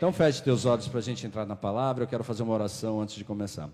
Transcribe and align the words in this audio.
Então 0.00 0.14
feche 0.14 0.42
teus 0.42 0.64
olhos 0.64 0.88
para 0.88 0.98
a 0.98 1.02
gente 1.02 1.26
entrar 1.26 1.44
na 1.44 1.54
palavra. 1.54 2.04
Eu 2.04 2.08
quero 2.08 2.24
fazer 2.24 2.42
uma 2.42 2.54
oração 2.54 3.02
antes 3.02 3.16
de 3.16 3.22
começar. 3.22 3.68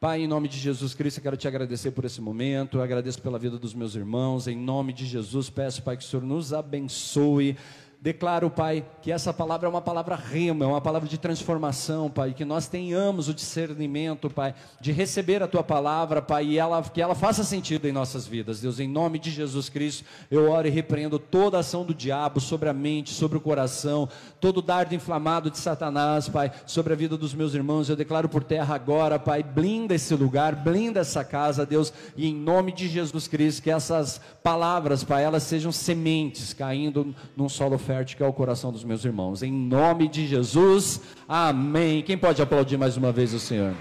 Pai, 0.00 0.22
em 0.22 0.26
nome 0.26 0.48
de 0.48 0.56
Jesus 0.56 0.94
Cristo, 0.94 1.18
eu 1.18 1.22
quero 1.22 1.36
te 1.36 1.46
agradecer 1.46 1.90
por 1.90 2.06
esse 2.06 2.22
momento, 2.22 2.78
eu 2.78 2.82
agradeço 2.82 3.20
pela 3.20 3.38
vida 3.38 3.58
dos 3.58 3.74
meus 3.74 3.94
irmãos, 3.94 4.48
em 4.48 4.56
nome 4.56 4.94
de 4.94 5.04
Jesus, 5.04 5.50
peço, 5.50 5.82
Pai, 5.82 5.98
que 5.98 6.02
o 6.02 6.06
Senhor 6.06 6.22
nos 6.22 6.54
abençoe 6.54 7.54
Declaro, 8.00 8.48
Pai, 8.48 8.86
que 9.02 9.10
essa 9.10 9.34
palavra 9.34 9.66
é 9.66 9.70
uma 9.70 9.80
palavra 9.80 10.14
rema, 10.14 10.64
é 10.64 10.68
uma 10.68 10.80
palavra 10.80 11.08
de 11.08 11.18
transformação, 11.18 12.08
Pai, 12.08 12.32
que 12.32 12.44
nós 12.44 12.68
tenhamos 12.68 13.28
o 13.28 13.34
discernimento, 13.34 14.30
Pai, 14.30 14.54
de 14.80 14.92
receber 14.92 15.42
a 15.42 15.48
Tua 15.48 15.64
palavra, 15.64 16.22
Pai, 16.22 16.46
e 16.46 16.58
ela, 16.58 16.80
que 16.80 17.02
ela 17.02 17.16
faça 17.16 17.42
sentido 17.42 17.88
em 17.88 17.92
nossas 17.92 18.24
vidas. 18.24 18.60
Deus, 18.60 18.78
em 18.78 18.86
nome 18.86 19.18
de 19.18 19.32
Jesus 19.32 19.68
Cristo, 19.68 20.04
eu 20.30 20.48
oro 20.48 20.68
e 20.68 20.70
repreendo 20.70 21.18
toda 21.18 21.58
ação 21.58 21.84
do 21.84 21.92
diabo 21.92 22.38
sobre 22.38 22.68
a 22.68 22.72
mente, 22.72 23.12
sobre 23.12 23.36
o 23.36 23.40
coração, 23.40 24.08
todo 24.40 24.62
dardo 24.62 24.94
inflamado 24.94 25.50
de 25.50 25.58
Satanás, 25.58 26.28
Pai, 26.28 26.52
sobre 26.66 26.92
a 26.92 26.96
vida 26.96 27.16
dos 27.16 27.34
meus 27.34 27.52
irmãos. 27.52 27.88
Eu 27.88 27.96
declaro 27.96 28.28
por 28.28 28.44
terra 28.44 28.76
agora, 28.76 29.18
Pai, 29.18 29.42
blinda 29.42 29.96
esse 29.96 30.14
lugar, 30.14 30.54
blinda 30.54 31.00
essa 31.00 31.24
casa, 31.24 31.66
Deus, 31.66 31.92
e 32.16 32.28
em 32.28 32.34
nome 32.34 32.70
de 32.70 32.86
Jesus 32.86 33.26
Cristo, 33.26 33.60
que 33.60 33.72
essas 33.72 34.20
palavras, 34.40 35.02
Pai, 35.02 35.24
elas 35.24 35.42
sejam 35.42 35.72
sementes 35.72 36.54
caindo 36.54 37.12
num 37.36 37.48
solo 37.48 37.76
que 38.16 38.22
é 38.22 38.26
o 38.26 38.32
coração 38.34 38.70
dos 38.70 38.84
meus 38.84 39.02
irmãos. 39.02 39.42
Em 39.42 39.50
nome 39.50 40.08
de 40.08 40.26
Jesus, 40.26 41.00
amém. 41.26 42.02
Quem 42.02 42.18
pode 42.18 42.42
aplaudir 42.42 42.76
mais 42.76 42.98
uma 42.98 43.10
vez 43.10 43.32
o 43.32 43.40
Senhor? 43.40 43.74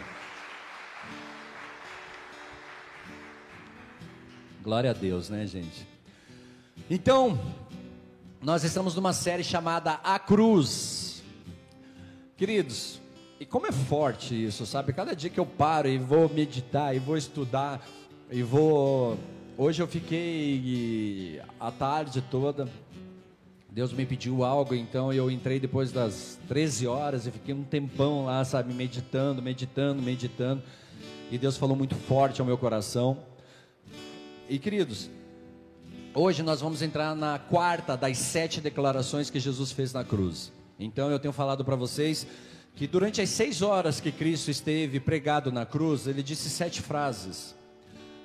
Glória 4.63 4.91
a 4.91 4.93
Deus, 4.93 5.29
né, 5.29 5.45
gente? 5.45 5.85
Então, 6.89 7.38
nós 8.41 8.63
estamos 8.63 8.95
numa 8.95 9.12
série 9.12 9.43
chamada 9.43 9.99
A 10.03 10.17
Cruz. 10.17 11.21
Queridos, 12.37 13.01
e 13.41 13.45
como 13.45 13.67
é 13.67 13.73
forte 13.73 14.45
isso, 14.45 14.65
sabe? 14.65 14.93
Cada 14.93 15.13
dia 15.13 15.29
que 15.29 15.39
eu 15.39 15.45
paro 15.45 15.89
e 15.89 15.98
vou 15.98 16.29
meditar, 16.29 16.95
e 16.95 16.99
vou 16.99 17.17
estudar, 17.17 17.85
e 18.32 18.41
vou. 18.41 19.17
Hoje 19.57 19.82
eu 19.82 19.87
fiquei 19.87 21.41
a 21.60 21.71
tarde 21.71 22.21
toda 22.21 22.70
Deus 23.77 23.93
me 23.93 24.07
pediu 24.07 24.43
algo, 24.43 24.73
então 24.73 25.13
eu 25.13 25.29
entrei 25.29 25.59
depois 25.59 25.91
das 25.91 26.39
13 26.47 26.87
horas 26.87 27.27
e 27.27 27.31
fiquei 27.31 27.53
um 27.53 27.63
tempão 27.63 28.25
lá, 28.25 28.43
sabe, 28.43 28.73
meditando, 28.73 29.39
meditando, 29.39 30.01
meditando. 30.01 30.63
E 31.29 31.37
Deus 31.37 31.57
falou 31.57 31.75
muito 31.75 31.93
forte 31.93 32.41
ao 32.41 32.48
meu 32.48 32.57
coração. 32.57 33.20
E 34.49 34.57
queridos, 34.57 35.11
hoje 36.11 36.41
nós 36.41 36.59
vamos 36.59 36.81
entrar 36.81 37.15
na 37.15 37.37
quarta 37.37 37.95
das 37.95 38.17
sete 38.17 38.59
declarações 38.59 39.29
que 39.29 39.39
Jesus 39.39 39.71
fez 39.71 39.93
na 39.93 40.03
cruz. 40.03 40.51
Então 40.79 41.11
eu 41.11 41.20
tenho 41.20 41.31
falado 41.31 41.63
para 41.63 41.75
vocês 41.75 42.25
que 42.75 42.87
durante 42.87 43.21
as 43.21 43.29
seis 43.29 43.61
horas 43.61 43.99
que 44.01 44.11
Cristo 44.11 44.49
esteve 44.49 44.99
pregado 44.99 45.51
na 45.51 45.67
cruz, 45.67 46.07
ele 46.07 46.23
disse 46.23 46.49
sete 46.49 46.81
frases. 46.81 47.53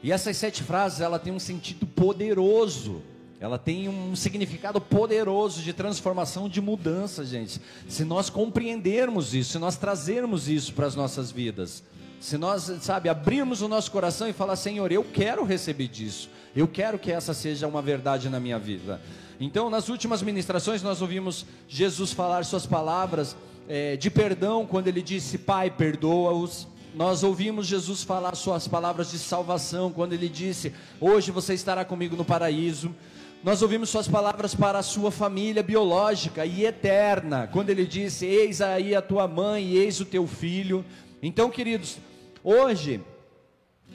E 0.03 0.12
essas 0.12 0.34
sete 0.39 0.62
frases, 0.62 1.03
ela 1.03 1.19
tem 1.19 1.30
um 1.30 1.39
sentido 1.39 1.86
poderoso 1.86 3.03
ela 3.43 3.59
tem 3.59 3.89
um 3.89 4.15
significado 4.15 4.81
poderoso 4.81 5.62
de 5.62 5.73
transformação, 5.73 6.48
de 6.48 6.61
mudança, 6.61 7.25
gente. 7.25 7.61
Se 7.89 8.05
nós 8.05 8.31
compreendermos 8.31 9.35
isso, 9.35 9.51
se 9.51 9.59
nós 9.59 9.77
trazermos 9.77 10.48
isso 10.48 10.73
para 10.73 10.87
as 10.87 10.95
nossas 10.95 11.33
vidas, 11.33 11.83
se 12.20 12.39
nós, 12.39 12.70
sabe, 12.83 13.09
abrirmos 13.09 13.61
o 13.61 13.67
nosso 13.67 13.91
coração 13.91 14.29
e 14.29 14.33
falar, 14.33 14.55
Senhor, 14.55 14.93
eu 14.93 15.03
quero 15.03 15.45
receber 15.45 15.89
disso, 15.89 16.31
eu 16.55 16.69
quero 16.69 17.01
que 17.01 17.11
essa 17.11 17.35
seja 17.35 17.67
uma 17.67 17.83
verdade 17.83 18.29
na 18.29 18.39
minha 18.39 18.61
vida. 18.61 19.01
Então, 19.41 19.69
nas 19.69 19.89
últimas 19.89 20.23
ministrações, 20.23 20.81
nós 20.81 21.03
ouvimos 21.03 21.45
Jesus 21.67 22.13
falar 22.13 22.45
suas 22.45 22.65
palavras 22.65 23.37
é, 23.69 23.97
de 23.97 24.09
perdão, 24.09 24.65
quando 24.65 24.87
ele 24.87 25.03
disse, 25.03 25.37
Pai, 25.37 25.69
perdoa-os. 25.69 26.69
Nós 26.95 27.25
ouvimos 27.25 27.67
Jesus 27.67 28.05
falar 28.05 28.37
suas 28.37 28.69
palavras 28.69 29.11
de 29.11 29.19
salvação, 29.19 29.91
quando 29.91 30.13
ele 30.13 30.29
disse, 30.29 30.73
Hoje 31.01 31.33
você 31.33 31.55
estará 31.55 31.85
comigo 31.85 32.14
no 32.14 32.24
paraíso. 32.24 32.95
Nós 33.42 33.61
ouvimos 33.61 33.91
suas 33.91 34.07
palavras 34.07 34.55
para 34.55 34.79
a 34.79 34.85
sua 34.85 35.11
família 35.11 35.64
biológica 35.64 36.47
e 36.47 36.64
eterna, 36.64 37.48
quando 37.48 37.70
ele 37.70 37.85
disse: 37.85 38.25
Eis 38.25 38.61
aí 38.61 38.95
a 38.95 39.03
tua 39.03 39.27
mãe 39.27 39.64
e 39.64 39.79
eis 39.79 39.98
o 39.98 40.05
teu 40.05 40.29
filho. 40.29 40.85
Então, 41.20 41.51
queridos, 41.51 41.98
hoje 42.45 43.01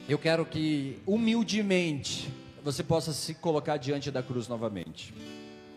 eu 0.06 0.18
quero 0.18 0.44
que 0.44 0.98
humildemente 1.06 2.30
você 2.62 2.82
possa 2.82 3.14
se 3.14 3.32
colocar 3.32 3.78
diante 3.78 4.10
da 4.10 4.22
cruz 4.22 4.48
novamente. 4.48 5.14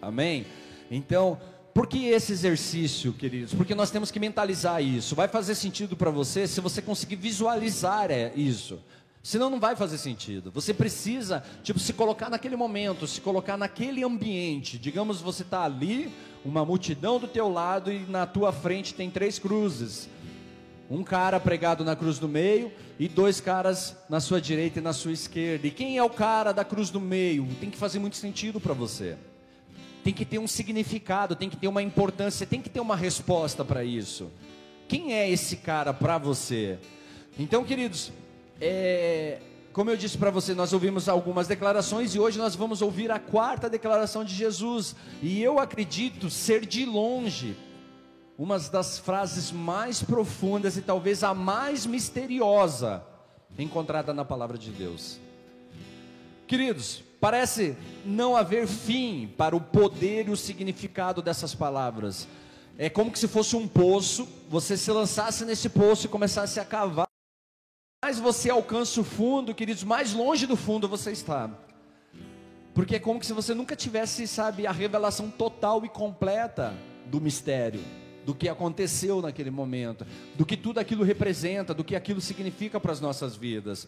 Amém? 0.02 0.46
Então, 0.90 1.40
por 1.74 1.88
que 1.88 2.08
esse 2.08 2.34
exercício, 2.34 3.14
queridos? 3.14 3.54
Porque 3.54 3.74
nós 3.74 3.90
temos 3.90 4.12
que 4.12 4.20
mentalizar 4.20 4.84
isso. 4.84 5.16
Vai 5.16 5.30
fazer 5.30 5.56
sentido 5.56 5.96
para 5.96 6.12
você 6.12 6.46
se 6.46 6.60
você 6.60 6.82
conseguir 6.82 7.16
visualizar 7.16 8.12
é, 8.12 8.34
isso. 8.36 8.82
Senão 9.24 9.50
não 9.50 9.60
vai 9.60 9.76
fazer 9.76 9.98
sentido. 9.98 10.50
Você 10.52 10.74
precisa, 10.74 11.44
tipo, 11.64 11.80
se 11.80 11.94
colocar 11.94 12.30
naquele 12.30 12.56
momento, 12.56 13.06
se 13.06 13.22
colocar 13.22 13.56
naquele 13.56 14.04
ambiente. 14.04 14.80
Digamos, 14.80 15.22
você 15.22 15.44
está 15.44 15.64
ali, 15.64 16.12
uma 16.44 16.66
multidão 16.66 17.20
do 17.20 17.28
teu 17.28 17.48
lado 17.48 17.92
e 17.92 18.00
na 18.00 18.26
tua 18.26 18.52
frente 18.52 18.96
tem 18.96 19.12
três 19.12 19.38
cruzes. 19.38 20.10
Um 20.90 21.04
cara 21.04 21.40
pregado 21.40 21.86
na 21.86 21.96
cruz 21.96 22.18
do 22.18 22.28
meio 22.28 22.72
e 23.00 23.08
dois 23.08 23.40
caras 23.40 23.96
na 24.10 24.20
sua 24.20 24.42
direita 24.42 24.80
e 24.80 24.82
na 24.82 24.92
sua 24.92 25.12
esquerda. 25.12 25.68
E 25.68 25.72
quem 25.72 25.98
é 25.98 26.04
o 26.04 26.10
cara 26.10 26.52
da 26.52 26.66
cruz 26.66 26.90
do 26.90 27.00
meio? 27.00 27.48
Tem 27.60 27.70
que 27.70 27.78
fazer 27.78 28.00
muito 28.00 28.18
sentido 28.18 28.60
para 28.60 28.74
você. 28.74 29.16
Tem 30.04 30.14
que 30.14 30.26
ter 30.26 30.40
um 30.40 30.48
significado, 30.48 31.36
tem 31.36 31.50
que 31.50 31.56
ter 31.56 31.68
uma 31.68 31.84
importância, 31.84 32.46
tem 32.46 32.60
que 32.60 32.70
ter 32.70 32.80
uma 32.80 32.96
resposta 32.96 33.64
para 33.64 33.84
isso. 33.84 34.32
Quem 34.88 35.14
é 35.14 35.30
esse 35.30 35.58
cara 35.58 35.94
para 35.94 36.18
você? 36.18 36.80
Então, 37.40 37.64
queridos, 37.64 38.12
é, 38.62 39.40
como 39.74 39.90
eu 39.90 39.98
disse 39.98 40.18
para 40.18 40.30
você, 40.30 40.54
nós 40.54 40.72
ouvimos 40.72 41.10
algumas 41.10 41.48
declarações 41.48 42.14
e 42.14 42.20
hoje 42.20 42.38
nós 42.38 42.56
vamos 42.56 42.82
ouvir 42.82 43.10
a 43.10 43.18
quarta 43.18 43.68
declaração 43.68 44.24
de 44.24 44.36
Jesus. 44.36 44.96
E 45.22 45.42
eu 45.42 45.60
acredito 45.60 46.30
ser 46.30 46.66
de 46.66 46.86
longe 46.86 47.58
uma 48.38 48.60
das 48.60 49.00
frases 49.00 49.52
mais 49.52 50.04
profundas 50.04 50.78
e 50.78 50.82
talvez 50.82 51.24
a 51.24 51.34
mais 51.34 51.86
misteriosa 51.86 53.04
encontrada 53.58 54.14
na 54.14 54.24
palavra 54.24 54.58
de 54.58 54.70
Deus. 54.72 55.20
Queridos, 56.48 57.04
parece 57.20 57.76
não 58.06 58.36
haver 58.36 58.68
fim 58.68 59.34
para 59.38 59.56
o 59.56 59.62
poder 59.62 60.28
e 60.28 60.32
o 60.32 60.38
significado 60.38 61.22
dessas 61.22 61.56
palavras. 61.56 62.28
É 62.78 62.90
como 62.90 63.16
se 63.16 63.28
fosse 63.28 63.56
um 63.56 63.68
poço, 63.68 64.28
você 64.50 64.76
se 64.76 64.92
lançasse 64.92 65.46
nesse 65.46 65.70
poço 65.70 66.06
e 66.06 66.10
começasse 66.10 66.60
a 66.60 66.66
cavar 66.66 67.11
mais 68.04 68.18
você 68.18 68.50
alcança 68.50 69.00
o 69.00 69.04
fundo, 69.04 69.54
queridos, 69.54 69.84
mais 69.84 70.12
longe 70.12 70.48
do 70.48 70.58
fundo 70.58 70.88
você 70.88 71.12
está. 71.12 71.52
Porque 72.74 72.96
é 72.96 73.00
como 73.00 73.24
se 73.24 73.32
você 73.32 73.54
nunca 73.54 73.76
tivesse, 73.76 74.26
sabe, 74.26 74.66
a 74.66 74.72
revelação 74.72 75.30
total 75.30 75.86
e 75.86 75.90
completa 75.90 76.74
do 77.06 77.22
mistério, 77.22 77.80
do 78.26 78.34
que 78.34 78.50
aconteceu 78.50 79.22
naquele 79.22 79.52
momento, 79.52 80.04
do 80.34 80.48
que 80.48 80.58
tudo 80.58 80.80
aquilo 80.80 81.04
representa, 81.04 81.76
do 81.76 81.84
que 81.84 81.96
aquilo 81.96 82.20
significa 82.20 82.80
para 82.80 82.92
as 82.92 83.00
nossas 83.00 83.36
vidas. 83.36 83.88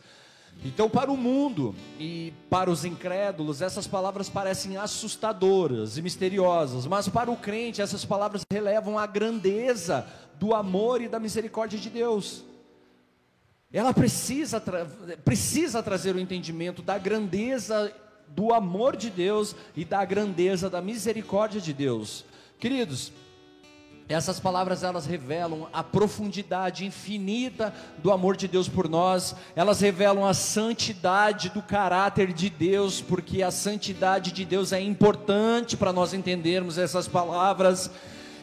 Então, 0.64 0.88
para 0.92 1.12
o 1.12 1.18
mundo 1.18 1.74
e 2.00 2.32
para 2.52 2.70
os 2.70 2.86
incrédulos, 2.86 3.64
essas 3.64 3.88
palavras 3.88 4.30
parecem 4.30 4.78
assustadoras 4.78 5.98
e 5.98 6.04
misteriosas, 6.04 6.86
mas 6.86 7.10
para 7.10 7.32
o 7.32 7.36
crente, 7.36 7.82
essas 7.82 8.06
palavras 8.06 8.44
relevam 8.54 9.00
a 9.00 9.08
grandeza 9.08 10.06
do 10.38 10.54
amor 10.54 11.02
e 11.02 11.08
da 11.08 11.20
misericórdia 11.20 11.80
de 11.80 11.90
Deus 11.90 12.53
ela 13.74 13.94
precisa, 13.94 14.60
tra 14.60 14.86
precisa 15.26 15.82
trazer 15.82 16.16
o 16.16 16.20
entendimento 16.20 16.82
da 16.82 16.98
grandeza 16.98 17.92
do 18.28 18.54
amor 18.54 18.96
de 18.96 19.10
Deus 19.10 19.56
e 19.76 19.84
da 19.84 20.06
grandeza 20.06 20.70
da 20.70 20.82
misericórdia 20.82 21.60
de 21.60 21.74
Deus. 21.74 22.24
Queridos, 22.60 23.12
essas 24.08 24.40
palavras 24.40 24.84
elas 24.84 25.06
revelam 25.06 25.68
a 25.74 25.82
profundidade 25.82 26.86
infinita 26.86 27.74
do 27.98 28.12
amor 28.12 28.36
de 28.36 28.48
Deus 28.48 28.68
por 28.68 28.90
nós, 28.90 29.36
elas 29.56 29.80
revelam 29.82 30.26
a 30.26 30.34
santidade 30.34 31.50
do 31.50 31.62
caráter 31.62 32.34
de 32.34 32.50
Deus, 32.50 33.02
porque 33.02 33.42
a 33.42 33.50
santidade 33.50 34.32
de 34.32 34.46
Deus 34.46 34.72
é 34.72 34.82
importante 34.82 35.76
para 35.76 35.94
nós 35.94 36.14
entendermos 36.14 36.78
essas 36.78 37.08
palavras. 37.08 37.90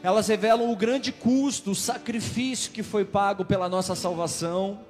Elas 0.03 0.27
revelam 0.29 0.73
o 0.73 0.77
grande 0.77 1.13
custo, 1.13 1.73
o 1.73 1.75
sacrifício 1.75 2.73
que 2.73 2.83
foi 2.83 3.05
pago 3.05 3.45
pela 3.45 3.69
nossa 3.69 3.95
salvação. 3.95 4.90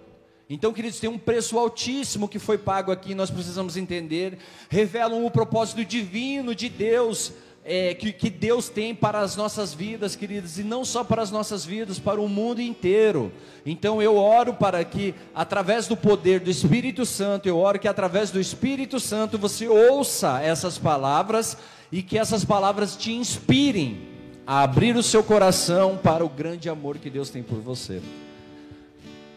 Então, 0.52 0.72
queridos, 0.72 0.98
tem 0.98 1.08
um 1.08 1.16
preço 1.16 1.56
altíssimo 1.56 2.26
que 2.26 2.40
foi 2.40 2.58
pago 2.58 2.90
aqui, 2.90 3.14
nós 3.14 3.30
precisamos 3.30 3.76
entender. 3.76 4.36
Revelam 4.68 5.24
o 5.24 5.30
propósito 5.30 5.84
divino 5.84 6.56
de 6.56 6.68
Deus, 6.68 7.32
é, 7.64 7.94
que, 7.94 8.12
que 8.12 8.28
Deus 8.28 8.68
tem 8.68 8.92
para 8.92 9.20
as 9.20 9.36
nossas 9.36 9.72
vidas, 9.72 10.16
queridos, 10.16 10.58
e 10.58 10.64
não 10.64 10.84
só 10.84 11.04
para 11.04 11.22
as 11.22 11.30
nossas 11.30 11.64
vidas, 11.64 12.00
para 12.00 12.20
o 12.20 12.28
mundo 12.28 12.60
inteiro. 12.60 13.30
Então, 13.64 14.02
eu 14.02 14.16
oro 14.16 14.52
para 14.52 14.84
que, 14.84 15.14
através 15.32 15.86
do 15.86 15.96
poder 15.96 16.40
do 16.40 16.50
Espírito 16.50 17.06
Santo, 17.06 17.48
eu 17.48 17.56
oro 17.56 17.78
que 17.78 17.86
através 17.86 18.32
do 18.32 18.40
Espírito 18.40 18.98
Santo 18.98 19.38
você 19.38 19.68
ouça 19.68 20.40
essas 20.42 20.76
palavras 20.76 21.56
e 21.92 22.02
que 22.02 22.18
essas 22.18 22.44
palavras 22.44 22.96
te 22.96 23.12
inspirem 23.12 24.00
a 24.44 24.64
abrir 24.64 24.96
o 24.96 25.02
seu 25.02 25.22
coração 25.22 25.96
para 25.96 26.24
o 26.24 26.28
grande 26.28 26.68
amor 26.68 26.98
que 26.98 27.08
Deus 27.08 27.30
tem 27.30 27.40
por 27.40 27.60
você. 27.60 28.02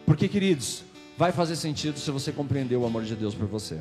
Porque, 0.07 0.27
queridos, 0.27 0.83
vai 1.17 1.31
fazer 1.31 1.55
sentido 1.55 1.99
se 1.99 2.09
você 2.11 2.31
compreender 2.31 2.75
o 2.75 2.85
amor 2.85 3.03
de 3.03 3.15
Deus 3.15 3.35
por 3.35 3.47
você. 3.47 3.79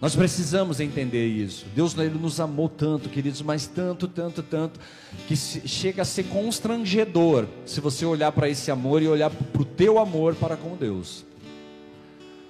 Nós 0.00 0.14
precisamos 0.14 0.78
entender 0.78 1.26
isso. 1.26 1.66
Deus 1.74 1.96
ele 1.98 2.16
nos 2.16 2.38
amou 2.38 2.68
tanto, 2.68 3.08
queridos, 3.08 3.42
mas 3.42 3.66
tanto, 3.66 4.06
tanto, 4.06 4.42
tanto, 4.44 4.78
que 5.26 5.36
chega 5.36 6.02
a 6.02 6.04
ser 6.04 6.24
constrangedor 6.24 7.46
se 7.66 7.80
você 7.80 8.06
olhar 8.06 8.30
para 8.30 8.48
esse 8.48 8.70
amor 8.70 9.02
e 9.02 9.08
olhar 9.08 9.28
para 9.28 9.62
o 9.62 9.64
teu 9.64 9.98
amor 9.98 10.36
para 10.36 10.56
com 10.56 10.76
Deus. 10.76 11.24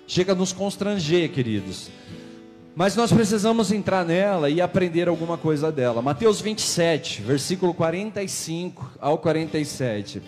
Chega 0.06 0.32
a 0.32 0.34
nos 0.34 0.52
constranger, 0.52 1.30
queridos. 1.30 1.90
Mas 2.74 2.94
nós 2.94 3.12
precisamos 3.12 3.72
entrar 3.72 4.04
nela 4.04 4.50
e 4.50 4.60
aprender 4.60 5.08
alguma 5.08 5.36
coisa 5.38 5.72
dela. 5.72 6.02
Mateus 6.02 6.40
27, 6.40 7.22
versículo 7.22 7.72
45 7.74 8.92
ao 9.00 9.18
47, 9.18 10.22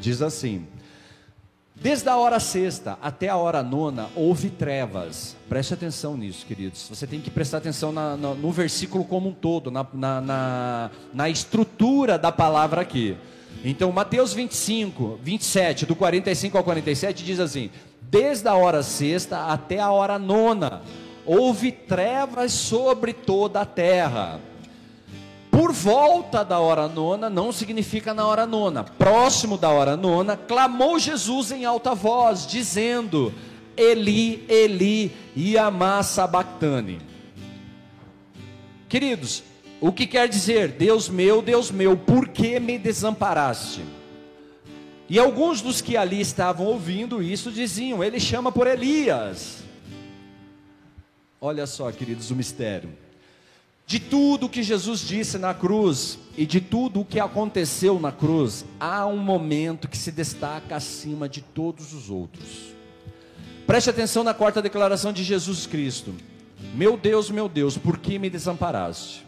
diz 0.00 0.22
assim: 0.22 0.66
Desde 1.86 2.08
a 2.08 2.16
hora 2.16 2.40
sexta 2.40 2.98
até 3.00 3.28
a 3.28 3.36
hora 3.36 3.62
nona 3.62 4.08
houve 4.16 4.50
trevas. 4.50 5.36
Preste 5.48 5.72
atenção 5.72 6.16
nisso, 6.16 6.44
queridos. 6.44 6.88
Você 6.88 7.06
tem 7.06 7.20
que 7.20 7.30
prestar 7.30 7.58
atenção 7.58 7.92
na, 7.92 8.16
na, 8.16 8.34
no 8.34 8.50
versículo 8.50 9.04
como 9.04 9.28
um 9.28 9.32
todo, 9.32 9.70
na, 9.70 9.86
na, 9.94 10.90
na 11.14 11.30
estrutura 11.30 12.18
da 12.18 12.32
palavra 12.32 12.80
aqui. 12.80 13.16
Então, 13.64 13.92
Mateus 13.92 14.32
25, 14.32 15.20
27, 15.22 15.86
do 15.86 15.94
45 15.94 16.58
ao 16.58 16.64
47, 16.64 17.24
diz 17.24 17.38
assim: 17.38 17.70
Desde 18.02 18.48
a 18.48 18.54
hora 18.54 18.82
sexta 18.82 19.44
até 19.44 19.78
a 19.78 19.92
hora 19.92 20.18
nona 20.18 20.82
houve 21.24 21.70
trevas 21.70 22.50
sobre 22.50 23.12
toda 23.12 23.60
a 23.60 23.64
terra. 23.64 24.40
Por 25.56 25.72
volta 25.72 26.44
da 26.44 26.58
hora 26.58 26.86
nona 26.86 27.30
não 27.30 27.50
significa 27.50 28.12
na 28.12 28.26
hora 28.26 28.44
nona. 28.44 28.84
Próximo 28.84 29.56
da 29.56 29.70
hora 29.70 29.96
nona, 29.96 30.36
clamou 30.36 30.98
Jesus 30.98 31.50
em 31.50 31.64
alta 31.64 31.94
voz, 31.94 32.46
dizendo: 32.46 33.32
Eli, 33.74 34.44
Eli, 34.50 35.16
Yamá 35.34 36.02
sabachthani. 36.02 36.98
Queridos, 38.86 39.42
o 39.80 39.90
que 39.90 40.06
quer 40.06 40.28
dizer? 40.28 40.72
Deus 40.72 41.08
meu, 41.08 41.40
Deus 41.40 41.70
meu, 41.70 41.96
por 41.96 42.28
que 42.28 42.60
me 42.60 42.78
desamparaste? 42.78 43.82
E 45.08 45.18
alguns 45.18 45.62
dos 45.62 45.80
que 45.80 45.96
ali 45.96 46.20
estavam 46.20 46.66
ouvindo 46.66 47.22
isso 47.22 47.50
diziam: 47.50 48.04
Ele 48.04 48.20
chama 48.20 48.52
por 48.52 48.66
Elias. 48.66 49.64
Olha 51.40 51.66
só, 51.66 51.90
queridos, 51.90 52.30
o 52.30 52.36
mistério. 52.36 53.05
De 53.86 54.00
tudo 54.00 54.48
que 54.48 54.64
Jesus 54.64 54.98
disse 54.98 55.38
na 55.38 55.54
cruz 55.54 56.18
e 56.36 56.44
de 56.44 56.60
tudo 56.60 57.00
o 57.00 57.04
que 57.04 57.20
aconteceu 57.20 58.00
na 58.00 58.10
cruz, 58.10 58.64
há 58.80 59.06
um 59.06 59.16
momento 59.16 59.86
que 59.86 59.96
se 59.96 60.10
destaca 60.10 60.74
acima 60.74 61.28
de 61.28 61.40
todos 61.40 61.92
os 61.92 62.10
outros. 62.10 62.74
Preste 63.64 63.88
atenção 63.88 64.24
na 64.24 64.34
quarta 64.34 64.60
declaração 64.60 65.12
de 65.12 65.22
Jesus 65.22 65.68
Cristo: 65.68 66.12
Meu 66.74 66.96
Deus, 66.96 67.30
meu 67.30 67.48
Deus, 67.48 67.78
por 67.78 67.96
que 67.98 68.18
me 68.18 68.28
desamparaste? 68.28 69.24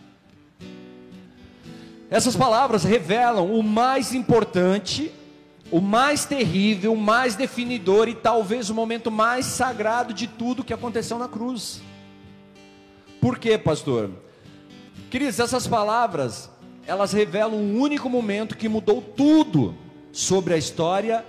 Essas 2.10 2.34
palavras 2.34 2.82
revelam 2.82 3.54
o 3.54 3.62
mais 3.62 4.12
importante, 4.12 5.12
o 5.70 5.80
mais 5.80 6.24
terrível, 6.24 6.94
o 6.94 7.00
mais 7.00 7.36
definidor 7.36 8.08
e 8.08 8.14
talvez 8.14 8.70
o 8.70 8.74
momento 8.74 9.08
mais 9.08 9.46
sagrado 9.46 10.12
de 10.12 10.26
tudo 10.26 10.64
que 10.64 10.74
aconteceu 10.74 11.16
na 11.16 11.28
cruz. 11.28 11.80
Por 13.20 13.38
quê, 13.38 13.56
pastor? 13.56 14.26
Queridos, 15.10 15.40
essas 15.40 15.66
palavras, 15.66 16.50
elas 16.86 17.12
revelam 17.12 17.54
um 17.54 17.80
único 17.80 18.10
momento 18.10 18.56
que 18.56 18.68
mudou 18.68 19.00
tudo 19.00 19.74
sobre 20.12 20.52
a 20.52 20.58
história 20.58 21.24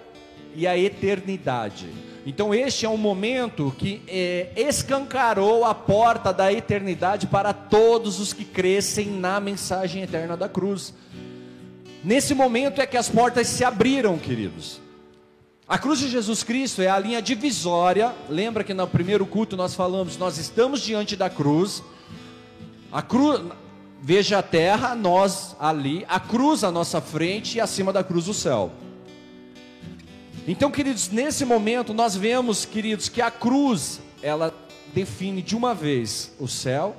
e 0.53 0.67
a 0.67 0.77
eternidade. 0.77 1.87
Então, 2.25 2.53
este 2.53 2.85
é 2.85 2.89
um 2.89 2.97
momento 2.97 3.73
que 3.77 4.01
é, 4.05 4.51
escancarou 4.57 5.63
a 5.63 5.73
porta 5.73 6.33
da 6.33 6.51
eternidade 6.51 7.25
para 7.25 7.53
todos 7.53 8.19
os 8.19 8.33
que 8.33 8.43
crescem 8.43 9.07
na 9.07 9.39
mensagem 9.39 10.03
eterna 10.03 10.35
da 10.35 10.49
cruz. 10.49 10.93
Nesse 12.03 12.33
momento 12.33 12.81
é 12.81 12.85
que 12.85 12.97
as 12.97 13.07
portas 13.07 13.47
se 13.47 13.63
abriram, 13.63 14.17
queridos. 14.19 14.81
A 15.65 15.77
cruz 15.77 15.99
de 15.99 16.09
Jesus 16.09 16.43
Cristo 16.43 16.81
é 16.81 16.89
a 16.89 16.99
linha 16.99 17.21
divisória. 17.21 18.13
Lembra 18.27 18.63
que 18.63 18.73
no 18.73 18.85
primeiro 18.87 19.25
culto 19.25 19.55
nós 19.55 19.73
falamos, 19.73 20.17
nós 20.17 20.37
estamos 20.37 20.81
diante 20.81 21.15
da 21.15 21.29
cruz. 21.29 21.81
A 22.91 23.01
cruz, 23.01 23.41
veja 24.01 24.39
a 24.39 24.43
terra, 24.43 24.95
nós 24.95 25.55
ali, 25.59 26.05
a 26.07 26.19
cruz 26.19 26.63
à 26.63 26.71
nossa 26.71 27.01
frente 27.01 27.57
e 27.57 27.61
acima 27.61 27.91
da 27.91 28.03
cruz 28.03 28.27
o 28.27 28.33
céu. 28.33 28.71
Então, 30.47 30.71
queridos, 30.71 31.09
nesse 31.09 31.45
momento 31.45 31.93
nós 31.93 32.15
vemos, 32.15 32.65
queridos, 32.65 33.09
que 33.09 33.21
a 33.21 33.29
cruz, 33.29 33.99
ela 34.21 34.53
define 34.93 35.41
de 35.41 35.55
uma 35.55 35.75
vez 35.75 36.33
o 36.39 36.47
céu 36.47 36.95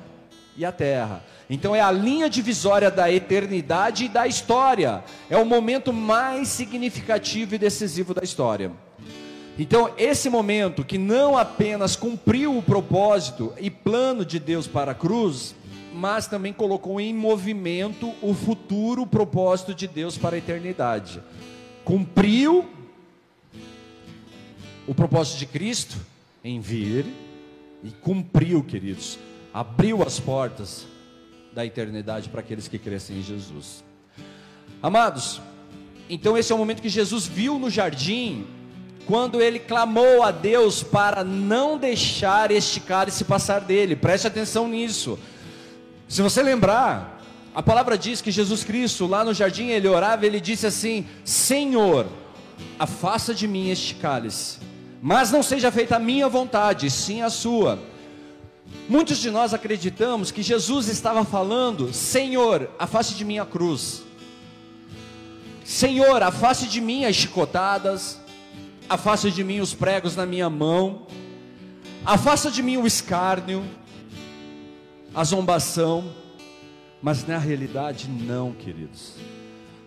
e 0.57 0.65
a 0.65 0.71
terra. 0.71 1.25
Então 1.49 1.75
é 1.75 1.81
a 1.81 1.91
linha 1.91 2.31
divisória 2.31 2.91
da 2.91 3.11
eternidade 3.11 4.05
e 4.05 4.09
da 4.09 4.27
história. 4.27 5.03
É 5.29 5.37
o 5.37 5.45
momento 5.45 5.93
mais 5.93 6.49
significativo 6.49 7.57
e 7.57 7.59
decisivo 7.59 8.15
da 8.15 8.23
história. 8.23 8.71
Então, 9.59 9.91
esse 9.99 10.31
momento 10.31 10.85
que 10.85 10.97
não 10.97 11.37
apenas 11.37 11.97
cumpriu 11.97 12.57
o 12.57 12.63
propósito 12.63 13.53
e 13.61 13.69
plano 13.69 14.25
de 14.25 14.39
Deus 14.39 14.67
para 14.67 14.93
a 14.93 14.95
cruz, 14.95 15.55
mas 15.93 16.27
também 16.27 16.53
colocou 16.53 17.01
em 17.01 17.13
movimento 17.15 18.15
o 18.23 18.35
futuro 18.35 19.07
propósito 19.07 19.75
de 19.75 19.87
Deus 19.89 20.17
para 20.17 20.37
a 20.37 20.39
eternidade. 20.39 21.21
Cumpriu 21.85 22.69
o 24.87 24.95
propósito 24.95 25.39
de 25.39 25.47
Cristo 25.47 25.97
em 26.43 26.61
vir 26.61 27.07
e 27.83 27.91
cumpriu, 27.91 28.63
queridos, 28.63 29.19
abriu 29.53 30.03
as 30.03 30.21
portas 30.21 30.87
da 31.53 31.65
eternidade 31.65 32.29
para 32.29 32.41
aqueles 32.41 32.69
que 32.69 32.79
crescem 32.79 33.19
em 33.19 33.23
Jesus. 33.23 33.85
Amados, 34.83 35.41
então 36.09 36.37
esse 36.37 36.53
é 36.53 36.55
o 36.55 36.59
momento 36.59 36.83
que 36.83 36.89
Jesus 36.89 37.27
viu 37.27 37.59
no 37.59 37.69
jardim, 37.69 38.47
quando 39.07 39.41
ele 39.41 39.59
clamou 39.59 40.23
a 40.23 40.31
Deus 40.31 40.83
para 40.83 41.25
não 41.25 41.77
deixar 41.77 42.51
este 42.51 42.81
cálice 42.81 43.25
passar 43.25 43.61
dele. 43.61 43.97
Preste 43.97 44.27
atenção 44.27 44.69
nisso. 44.69 45.19
Se 46.11 46.23
você 46.23 46.43
lembrar, 46.43 47.23
a 47.55 47.63
palavra 47.63 47.97
diz 47.97 48.21
que 48.21 48.33
Jesus 48.33 48.65
Cristo, 48.65 49.07
lá 49.07 49.25
no 49.25 49.33
jardim, 49.33 49.69
ele 49.69 49.87
orava, 49.87 50.27
ele 50.27 50.41
disse 50.41 50.67
assim: 50.67 51.07
Senhor, 51.25 52.05
afasta 52.81 53.33
de 53.33 53.47
mim 53.47 53.71
este 53.71 53.95
cálice, 53.95 54.59
mas 55.01 55.31
não 55.31 55.41
seja 55.41 55.71
feita 55.71 55.95
a 55.95 56.01
minha 56.01 56.29
vontade, 56.29 56.91
sim 56.91 57.23
a 57.23 57.31
sua. 57.31 57.79
Muitos 58.89 59.19
de 59.19 59.31
nós 59.31 59.55
acreditamos 59.55 60.33
que 60.33 60.43
Jesus 60.43 60.89
estava 60.89 61.25
falando: 61.25 61.95
Senhor, 61.95 62.69
afaste 62.77 63.15
de 63.15 63.25
mim 63.25 63.39
a 63.39 63.47
cruz. 63.47 64.03
Senhor, 65.65 66.25
afaste 66.25 66.69
de 66.69 66.81
mim 66.81 67.05
as 67.05 67.15
chicotadas, 67.15 68.19
afaste 68.89 69.31
de 69.31 69.45
mim 69.45 69.61
os 69.61 69.75
pregos 69.75 70.17
na 70.17 70.27
minha 70.27 70.51
mão, 70.51 71.07
afasta 72.05 72.51
de 72.51 72.65
mim 72.65 72.79
o 72.79 72.85
escárnio, 72.85 73.65
a 75.15 75.25
zombação. 75.25 76.13
Mas 77.03 77.27
na 77.27 77.39
realidade, 77.39 78.09
não, 78.09 78.53
queridos. 78.53 79.15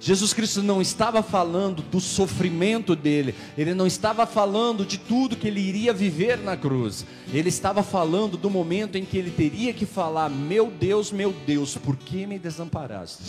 Jesus 0.04 0.34
Cristo 0.34 0.62
não 0.62 0.82
estava 0.82 1.24
falando 1.24 1.82
do 1.82 2.02
sofrimento 2.02 2.94
dele, 2.94 3.34
ele 3.58 3.74
não 3.74 3.88
estava 3.88 4.26
falando 4.26 4.86
de 4.86 4.98
tudo 4.98 5.38
que 5.38 5.48
ele 5.48 5.62
iria 5.62 5.94
viver 5.94 6.38
na 6.40 6.58
cruz, 6.58 7.06
ele 7.32 7.48
estava 7.48 7.82
falando 7.82 8.36
do 8.36 8.50
momento 8.50 8.98
em 8.98 9.06
que 9.06 9.18
ele 9.18 9.32
teria 9.32 9.72
que 9.72 9.86
falar: 9.86 10.30
Meu 10.30 10.70
Deus, 10.70 11.10
meu 11.10 11.34
Deus, 11.48 11.78
por 11.78 11.96
que 11.96 12.28
me 12.28 12.38
desamparaste? 12.38 13.24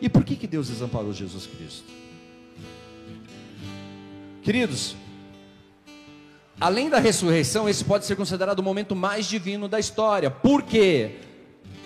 E 0.00 0.08
por 0.08 0.24
que, 0.24 0.34
que 0.34 0.46
Deus 0.46 0.68
desamparou 0.68 1.12
Jesus 1.12 1.46
Cristo? 1.46 1.92
Queridos, 4.42 4.96
além 6.60 6.88
da 6.88 6.98
ressurreição, 6.98 7.68
esse 7.68 7.84
pode 7.84 8.06
ser 8.06 8.16
considerado 8.16 8.58
o 8.60 8.62
momento 8.62 8.94
mais 8.94 9.26
divino 9.26 9.68
da 9.68 9.78
história, 9.78 10.30
por 10.30 10.62
quê? 10.62 11.16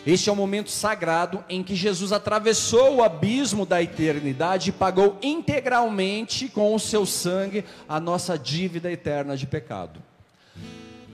Este 0.07 0.31
é 0.31 0.33
o 0.33 0.37
momento 0.37 0.71
sagrado 0.71 1.45
em 1.49 1.63
que 1.63 1.75
Jesus 1.75 2.13
atravessou 2.13 2.97
o 2.97 3.03
abismo 3.03 3.67
da 3.67 3.83
eternidade 3.83 4.71
e 4.71 4.73
pagou 4.73 5.19
integralmente 5.21 6.49
com 6.49 6.75
o 6.75 6.79
seu 6.79 7.05
sangue 7.05 7.65
a 7.89 8.01
nossa 8.01 8.39
dívida 8.39 8.91
eterna 8.91 9.37
de 9.37 9.47
pecado. 9.47 10.01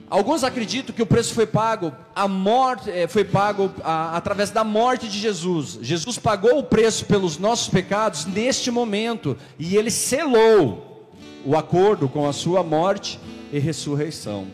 Alguns 0.07 0.43
acreditam 0.43 0.95
que 0.95 1.01
o 1.01 1.05
preço 1.05 1.33
foi 1.33 1.47
pago, 1.47 1.91
a 2.15 2.27
morte 2.27 2.91
eh, 2.91 3.07
foi 3.07 3.25
pago 3.25 3.73
a, 3.83 4.15
através 4.15 4.51
da 4.51 4.63
morte 4.63 5.09
de 5.09 5.19
Jesus. 5.19 5.79
Jesus 5.81 6.19
pagou 6.19 6.59
o 6.59 6.63
preço 6.63 7.05
pelos 7.05 7.39
nossos 7.39 7.67
pecados 7.67 8.25
neste 8.25 8.69
momento 8.69 9.35
e 9.57 9.75
ele 9.75 9.89
selou 9.89 11.09
o 11.43 11.57
acordo 11.57 12.07
com 12.07 12.27
a 12.27 12.33
sua 12.33 12.63
morte 12.63 13.19
e 13.51 13.59
ressurreição. 13.59 14.47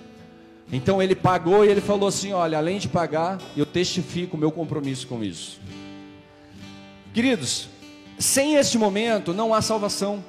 Então 0.72 1.02
ele 1.02 1.16
pagou 1.16 1.66
e 1.66 1.70
ele 1.70 1.82
falou 1.82 2.08
assim: 2.08 2.32
Olha, 2.32 2.58
além 2.58 2.80
de 2.80 2.88
pagar, 2.88 3.40
eu 3.58 3.66
testifico 3.66 4.38
o 4.38 4.40
meu 4.40 4.52
compromisso 4.52 5.08
com 5.08 5.24
isso. 5.24 5.60
Queridos, 7.14 7.68
sem 8.18 8.56
este 8.56 8.78
momento 8.78 9.34
não 9.34 9.54
há 9.54 9.62
salvação. 9.62 10.24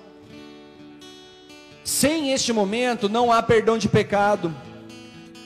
Sem 1.84 2.32
este 2.32 2.52
momento 2.52 3.08
não 3.08 3.32
há 3.32 3.42
perdão 3.42 3.78
de 3.78 3.88
pecado. 3.88 4.54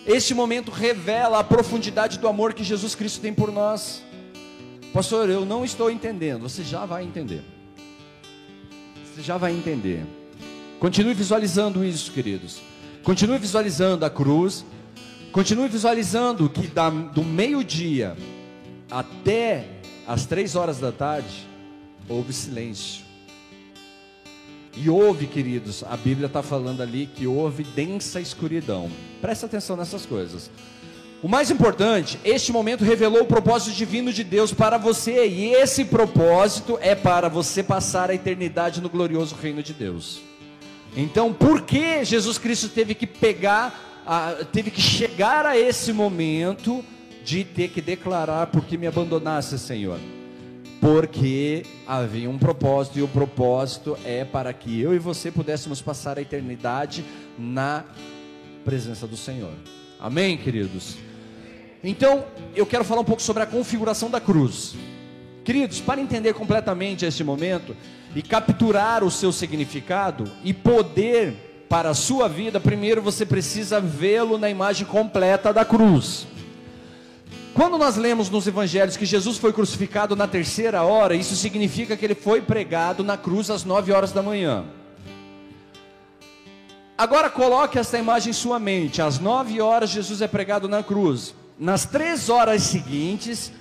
Este 0.06 0.32
momento 0.32 0.70
revela 0.70 1.40
a 1.40 1.44
profundidade 1.44 2.18
do 2.18 2.28
amor 2.28 2.54
que 2.54 2.62
Jesus 2.62 2.94
Cristo 2.94 3.20
tem 3.20 3.34
por 3.34 3.50
nós. 3.50 4.02
Pastor, 4.92 5.28
eu 5.28 5.44
não 5.44 5.64
estou 5.64 5.90
entendendo. 5.90 6.42
Você 6.42 6.62
já 6.62 6.86
vai 6.86 7.04
entender. 7.04 7.42
Você 9.04 9.20
já 9.20 9.36
vai 9.36 9.52
entender. 9.52 10.04
Continue 10.78 11.14
visualizando 11.14 11.84
isso, 11.84 12.12
queridos. 12.12 12.60
Continue 13.06 13.38
visualizando 13.38 14.04
a 14.04 14.10
cruz. 14.10 14.64
Continue 15.30 15.68
visualizando 15.68 16.50
que 16.50 16.66
da, 16.66 16.90
do 16.90 17.22
meio-dia 17.22 18.16
até 18.90 19.64
as 20.08 20.26
três 20.26 20.56
horas 20.56 20.80
da 20.80 20.90
tarde 20.90 21.46
houve 22.08 22.32
silêncio. 22.32 23.04
E 24.76 24.90
houve, 24.90 25.28
queridos, 25.28 25.84
a 25.88 25.96
Bíblia 25.96 26.26
está 26.26 26.42
falando 26.42 26.80
ali 26.80 27.06
que 27.06 27.28
houve 27.28 27.62
densa 27.62 28.20
escuridão. 28.20 28.90
Presta 29.20 29.46
atenção 29.46 29.76
nessas 29.76 30.04
coisas. 30.04 30.50
O 31.22 31.28
mais 31.28 31.48
importante, 31.48 32.18
este 32.24 32.50
momento 32.50 32.82
revelou 32.82 33.22
o 33.22 33.26
propósito 33.26 33.76
divino 33.76 34.12
de 34.12 34.24
Deus 34.24 34.52
para 34.52 34.78
você, 34.78 35.28
e 35.28 35.52
esse 35.52 35.84
propósito 35.84 36.76
é 36.82 36.96
para 36.96 37.28
você 37.28 37.62
passar 37.62 38.10
a 38.10 38.14
eternidade 38.14 38.80
no 38.80 38.88
glorioso 38.88 39.36
reino 39.36 39.62
de 39.62 39.72
Deus. 39.72 40.20
Então, 40.96 41.32
por 41.32 41.62
que 41.62 42.04
Jesus 42.04 42.38
Cristo 42.38 42.68
teve 42.68 42.94
que 42.94 43.06
pegar, 43.06 44.02
a, 44.06 44.44
teve 44.50 44.70
que 44.70 44.80
chegar 44.80 45.44
a 45.44 45.56
esse 45.56 45.92
momento 45.92 46.84
de 47.24 47.44
ter 47.44 47.68
que 47.68 47.82
declarar: 47.82 48.46
Por 48.46 48.64
que 48.64 48.78
me 48.78 48.86
abandonasse, 48.86 49.58
Senhor? 49.58 49.98
porque 50.80 51.64
havia 51.86 52.28
um 52.28 52.38
propósito, 52.38 52.98
e 52.98 53.02
o 53.02 53.08
propósito 53.08 53.98
é 54.04 54.24
para 54.24 54.52
que 54.52 54.80
eu 54.80 54.94
e 54.94 54.98
você 54.98 55.30
pudéssemos 55.30 55.80
passar 55.80 56.18
a 56.18 56.22
eternidade 56.22 57.04
na 57.38 57.84
presença 58.64 59.06
do 59.06 59.16
Senhor. 59.16 59.52
Amém, 59.98 60.36
queridos? 60.36 60.96
Então, 61.82 62.24
eu 62.54 62.66
quero 62.66 62.84
falar 62.84 63.00
um 63.00 63.04
pouco 63.04 63.22
sobre 63.22 63.42
a 63.42 63.46
configuração 63.46 64.10
da 64.10 64.20
cruz. 64.20 64.74
Queridos, 65.44 65.80
para 65.80 66.00
entender 66.00 66.34
completamente 66.34 67.04
este 67.04 67.24
momento 67.24 67.76
e 68.16 68.22
capturar 68.22 69.04
o 69.04 69.10
seu 69.10 69.30
significado 69.30 70.24
e 70.42 70.54
poder 70.54 71.66
para 71.68 71.90
a 71.90 71.94
sua 71.94 72.26
vida, 72.28 72.58
primeiro 72.58 73.02
você 73.02 73.26
precisa 73.26 73.78
vê-lo 73.78 74.38
na 74.38 74.48
imagem 74.48 74.86
completa 74.86 75.52
da 75.52 75.66
cruz. 75.66 76.26
Quando 77.52 77.76
nós 77.76 77.96
lemos 77.96 78.30
nos 78.30 78.46
evangelhos 78.46 78.96
que 78.96 79.04
Jesus 79.04 79.36
foi 79.36 79.52
crucificado 79.52 80.16
na 80.16 80.26
terceira 80.26 80.82
hora, 80.82 81.14
isso 81.14 81.36
significa 81.36 81.94
que 81.94 82.06
ele 82.06 82.14
foi 82.14 82.40
pregado 82.40 83.04
na 83.04 83.18
cruz 83.18 83.50
às 83.50 83.64
nove 83.64 83.92
horas 83.92 84.12
da 84.12 84.22
manhã. 84.22 84.64
Agora 86.96 87.28
coloque 87.28 87.78
essa 87.78 87.98
imagem 87.98 88.30
em 88.30 88.34
sua 88.34 88.58
mente. 88.58 89.02
Às 89.02 89.18
nove 89.18 89.60
horas 89.60 89.90
Jesus 89.90 90.22
é 90.22 90.26
pregado 90.26 90.66
na 90.70 90.82
cruz. 90.82 91.34
Nas 91.58 91.84
três 91.84 92.30
horas 92.30 92.62
seguintes, 92.62 93.52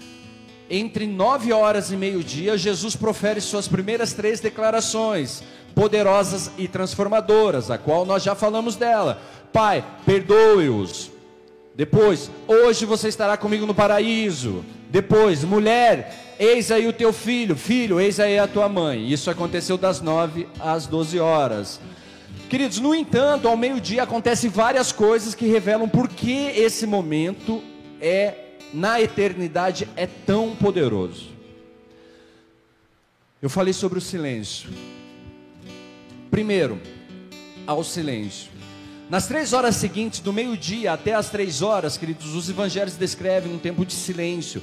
entre 0.69 1.05
nove 1.07 1.53
horas 1.53 1.91
e 1.91 1.95
meio-dia, 1.95 2.57
Jesus 2.57 2.95
profere 2.95 3.39
suas 3.41 3.67
primeiras 3.67 4.13
três 4.13 4.39
declarações, 4.39 5.43
poderosas 5.73 6.51
e 6.57 6.67
transformadoras, 6.67 7.69
a 7.69 7.77
qual 7.77 8.05
nós 8.05 8.23
já 8.23 8.35
falamos 8.35 8.75
dela. 8.75 9.21
Pai, 9.51 9.85
perdoe-os, 10.05 11.11
depois, 11.75 12.31
hoje 12.47 12.85
você 12.85 13.09
estará 13.09 13.35
comigo 13.35 13.65
no 13.65 13.75
paraíso. 13.75 14.63
Depois, 14.89 15.43
mulher, 15.43 16.35
eis 16.39 16.71
aí 16.71 16.87
o 16.87 16.93
teu 16.93 17.11
filho. 17.11 17.53
Filho, 17.53 17.99
eis 17.99 18.17
aí 18.17 18.39
a 18.39 18.47
tua 18.47 18.69
mãe. 18.69 19.11
Isso 19.11 19.29
aconteceu 19.29 19.77
das 19.77 19.99
nove 19.99 20.47
às 20.57 20.87
doze 20.87 21.19
horas. 21.19 21.81
Queridos, 22.49 22.79
no 22.79 22.95
entanto, 22.95 23.49
ao 23.49 23.57
meio-dia 23.57 24.03
acontecem 24.03 24.49
várias 24.49 24.93
coisas 24.93 25.35
que 25.35 25.47
revelam 25.47 25.89
por 25.89 26.07
que 26.07 26.47
esse 26.55 26.85
momento 26.85 27.61
é, 27.99 28.44
na 28.75 29.01
eternidade, 29.01 29.87
é 29.95 30.05
tão 30.05 30.53
poderoso. 30.53 31.29
Eu 33.41 33.49
falei 33.49 33.73
sobre 33.73 33.97
o 33.97 34.01
silêncio. 34.01 34.69
Primeiro, 36.29 36.81
ao 37.65 37.83
silêncio. 37.83 38.51
Nas 39.09 39.27
três 39.27 39.53
horas 39.53 39.75
seguintes, 39.75 40.19
do 40.19 40.33
meio-dia 40.33 40.91
até 40.91 41.13
as 41.13 41.29
três 41.29 41.61
horas, 41.61 41.95
queridos, 41.95 42.35
os 42.35 42.49
evangelhos 42.49 42.95
descrevem 42.97 43.53
um 43.53 43.59
tempo 43.59 43.85
de 43.85 43.93
silêncio. 43.93 44.61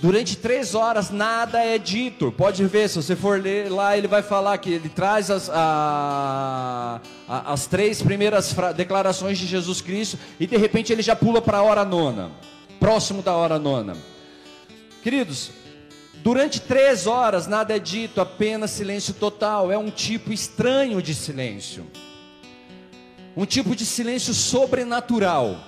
Durante 0.00 0.36
três 0.36 0.74
horas 0.74 1.10
nada 1.10 1.64
é 1.64 1.78
dito. 1.78 2.32
Pode 2.32 2.64
ver, 2.64 2.88
se 2.88 2.96
você 2.96 3.14
for 3.14 3.40
ler 3.40 3.70
lá, 3.70 3.96
ele 3.96 4.08
vai 4.08 4.22
falar 4.22 4.58
que 4.58 4.70
ele 4.70 4.88
traz 4.88 5.30
as, 5.30 5.48
a, 5.48 7.00
a, 7.28 7.52
as 7.52 7.66
três 7.66 8.02
primeiras 8.02 8.52
declarações 8.74 9.38
de 9.38 9.46
Jesus 9.46 9.80
Cristo 9.80 10.18
e 10.40 10.46
de 10.48 10.56
repente 10.56 10.92
ele 10.92 11.02
já 11.02 11.14
pula 11.14 11.40
para 11.40 11.58
a 11.58 11.62
hora 11.62 11.84
nona, 11.84 12.32
próximo 12.82 13.22
da 13.22 13.32
hora 13.32 13.60
nona. 13.60 13.96
Queridos, 15.04 15.50
durante 16.16 16.60
três 16.60 17.06
horas 17.06 17.46
nada 17.46 17.76
é 17.76 17.78
dito, 17.78 18.20
apenas 18.20 18.72
silêncio 18.72 19.14
total. 19.14 19.70
É 19.70 19.78
um 19.78 19.90
tipo 19.90 20.32
estranho 20.32 21.00
de 21.00 21.14
silêncio 21.14 21.86
um 23.36 23.46
tipo 23.46 23.74
de 23.74 23.84
silêncio 23.84 24.34
sobrenatural. 24.34 25.64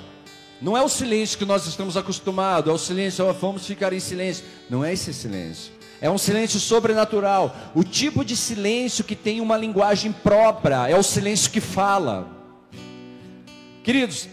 Não 0.60 0.76
é 0.76 0.82
o 0.82 0.88
silêncio 0.88 1.38
que 1.38 1.44
nós 1.44 1.66
estamos 1.66 1.96
acostumados, 1.96 2.70
é 2.70 2.74
o 2.74 2.78
silêncio, 2.78 3.32
vamos 3.34 3.66
ficar 3.66 3.92
em 3.92 4.00
silêncio. 4.00 4.44
Não 4.68 4.84
é 4.84 4.92
esse 4.92 5.12
silêncio. 5.12 5.72
É 6.00 6.10
um 6.10 6.18
silêncio 6.18 6.60
sobrenatural. 6.60 7.54
O 7.74 7.82
tipo 7.82 8.24
de 8.24 8.36
silêncio 8.36 9.04
que 9.04 9.16
tem 9.16 9.40
uma 9.40 9.56
linguagem 9.56 10.12
própria, 10.12 10.88
é 10.88 10.96
o 10.96 11.02
silêncio 11.02 11.50
que 11.50 11.60
fala. 11.60 12.28
Queridos, 13.82 14.28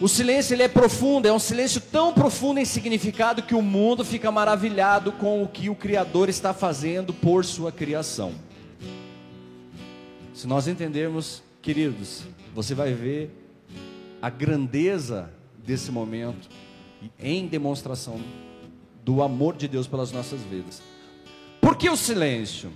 o 0.00 0.08
silêncio 0.08 0.54
ele 0.54 0.62
é 0.62 0.68
profundo, 0.68 1.28
é 1.28 1.32
um 1.32 1.38
silêncio 1.38 1.80
tão 1.80 2.12
profundo 2.12 2.58
em 2.58 2.64
significado 2.64 3.42
que 3.42 3.54
o 3.54 3.60
mundo 3.60 4.04
fica 4.04 4.30
maravilhado 4.30 5.12
com 5.12 5.42
o 5.42 5.48
que 5.48 5.68
o 5.68 5.74
Criador 5.74 6.28
está 6.28 6.54
fazendo 6.54 7.12
por 7.12 7.44
sua 7.44 7.70
criação. 7.70 8.32
Se 10.32 10.46
nós 10.46 10.66
entendermos, 10.66 11.42
queridos, 11.60 12.22
você 12.54 12.74
vai 12.74 12.94
ver 12.94 13.30
a 14.22 14.30
grandeza 14.30 15.30
desse 15.58 15.90
momento 15.90 16.48
em 17.18 17.46
demonstração 17.46 18.18
do 19.04 19.22
amor 19.22 19.54
de 19.54 19.68
Deus 19.68 19.86
pelas 19.86 20.12
nossas 20.12 20.40
vidas. 20.42 20.82
Por 21.60 21.76
que 21.76 21.90
o 21.90 21.96
silêncio? 21.96 22.72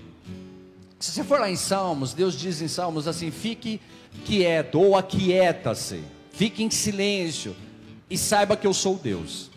Se 0.98 1.10
você 1.10 1.24
for 1.24 1.40
lá 1.40 1.50
em 1.50 1.56
Salmos, 1.56 2.12
Deus 2.12 2.38
diz 2.38 2.60
em 2.60 2.68
Salmos 2.68 3.08
assim: 3.08 3.30
fique 3.30 3.80
quieto 4.24 4.78
ou 4.80 4.96
aquieta-se, 4.96 6.02
fique 6.36 6.62
em 6.62 6.70
silêncio 6.70 7.54
e 8.10 8.18
saiba 8.18 8.56
que 8.56 8.66
eu 8.66 8.74
sou 8.74 8.96
Deus. 8.96 9.50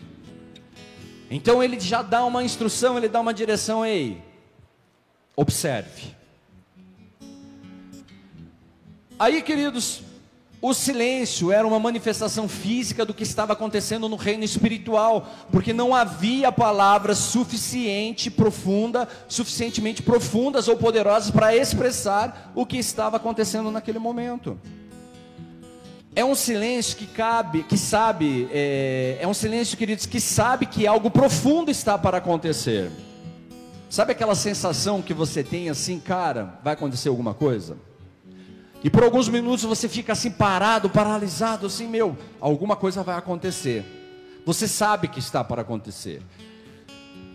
Então 1.30 1.62
ele 1.62 1.78
já 1.78 2.02
dá 2.02 2.24
uma 2.24 2.42
instrução, 2.42 2.96
ele 2.96 3.08
dá 3.08 3.20
uma 3.20 3.34
direção, 3.34 3.84
ei, 3.84 4.22
observe. 5.36 6.16
Aí, 9.18 9.42
queridos, 9.42 10.02
o 10.62 10.72
silêncio 10.72 11.52
era 11.52 11.66
uma 11.66 11.78
manifestação 11.78 12.48
física 12.48 13.04
do 13.04 13.12
que 13.12 13.24
estava 13.24 13.52
acontecendo 13.52 14.08
no 14.08 14.16
reino 14.16 14.44
espiritual, 14.44 15.28
porque 15.50 15.72
não 15.72 15.94
havia 15.94 16.50
palavras 16.50 17.18
suficiente 17.18 18.30
profunda, 18.30 19.08
suficientemente 19.28 20.02
profundas 20.02 20.68
ou 20.68 20.76
poderosas 20.76 21.30
para 21.30 21.54
expressar 21.54 22.52
o 22.54 22.64
que 22.64 22.78
estava 22.78 23.16
acontecendo 23.16 23.70
naquele 23.70 23.98
momento. 23.98 24.58
É 26.18 26.24
um 26.24 26.34
silêncio 26.34 26.96
que 26.96 27.06
cabe, 27.06 27.62
que 27.62 27.78
sabe, 27.78 28.48
é, 28.50 29.18
é 29.20 29.28
um 29.28 29.32
silêncio, 29.32 29.78
queridos, 29.78 30.04
que 30.04 30.20
sabe 30.20 30.66
que 30.66 30.84
algo 30.84 31.12
profundo 31.12 31.70
está 31.70 31.96
para 31.96 32.18
acontecer. 32.18 32.90
Sabe 33.88 34.10
aquela 34.10 34.34
sensação 34.34 35.00
que 35.00 35.14
você 35.14 35.44
tem 35.44 35.70
assim, 35.70 36.00
cara, 36.00 36.58
vai 36.64 36.72
acontecer 36.72 37.08
alguma 37.08 37.34
coisa? 37.34 37.76
E 38.82 38.90
por 38.90 39.04
alguns 39.04 39.28
minutos 39.28 39.64
você 39.64 39.88
fica 39.88 40.12
assim 40.12 40.28
parado, 40.28 40.90
paralisado, 40.90 41.68
assim, 41.68 41.86
meu, 41.86 42.18
alguma 42.40 42.74
coisa 42.74 43.04
vai 43.04 43.16
acontecer. 43.16 43.84
Você 44.44 44.66
sabe 44.66 45.06
que 45.06 45.20
está 45.20 45.44
para 45.44 45.62
acontecer. 45.62 46.20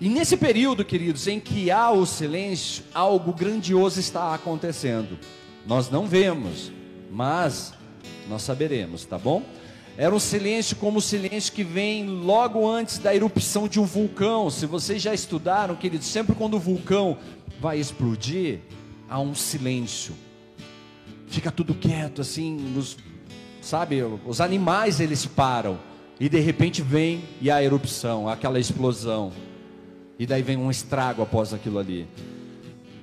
E 0.02 0.10
nesse 0.10 0.36
período, 0.36 0.84
queridos, 0.84 1.26
em 1.30 1.40
que 1.40 1.72
há 1.72 1.90
o 1.90 2.06
silêncio, 2.06 2.84
algo 2.94 3.32
grandioso 3.32 4.02
está 4.02 4.36
acontecendo. 4.36 5.18
Nós 5.66 5.90
não 5.90 6.06
vemos, 6.06 6.70
mas 7.10 7.72
nós 8.30 8.42
saberemos, 8.42 9.06
tá 9.06 9.18
bom? 9.18 9.44
Era 9.98 10.14
um 10.14 10.20
silêncio 10.20 10.76
como 10.78 11.00
o 11.00 11.02
silêncio 11.02 11.54
que 11.54 11.64
vem 11.64 12.08
logo 12.08 12.68
antes 12.68 12.98
da 12.98 13.14
erupção 13.14 13.68
de 13.68 13.80
um 13.80 13.86
vulcão. 13.86 14.50
Se 14.50 14.66
vocês 14.66 15.02
já 15.02 15.14
estudaram, 15.14 15.76
queridos, 15.76 16.08
sempre 16.08 16.36
quando 16.36 16.56
o 16.56 16.60
vulcão 16.60 17.18
vai 17.60 17.80
explodir, 17.80 18.60
há 19.08 19.20
um 19.20 19.36
silêncio 19.36 20.16
fica 21.34 21.52
tudo 21.52 21.74
quieto, 21.74 22.22
assim, 22.22 22.76
os, 22.78 22.96
sabe, 23.60 24.04
os 24.26 24.40
animais 24.40 25.00
eles 25.00 25.26
param, 25.26 25.80
e 26.20 26.30
de 26.30 26.40
repente 26.40 26.82
vem 26.82 27.24
e 27.42 27.50
a 27.50 27.62
erupção, 27.62 28.30
aquela 28.30 28.60
explosão. 28.60 29.32
E 30.20 30.28
daí 30.28 30.44
vem 30.44 30.56
um 30.56 30.70
estrago 30.70 31.24
após 31.24 31.54
aquilo 31.54 31.80
ali. 31.80 32.08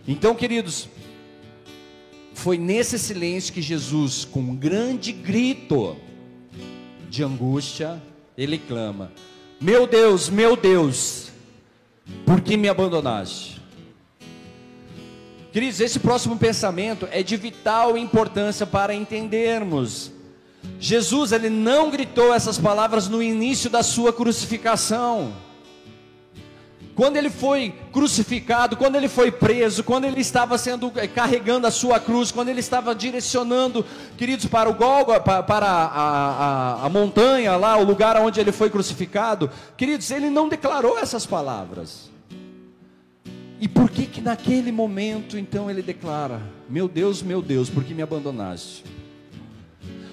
Então, 0.07 0.35
queridos, 0.35 0.89
foi 2.41 2.57
nesse 2.57 2.99
silêncio 2.99 3.53
que 3.53 3.61
Jesus, 3.61 4.25
com 4.25 4.41
um 4.41 4.57
grande 4.57 5.13
grito 5.13 5.95
de 7.11 7.23
angústia, 7.23 8.03
ele 8.37 8.57
clama: 8.57 9.13
Meu 9.61 9.87
Deus, 9.87 10.31
meu 10.31 10.57
Deus, 10.57 11.31
por 12.25 12.41
que 12.41 12.57
me 12.57 12.67
abandonaste? 12.69 13.61
Queridos, 15.53 15.81
esse 15.81 15.99
próximo 15.99 16.39
pensamento 16.39 17.07
é 17.11 17.23
de 17.23 17.37
vital 17.37 17.99
importância 17.99 18.67
para 18.67 18.95
entendermos. 18.95 20.11
Jesus, 20.79 21.33
ele 21.33 21.51
não 21.51 21.91
gritou 21.91 22.33
essas 22.33 22.57
palavras 22.57 23.07
no 23.07 23.23
início 23.23 23.69
da 23.69 23.83
sua 23.83 24.13
crucificação. 24.15 25.35
Quando 26.95 27.17
ele 27.17 27.31
foi 27.31 27.73
crucificado, 27.93 28.77
quando 28.77 28.97
ele 28.97 29.09
foi 29.09 29.31
preso, 29.31 29.83
quando 29.83 30.05
ele 30.05 30.21
estava 30.21 30.59
sendo 30.59 30.93
eh, 30.97 31.07
carregando 31.07 31.67
a 31.67 31.71
sua 31.71 31.99
cruz, 31.99 32.31
quando 32.31 32.49
ele 32.49 32.61
estava 32.61 32.95
direcionando, 32.95 33.85
queridos, 34.17 34.47
para 34.47 34.69
o 34.69 34.75
Gólgota, 34.75 35.43
para 35.43 35.67
a, 35.67 35.87
a, 35.87 36.87
a, 36.87 36.89
montanha 36.89 37.57
lá, 37.57 37.77
o 37.77 37.85
lugar 37.85 38.17
onde 38.17 38.41
ele 38.41 38.53
foi 38.53 38.69
crucificado, 38.69 39.51
queridos, 39.77 40.11
ele 40.11 40.29
não 40.29 40.49
declarou 40.49 40.99
essas 40.99 41.25
palavras. 41.25 42.11
E 43.61 43.69
por 43.69 43.91
que 43.91 44.07
que 44.07 44.21
naquele 44.21 44.73
momento 44.73 45.39
então 45.39 45.71
ele 45.71 45.83
declara: 45.83 46.41
Meu 46.69 46.89
Deus, 46.89 47.23
meu 47.23 47.41
Deus, 47.41 47.69
por 47.71 47.85
que 47.85 47.95
me 47.95 48.03
abandonaste? 48.03 48.85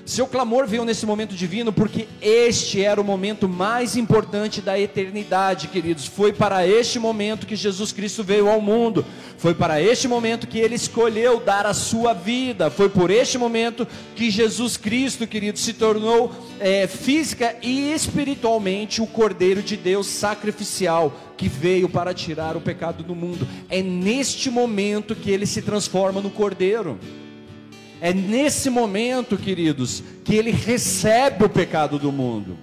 Seu 0.08 0.26
clamor 0.26 0.66
veio 0.66 0.86
nesse 0.86 1.06
momento 1.06 1.36
divino 1.36 1.74
porque 1.74 2.08
este 2.22 2.82
era 2.82 3.02
o 3.02 3.04
momento 3.04 3.50
mais 3.50 3.98
importante 3.98 4.62
da 4.62 4.80
eternidade, 4.80 5.68
queridos. 5.68 6.06
Foi 6.06 6.32
para 6.32 6.66
este 6.66 6.98
momento 6.98 7.46
que 7.46 7.58
Jesus 7.58 7.92
Cristo 7.92 8.24
veio 8.24 8.48
ao 8.48 8.62
mundo. 8.62 9.06
Foi 9.38 9.54
para 9.54 9.82
este 9.82 10.08
momento 10.08 10.48
que 10.48 10.60
ele 10.60 10.76
escolheu 10.76 11.42
dar 11.42 11.66
a 11.66 11.74
sua 11.74 12.14
vida. 12.14 12.72
Foi 12.72 12.88
por 12.88 13.12
este 13.12 13.38
momento 13.38 13.86
que 14.16 14.32
Jesus 14.32 14.78
Cristo, 14.78 15.28
queridos, 15.28 15.62
se 15.62 15.74
tornou 15.74 16.32
é, 16.58 16.88
física 16.88 17.58
e 17.62 17.92
espiritualmente 17.92 19.02
o 19.02 19.08
Cordeiro 19.08 19.62
de 19.62 19.76
Deus 19.76 20.08
sacrificial 20.08 21.14
que 21.36 21.50
veio 21.50 21.90
para 21.90 22.14
tirar 22.14 22.56
o 22.56 22.62
pecado 22.62 23.04
do 23.04 23.14
mundo. 23.14 23.46
É 23.70 23.82
neste 23.82 24.50
momento 24.50 25.14
que 25.14 25.30
ele 25.30 25.46
se 25.46 25.62
transforma 25.62 26.22
no 26.22 26.30
Cordeiro. 26.30 26.98
É 28.00 28.14
nesse 28.14 28.70
momento, 28.70 29.38
queridos, 29.38 30.04
que 30.24 30.36
ele 30.36 30.52
recebe 30.52 31.46
o 31.46 31.50
pecado 31.50 31.98
do 31.98 32.12
mundo. 32.12 32.58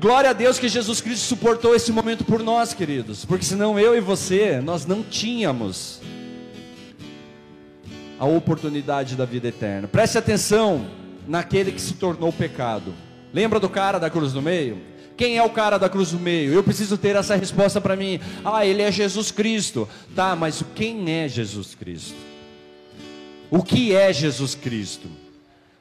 Glória 0.00 0.30
a 0.30 0.32
Deus 0.32 0.58
que 0.58 0.68
Jesus 0.68 1.00
Cristo 1.00 1.24
suportou 1.24 1.74
esse 1.74 1.90
momento 1.90 2.24
por 2.24 2.42
nós, 2.42 2.74
queridos, 2.74 3.24
porque 3.24 3.44
senão 3.44 3.78
eu 3.78 3.96
e 3.96 4.00
você, 4.00 4.60
nós 4.60 4.84
não 4.84 5.02
tínhamos 5.02 6.00
a 8.18 8.26
oportunidade 8.26 9.14
da 9.14 9.24
vida 9.24 9.48
eterna. 9.48 9.88
Preste 9.88 10.18
atenção 10.18 10.86
naquele 11.26 11.72
que 11.72 11.80
se 11.80 11.94
tornou 11.94 12.32
pecado. 12.32 12.94
Lembra 13.32 13.58
do 13.58 13.68
cara 13.68 13.98
da 13.98 14.10
cruz 14.10 14.32
do 14.32 14.42
meio? 14.42 14.78
Quem 15.16 15.38
é 15.38 15.42
o 15.42 15.50
cara 15.50 15.78
da 15.78 15.88
cruz 15.88 16.10
do 16.10 16.18
meio? 16.18 16.52
Eu 16.52 16.62
preciso 16.62 16.98
ter 16.98 17.16
essa 17.16 17.34
resposta 17.34 17.80
para 17.80 17.96
mim. 17.96 18.20
Ah, 18.44 18.66
ele 18.66 18.82
é 18.82 18.92
Jesus 18.92 19.30
Cristo. 19.30 19.88
Tá, 20.14 20.36
mas 20.36 20.62
quem 20.74 21.10
é 21.10 21.26
Jesus 21.26 21.74
Cristo? 21.74 22.35
O 23.50 23.62
que 23.62 23.94
é 23.94 24.12
Jesus 24.12 24.54
Cristo. 24.54 25.08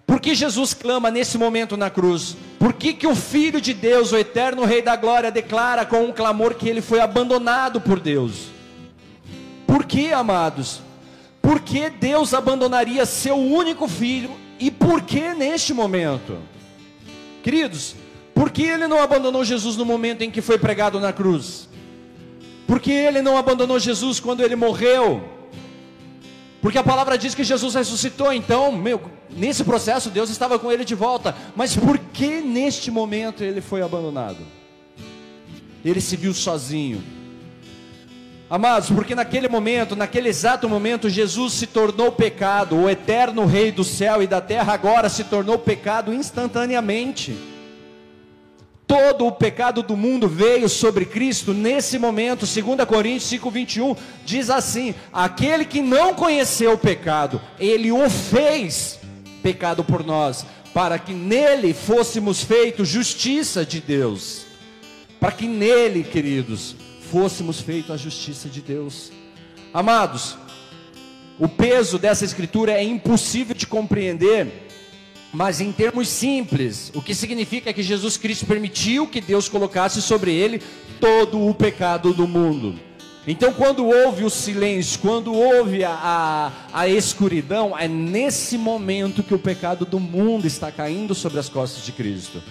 Por 0.06 0.20
que 0.20 0.36
Jesus 0.36 0.74
clama 0.74 1.10
nesse 1.10 1.38
momento 1.38 1.76
na 1.76 1.90
cruz? 1.90 2.38
Por 2.60 2.74
que, 2.74 2.94
que 2.94 3.08
o 3.08 3.16
Filho 3.16 3.60
de 3.60 3.74
Deus, 3.74 4.12
o 4.12 4.18
eterno 4.18 4.64
Rei 4.64 4.82
da 4.82 4.96
Glória, 4.96 5.32
declara 5.32 5.86
com 5.86 6.04
um 6.04 6.12
clamor 6.12 6.54
que 6.54 6.70
ele 6.70 6.82
foi 6.82 7.00
abandonado 7.00 7.82
por 7.82 8.00
Deus? 8.00 8.48
Por 9.66 9.86
que, 9.86 10.14
amados? 10.14 10.80
Por 11.42 11.60
que 11.60 11.90
Deus 11.90 12.34
abandonaria 12.34 13.06
seu 13.06 13.36
único 13.36 13.88
filho 13.88 14.32
e 14.60 14.70
por 14.70 15.02
que 15.02 15.34
neste 15.34 15.74
momento? 15.74 16.38
Queridos, 17.44 17.96
por 18.34 18.52
que 18.52 18.64
ele 18.64 18.88
não 18.88 19.02
abandonou 19.02 19.44
Jesus 19.44 19.76
no 19.76 19.86
momento 19.86 20.22
em 20.22 20.32
que 20.32 20.42
foi 20.42 20.58
pregado 20.58 21.00
na 21.00 21.14
cruz? 21.14 21.70
Por 22.68 22.80
que 22.80 22.92
ele 22.92 23.22
não 23.22 23.38
abandonou 23.38 23.80
Jesus 23.80 24.20
quando 24.20 24.42
ele 24.42 24.56
morreu? 24.56 25.35
Porque 26.66 26.80
a 26.80 26.84
palavra 26.84 27.16
diz 27.16 27.36
que 27.36 27.44
Jesus 27.44 27.76
ressuscitou, 27.76 28.34
então, 28.34 28.72
meu, 28.72 29.00
nesse 29.30 29.64
processo 29.64 30.10
Deus 30.10 30.32
estava 30.32 30.58
com 30.58 30.72
ele 30.72 30.84
de 30.84 30.96
volta. 30.96 31.36
Mas 31.56 31.76
por 31.76 31.96
que 32.00 32.42
neste 32.42 32.90
momento 32.90 33.44
ele 33.44 33.62
foi 33.62 33.84
abandonado? 33.84 34.40
Ele 35.86 36.02
se 36.02 36.16
viu 36.16 36.34
sozinho. 36.34 37.04
Amados, 38.50 38.90
porque 38.90 39.14
naquele 39.14 39.48
momento, 39.48 39.96
naquele 39.96 40.28
exato 40.28 40.68
momento, 40.68 41.08
Jesus 41.08 41.54
se 41.54 41.68
tornou 41.68 42.12
pecado, 42.12 42.76
o 42.76 42.90
eterno 42.90 43.46
Rei 43.46 43.72
do 43.72 43.84
céu 43.84 44.24
e 44.24 44.26
da 44.26 44.42
terra 44.42 44.74
agora 44.74 45.08
se 45.08 45.24
tornou 45.26 45.60
pecado 45.60 46.12
instantaneamente. 46.12 47.38
Todo 48.88 49.26
o 49.26 49.32
pecado 49.32 49.82
do 49.82 49.98
mundo 49.98 50.28
veio 50.28 50.70
sobre 50.70 51.06
Cristo 51.06 51.54
nesse 51.54 51.98
momento, 51.98 52.46
2 52.46 52.86
Coríntios 52.88 53.32
5:21 53.32 53.98
diz 54.24 54.50
assim: 54.50 54.94
aquele 55.12 55.66
que 55.66 55.82
não 55.82 56.14
conheceu 56.14 56.74
o 56.74 56.78
pecado, 56.78 57.42
ele 57.60 57.92
o 57.92 58.10
fez 58.10 59.00
pecado 59.42 59.84
por 59.84 60.06
nós, 60.06 60.46
para 60.74 61.00
que 61.00 61.14
nele 61.14 61.74
fôssemos 61.74 62.44
feitos 62.44 62.88
justiça 62.88 63.66
de 63.66 63.80
Deus. 63.80 64.46
Para 65.20 65.32
que 65.32 65.48
nele, 65.48 66.04
queridos, 66.04 66.76
fôssemos 67.12 67.60
feitos 67.60 67.92
a 67.92 67.98
justiça 67.98 68.50
de 68.50 68.62
Deus. 68.62 69.12
Amados, 69.74 70.38
o 71.40 71.48
peso 71.48 71.98
dessa 71.98 72.24
escritura 72.24 72.74
é 72.74 72.84
impossível 72.84 73.56
de 73.56 73.66
compreender 73.66 74.65
mas 75.36 75.60
em 75.60 75.70
termos 75.70 76.08
simples, 76.08 76.92
o 76.96 77.02
que 77.02 77.14
significa 77.14 77.74
que 77.74 77.84
Jesus 77.84 78.16
Cristo 78.16 78.46
permitiu 78.46 79.06
que 79.06 79.20
Deus 79.20 79.50
colocasse 79.50 80.02
sobre 80.02 80.34
ele 80.34 80.62
todo 81.00 81.46
o 81.46 81.54
pecado 81.54 82.14
do 82.14 82.26
mundo. 82.26 82.80
Então, 83.28 83.52
quando 83.52 83.86
houve 83.86 84.24
o 84.24 84.30
silêncio, 84.30 85.00
quando 85.00 85.34
houve 85.34 85.84
a, 85.84 85.92
a, 85.92 86.52
a, 86.72 86.88
escuridão, 86.88 87.78
é 87.78 87.86
nesse 87.86 88.58
momento 88.58 89.24
que 89.24 89.34
o 89.34 89.40
pecado 89.40 89.84
do 89.86 90.00
mundo 90.00 90.48
está 90.48 90.72
caindo 90.72 91.14
sobre 91.14 91.40
as 91.40 91.50
costas 91.50 91.84
de 91.84 91.92
Cristo. 91.92 92.42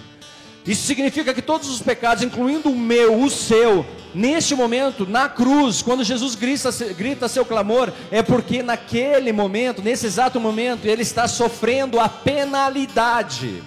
Isso 0.65 0.87
significa 0.87 1.31
que 1.31 1.43
todos 1.43 1.69
os 1.69 1.79
pecados, 1.79 2.23
incluindo 2.23 2.71
o 2.71 2.75
meu, 2.75 3.21
o 3.21 3.29
seu, 3.29 3.85
neste 4.15 4.55
momento, 4.55 5.05
na 5.05 5.29
cruz, 5.29 5.83
quando 5.83 6.03
Jesus 6.03 6.33
grita, 6.33 6.71
grita 6.97 7.27
seu 7.27 7.45
clamor, 7.45 7.93
é 8.09 8.23
porque 8.23 8.63
naquele 8.63 9.31
momento, 9.31 9.83
nesse 9.83 10.07
exato 10.07 10.39
momento, 10.39 10.85
ele 10.85 11.03
está 11.03 11.27
sofrendo 11.27 11.99
a 11.99 12.09
penalidade 12.09 13.61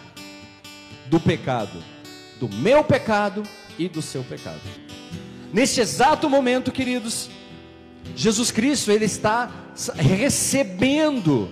do 1.06 1.20
pecado, 1.20 1.78
do 2.40 2.48
meu 2.48 2.82
pecado 2.82 3.44
e 3.78 3.88
do 3.88 4.02
seu 4.02 4.24
pecado. 4.24 4.60
Neste 5.52 5.80
exato 5.80 6.28
momento, 6.28 6.72
queridos, 6.72 7.30
Jesus 8.16 8.50
Cristo, 8.50 8.90
ele 8.90 9.04
está 9.04 9.48
recebendo 9.96 11.48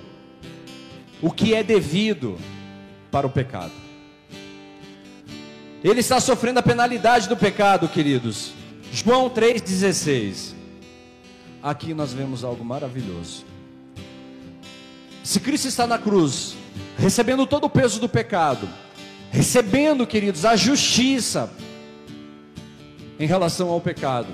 o 1.22 1.30
que 1.30 1.54
é 1.54 1.62
devido 1.62 2.36
para 3.12 3.28
o 3.28 3.30
pecado. 3.30 3.85
Ele 5.86 6.00
está 6.00 6.18
sofrendo 6.18 6.58
a 6.58 6.62
penalidade 6.64 7.28
do 7.28 7.36
pecado, 7.36 7.88
queridos. 7.88 8.50
João 8.92 9.30
3,16. 9.30 10.52
Aqui 11.62 11.94
nós 11.94 12.12
vemos 12.12 12.42
algo 12.42 12.64
maravilhoso. 12.64 13.44
Se 15.22 15.38
Cristo 15.38 15.68
está 15.68 15.86
na 15.86 15.96
cruz, 15.96 16.56
recebendo 16.98 17.46
todo 17.46 17.66
o 17.66 17.70
peso 17.70 18.00
do 18.00 18.08
pecado, 18.08 18.68
recebendo, 19.30 20.04
queridos, 20.08 20.44
a 20.44 20.56
justiça 20.56 21.48
em 23.16 23.26
relação 23.28 23.68
ao 23.68 23.80
pecado. 23.80 24.32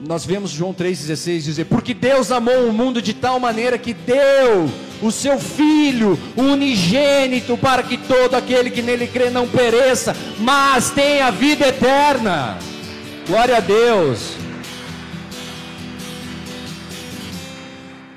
Nós 0.00 0.24
vemos 0.24 0.52
João 0.52 0.72
3,16 0.72 1.40
dizer: 1.40 1.64
Porque 1.64 1.92
Deus 1.92 2.30
amou 2.30 2.68
o 2.68 2.72
mundo 2.72 3.02
de 3.02 3.12
tal 3.12 3.40
maneira 3.40 3.76
que 3.76 3.92
deu 3.92 4.70
o 5.02 5.10
seu 5.10 5.38
Filho 5.38 6.18
unigênito, 6.36 7.56
para 7.58 7.82
que 7.82 7.96
todo 7.96 8.34
aquele 8.34 8.70
que 8.70 8.80
nele 8.80 9.08
crê 9.08 9.28
não 9.28 9.48
pereça, 9.48 10.14
mas 10.38 10.90
tenha 10.90 11.30
vida 11.30 11.66
eterna. 11.66 12.58
Glória 13.26 13.56
a 13.56 13.60
Deus. 13.60 14.34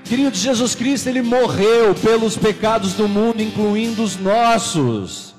Querido 0.05 0.35
Jesus 0.35 0.75
Cristo, 0.75 1.07
ele 1.07 1.21
morreu 1.21 1.95
pelos 1.95 2.37
pecados 2.37 2.93
do 2.93 3.07
mundo, 3.07 3.41
incluindo 3.41 4.03
os 4.03 4.17
nossos. 4.17 5.30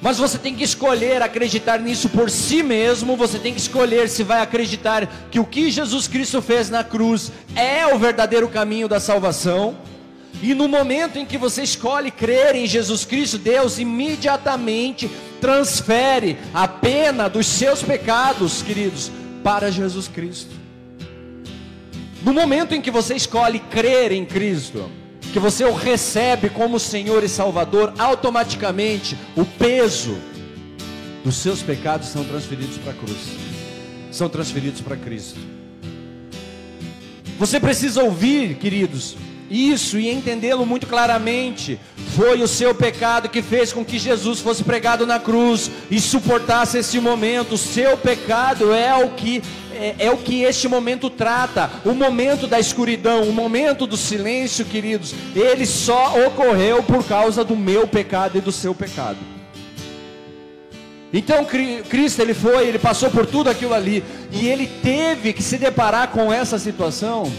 Mas 0.00 0.18
você 0.18 0.38
tem 0.38 0.54
que 0.54 0.62
escolher 0.62 1.22
acreditar 1.22 1.78
nisso 1.80 2.08
por 2.08 2.30
si 2.30 2.62
mesmo. 2.62 3.16
Você 3.16 3.38
tem 3.38 3.52
que 3.52 3.60
escolher 3.60 4.08
se 4.08 4.22
vai 4.22 4.40
acreditar 4.40 5.06
que 5.30 5.40
o 5.40 5.44
que 5.44 5.70
Jesus 5.70 6.06
Cristo 6.06 6.40
fez 6.40 6.70
na 6.70 6.84
cruz 6.84 7.32
é 7.56 7.86
o 7.86 7.98
verdadeiro 7.98 8.48
caminho 8.48 8.88
da 8.88 9.00
salvação 9.00 9.76
e 10.42 10.54
no 10.54 10.68
momento 10.68 11.18
em 11.18 11.26
que 11.26 11.36
você 11.36 11.62
escolhe 11.62 12.10
crer 12.10 12.54
em 12.54 12.66
Jesus 12.66 13.04
Cristo, 13.04 13.38
Deus 13.38 13.78
imediatamente 13.78 15.10
transfere 15.40 16.38
a 16.54 16.68
pena 16.68 17.28
dos 17.28 17.46
seus 17.46 17.82
pecados, 17.82 18.62
queridos, 18.62 19.10
para 19.42 19.70
Jesus 19.70 20.06
Cristo. 20.06 20.54
No 22.22 22.32
momento 22.32 22.74
em 22.74 22.80
que 22.80 22.90
você 22.90 23.14
escolhe 23.14 23.58
crer 23.58 24.12
em 24.12 24.24
Cristo, 24.24 24.88
que 25.32 25.38
você 25.38 25.64
o 25.64 25.74
recebe 25.74 26.48
como 26.48 26.80
Senhor 26.80 27.22
e 27.22 27.28
Salvador, 27.28 27.92
automaticamente 27.98 29.16
o 29.36 29.44
peso 29.44 30.16
dos 31.24 31.36
seus 31.36 31.62
pecados 31.62 32.08
são 32.08 32.24
transferidos 32.24 32.78
para 32.78 32.92
a 32.92 32.94
cruz, 32.94 33.18
são 34.10 34.28
transferidos 34.28 34.80
para 34.80 34.96
Cristo. 34.96 35.38
Você 37.38 37.60
precisa 37.60 38.02
ouvir, 38.02 38.56
queridos, 38.56 39.16
isso 39.50 39.98
e 39.98 40.10
entendê-lo 40.10 40.66
muito 40.66 40.86
claramente. 40.86 41.78
Foi 42.14 42.42
o 42.42 42.48
seu 42.48 42.74
pecado 42.74 43.28
que 43.28 43.42
fez 43.42 43.72
com 43.72 43.84
que 43.84 43.98
Jesus 43.98 44.40
fosse 44.40 44.64
pregado 44.64 45.06
na 45.06 45.18
cruz 45.18 45.70
e 45.90 46.00
suportasse 46.00 46.78
esse 46.78 47.00
momento. 47.00 47.54
O 47.54 47.58
seu 47.58 47.96
pecado 47.96 48.72
é 48.72 48.94
o 48.94 49.10
que 49.10 49.42
é, 49.72 49.94
é, 50.06 50.10
o 50.10 50.16
que 50.16 50.42
este 50.42 50.66
momento 50.66 51.08
trata. 51.08 51.70
O 51.84 51.92
momento 51.92 52.46
da 52.46 52.58
escuridão, 52.58 53.22
o 53.22 53.32
momento 53.32 53.86
do 53.86 53.96
silêncio, 53.96 54.64
queridos, 54.64 55.14
ele 55.34 55.64
só 55.66 56.26
ocorreu 56.26 56.82
por 56.82 57.04
causa 57.06 57.44
do 57.44 57.56
meu 57.56 57.86
pecado 57.86 58.38
e 58.38 58.40
do 58.40 58.50
seu 58.50 58.74
pecado. 58.74 59.18
Então 61.12 61.46
Cristo 61.88 62.20
ele 62.20 62.34
foi, 62.34 62.66
ele 62.66 62.78
passou 62.78 63.10
por 63.10 63.24
tudo 63.24 63.48
aquilo 63.48 63.72
ali 63.72 64.04
e 64.30 64.46
ele 64.46 64.66
teve 64.66 65.32
que 65.32 65.42
se 65.42 65.56
deparar 65.56 66.08
com 66.08 66.30
essa 66.30 66.58
situação 66.58 67.32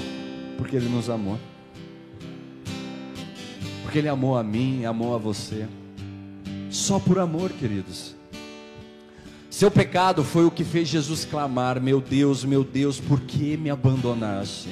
porque 0.59 0.75
ele 0.75 0.89
nos 0.89 1.09
amou. 1.09 1.39
Porque 3.89 3.97
Ele 3.97 4.07
amou 4.07 4.37
a 4.37 4.43
mim, 4.43 4.85
amou 4.85 5.15
a 5.15 5.17
você. 5.17 5.67
Só 6.69 6.99
por 6.99 7.17
amor, 7.17 7.49
queridos. 7.49 8.13
Seu 9.49 9.71
pecado 9.71 10.23
foi 10.23 10.45
o 10.45 10.51
que 10.51 10.63
fez 10.63 10.87
Jesus 10.87 11.25
clamar: 11.25 11.81
Meu 11.81 11.99
Deus, 11.99 12.43
meu 12.43 12.63
Deus, 12.63 12.99
por 12.99 13.19
que 13.21 13.57
me 13.57 13.67
abandonaste? 13.71 14.69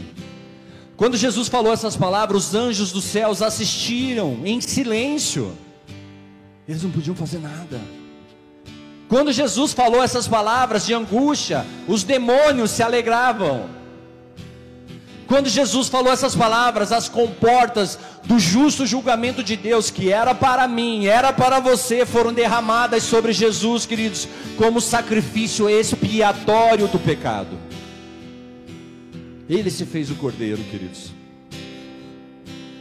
Quando 0.96 1.18
Jesus 1.18 1.48
falou 1.48 1.74
essas 1.74 1.98
palavras, 1.98 2.50
os 2.50 2.54
anjos 2.54 2.92
dos 2.92 3.06
céus 3.06 3.42
assistiram 3.42 4.38
em 4.46 4.62
silêncio, 4.62 5.52
eles 6.68 6.84
não 6.84 6.92
podiam 6.92 7.16
fazer 7.16 7.40
nada. 7.40 7.82
Quando 9.10 9.34
Jesus 9.34 9.74
falou 9.74 10.04
essas 10.04 10.28
palavras 10.28 10.86
de 10.86 10.94
angústia, 10.94 11.66
os 11.88 12.04
demônios 12.04 12.70
se 12.70 12.84
alegravam. 12.84 13.77
Quando 15.28 15.50
Jesus 15.50 15.90
falou 15.90 16.12
essas 16.12 16.34
palavras, 16.34 16.94
as 16.94 17.10
comportas 17.10 18.00
do 18.24 18.40
justo 18.40 18.86
julgamento 18.86 19.44
de 19.44 19.58
Deus, 19.58 19.92
que 19.92 20.10
era 20.10 20.34
para 20.34 20.66
mim, 20.70 21.06
era 21.06 21.34
para 21.34 21.60
você, 21.60 22.06
foram 22.06 22.32
derramadas 22.32 23.04
sobre 23.04 23.34
Jesus, 23.34 23.86
queridos, 23.86 24.26
como 24.56 24.80
sacrifício 24.80 25.70
expiatório 25.70 26.88
do 26.88 26.98
pecado. 26.98 27.58
Ele 29.50 29.70
se 29.70 29.86
fez 29.86 30.10
o 30.10 30.16
cordeiro, 30.16 30.64
queridos. 30.64 31.12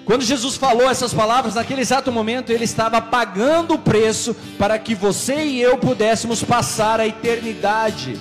Quando 0.04 0.22
Jesus 0.22 0.56
falou 0.56 0.88
essas 0.88 1.12
palavras, 1.12 1.56
naquele 1.56 1.80
exato 1.80 2.12
momento, 2.12 2.50
ele 2.50 2.62
estava 2.62 3.02
pagando 3.02 3.74
o 3.74 3.78
preço 3.78 4.36
para 4.56 4.78
que 4.78 4.94
você 4.94 5.44
e 5.44 5.60
eu 5.60 5.78
pudéssemos 5.78 6.44
passar 6.44 7.00
a 7.00 7.06
eternidade 7.08 8.16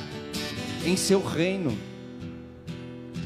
em 0.83 0.97
seu 0.97 1.23
reino. 1.23 1.94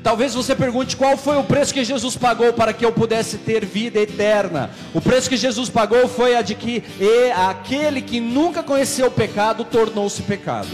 Talvez 0.02 0.34
você 0.34 0.56
pergunte 0.56 0.96
qual 0.96 1.18
foi 1.18 1.38
o 1.38 1.44
preço 1.44 1.74
que 1.74 1.84
Jesus 1.84 2.16
pagou 2.16 2.54
para 2.54 2.72
que 2.72 2.86
eu 2.86 2.92
pudesse 2.92 3.38
ter 3.38 3.66
vida 3.66 4.00
eterna. 4.00 4.72
O 4.94 5.02
preço 5.02 5.30
que 5.30 5.36
Jesus 5.36 5.70
pagou 5.70 6.08
foi 6.08 6.36
a 6.36 6.42
de 6.42 6.56
que 6.56 6.84
aquele 7.36 8.02
que 8.02 8.20
nunca 8.20 8.64
conheceu 8.64 9.08
o 9.08 9.12
pecado 9.12 9.66
tornou-se 9.66 10.22
pecado. 10.24 10.70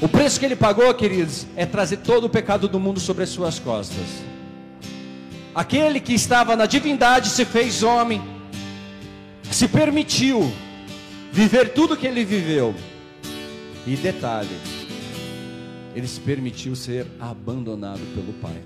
O 0.00 0.08
preço 0.08 0.38
que 0.38 0.46
ele 0.46 0.56
pagou, 0.56 0.92
queridos, 0.94 1.46
é 1.56 1.66
trazer 1.66 1.98
todo 1.98 2.24
o 2.24 2.30
pecado 2.30 2.68
do 2.68 2.80
mundo 2.80 3.00
sobre 3.00 3.24
as 3.24 3.30
suas 3.30 3.58
costas. 3.58 4.06
Aquele 5.54 5.98
que 5.98 6.14
estava 6.14 6.54
na 6.54 6.66
divindade 6.66 7.30
se 7.30 7.44
fez 7.44 7.82
homem, 7.82 8.22
se 9.50 9.66
permitiu 9.66 10.52
viver 11.32 11.70
tudo 11.70 11.96
que 11.96 12.06
ele 12.06 12.24
viveu. 12.24 12.74
E 13.86 13.96
detalhe, 13.96 14.56
ele 15.98 16.08
se 16.08 16.20
permitiu 16.20 16.76
ser 16.76 17.06
abandonado 17.18 18.00
pelo 18.14 18.32
Pai. 18.34 18.62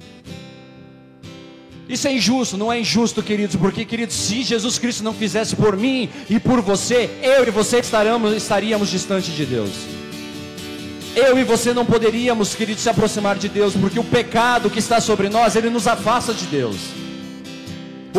Isso 1.89 2.07
é 2.07 2.15
injusto, 2.15 2.57
não 2.57 2.73
é 2.73 2.79
injusto, 2.79 3.23
queridos, 3.23 3.57
porque, 3.57 3.85
queridos, 3.85 4.15
se 4.15 4.43
Jesus 4.43 4.79
Cristo 4.79 5.03
não 5.03 5.13
fizesse 5.13 5.57
por 5.57 5.77
mim 5.77 6.09
e 6.29 6.39
por 6.39 6.61
você, 6.61 7.11
eu 7.23 7.47
e 7.47 7.51
você 7.51 7.79
estaríamos, 7.79 8.35
estaríamos 8.35 8.91
distante 8.91 9.31
de 9.33 9.45
Deus. 9.45 9.71
Eu 11.17 11.39
e 11.39 11.45
você 11.45 11.75
não 11.75 11.85
poderíamos, 11.85 12.55
queridos, 12.55 12.83
se 12.83 12.89
aproximar 12.89 13.37
de 13.37 13.49
Deus, 13.49 13.75
porque 13.75 13.99
o 13.99 14.05
pecado 14.05 14.71
que 14.71 14.79
está 14.79 15.01
sobre 15.01 15.29
nós, 15.29 15.57
ele 15.57 15.69
nos 15.69 15.87
afasta 15.87 16.33
de 16.33 16.47
Deus. 16.47 16.77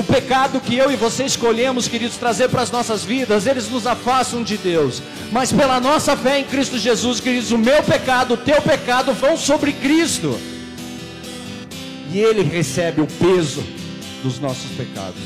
O 0.04 0.06
pecado 0.06 0.60
que 0.60 0.76
eu 0.76 0.92
e 0.92 0.98
você 0.98 1.24
escolhemos, 1.24 1.88
queridos, 1.88 2.18
trazer 2.18 2.50
para 2.50 2.62
as 2.62 2.70
nossas 2.70 3.06
vidas, 3.06 3.48
eles 3.48 3.70
nos 3.70 3.88
afastam 3.88 4.44
de 4.44 4.58
Deus. 4.58 5.02
Mas 5.32 5.54
pela 5.54 5.80
nossa 5.80 6.18
fé 6.18 6.40
em 6.40 6.44
Cristo 6.44 6.78
Jesus, 6.78 7.22
queridos, 7.22 7.54
o 7.54 7.58
meu 7.58 7.82
pecado, 7.84 8.34
o 8.34 8.38
teu 8.38 8.62
pecado 8.62 9.14
vão 9.14 9.38
sobre 9.38 9.72
Cristo. 9.72 10.38
E 12.12 12.20
Ele 12.20 12.44
recebe 12.44 13.00
o 13.00 13.08
peso 13.08 13.64
dos 14.22 14.40
nossos 14.40 14.70
pecados. 14.72 15.22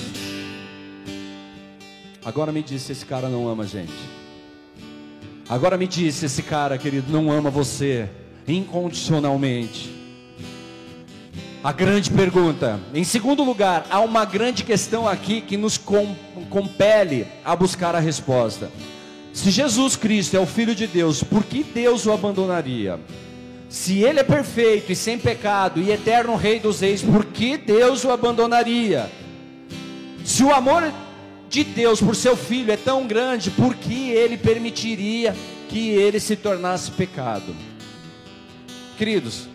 Agora 2.23 2.51
me 2.51 2.61
diz 2.61 2.83
se 2.83 2.91
esse 2.91 3.05
cara 3.05 3.29
não 3.29 3.49
ama 3.49 3.63
a 3.63 3.67
gente. 3.67 3.91
Agora 5.49 5.75
me 5.75 5.87
diz 5.87 6.13
se 6.13 6.27
esse 6.27 6.43
cara, 6.43 6.77
querido, 6.77 7.11
não 7.11 7.31
ama 7.31 7.49
você 7.49 8.07
incondicionalmente. 8.47 9.89
A 11.63 11.71
grande 11.71 12.11
pergunta. 12.11 12.79
Em 12.93 13.03
segundo 13.03 13.43
lugar, 13.43 13.85
há 13.89 13.99
uma 13.99 14.23
grande 14.25 14.63
questão 14.63 15.07
aqui 15.07 15.41
que 15.41 15.57
nos 15.57 15.77
com, 15.77 16.15
compele 16.49 17.27
a 17.43 17.55
buscar 17.55 17.95
a 17.95 17.99
resposta. 17.99 18.71
Se 19.33 19.49
Jesus 19.49 19.95
Cristo 19.95 20.37
é 20.37 20.39
o 20.39 20.45
Filho 20.45 20.75
de 20.75 20.87
Deus, 20.87 21.23
por 21.23 21.43
que 21.43 21.63
Deus 21.63 22.05
o 22.05 22.11
abandonaria? 22.11 22.99
Se 23.69 24.01
ele 24.01 24.19
é 24.19 24.23
perfeito 24.23 24.91
e 24.91 24.95
sem 24.95 25.17
pecado 25.17 25.81
e 25.81 25.91
eterno 25.91 26.35
Rei 26.35 26.59
dos 26.59 26.79
Reis, 26.79 27.01
por 27.01 27.25
que 27.25 27.57
Deus 27.57 28.03
o 28.03 28.11
abandonaria? 28.11 29.11
Se 30.23 30.43
o 30.43 30.53
amor 30.53 30.91
de 31.49 31.63
Deus 31.63 31.99
por 31.99 32.15
seu 32.15 32.37
filho 32.37 32.71
é 32.71 32.77
tão 32.77 33.07
grande, 33.07 33.49
por 33.51 33.75
que 33.75 34.11
ele 34.11 34.37
permitiria 34.37 35.35
que 35.67 35.89
ele 35.89 36.19
se 36.19 36.35
tornasse 36.35 36.91
pecado? 36.91 37.55
Queridos, 38.97 39.47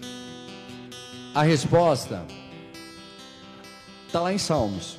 a 1.34 1.42
resposta 1.42 2.24
está 4.06 4.20
lá 4.20 4.32
em 4.32 4.38
Salmos. 4.38 4.96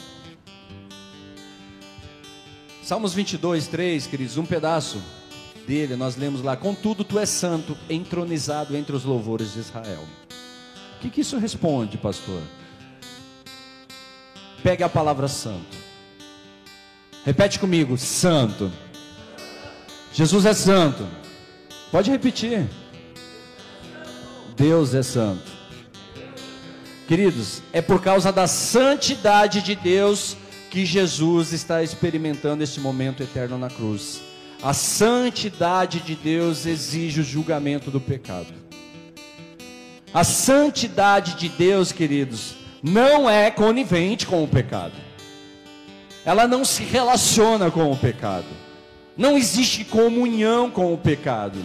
Salmos 2.82 3.14
22, 3.14 3.68
3, 3.68 4.08
queridos, 4.08 4.38
um 4.38 4.46
pedaço 4.46 5.02
dele, 5.68 5.96
nós 5.96 6.16
lemos 6.16 6.42
lá: 6.42 6.58
Contudo, 6.58 7.04
tu 7.04 7.20
és 7.20 7.30
santo, 7.30 7.78
entronizado 7.90 8.76
entre 8.76 8.96
os 8.96 9.04
louvores 9.04 9.54
de 9.54 9.60
Israel. 9.60 10.04
O 10.98 11.00
que, 11.00 11.10
que 11.10 11.22
isso 11.22 11.38
responde, 11.38 11.98
pastor? 11.98 12.42
Pegue 14.62 14.84
a 14.84 14.90
palavra 14.90 15.28
santo. 15.28 15.78
Repete 17.24 17.60
comigo: 17.60 17.98
santo. 17.98 18.72
Jesus 20.12 20.46
é 20.46 20.54
santo. 20.54 21.08
Pode 21.92 22.10
repetir. 22.10 22.68
Deus 24.56 24.94
é 24.94 25.04
santo. 25.04 25.53
Queridos, 27.08 27.62
é 27.74 27.82
por 27.82 28.02
causa 28.02 28.32
da 28.32 28.48
santidade 28.48 29.62
de 29.62 29.76
Deus 29.76 30.38
que 30.70 30.86
Jesus 30.86 31.52
está 31.52 31.84
experimentando 31.84 32.64
esse 32.64 32.80
momento 32.80 33.22
eterno 33.22 33.58
na 33.58 33.70
cruz. 33.70 34.22
A 34.62 34.74
santidade 34.74 36.00
de 36.00 36.16
Deus 36.16 36.66
exige 36.66 37.20
o 37.20 37.24
julgamento 37.24 37.92
do 37.92 38.00
pecado. 38.00 38.54
A 40.14 40.24
santidade 40.24 41.36
de 41.36 41.50
Deus, 41.50 41.92
queridos, 41.92 42.56
não 42.82 43.30
é 43.30 43.52
conivente 43.52 44.26
com 44.26 44.44
o 44.44 44.48
pecado. 44.48 44.94
Ela 46.24 46.48
não 46.48 46.64
se 46.64 46.84
relaciona 46.84 47.70
com 47.70 47.92
o 47.92 47.98
pecado. 47.98 48.46
Não 49.18 49.38
existe 49.38 49.84
comunhão 49.84 50.72
com 50.72 50.94
o 50.94 50.98
pecado. 50.98 51.60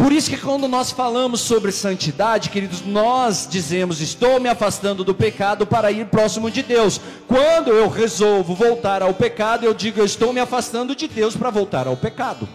Por 0.00 0.12
isso 0.12 0.30
que 0.30 0.38
quando 0.38 0.66
nós 0.66 0.90
falamos 0.90 1.42
sobre 1.42 1.70
santidade, 1.70 2.48
queridos, 2.48 2.80
nós 2.80 3.46
dizemos: 3.46 4.00
estou 4.00 4.40
me 4.40 4.48
afastando 4.48 5.04
do 5.04 5.14
pecado 5.14 5.66
para 5.66 5.92
ir 5.92 6.06
próximo 6.06 6.50
de 6.50 6.62
Deus. 6.62 6.98
Quando 7.28 7.68
eu 7.70 7.86
resolvo 7.86 8.54
voltar 8.54 9.02
ao 9.02 9.12
pecado, 9.12 9.66
eu 9.66 9.74
digo: 9.74 10.02
estou 10.02 10.32
me 10.32 10.40
afastando 10.40 10.96
de 10.96 11.06
Deus 11.06 11.36
para 11.36 11.50
voltar 11.50 11.86
ao 11.86 11.98
pecado. 11.98 12.48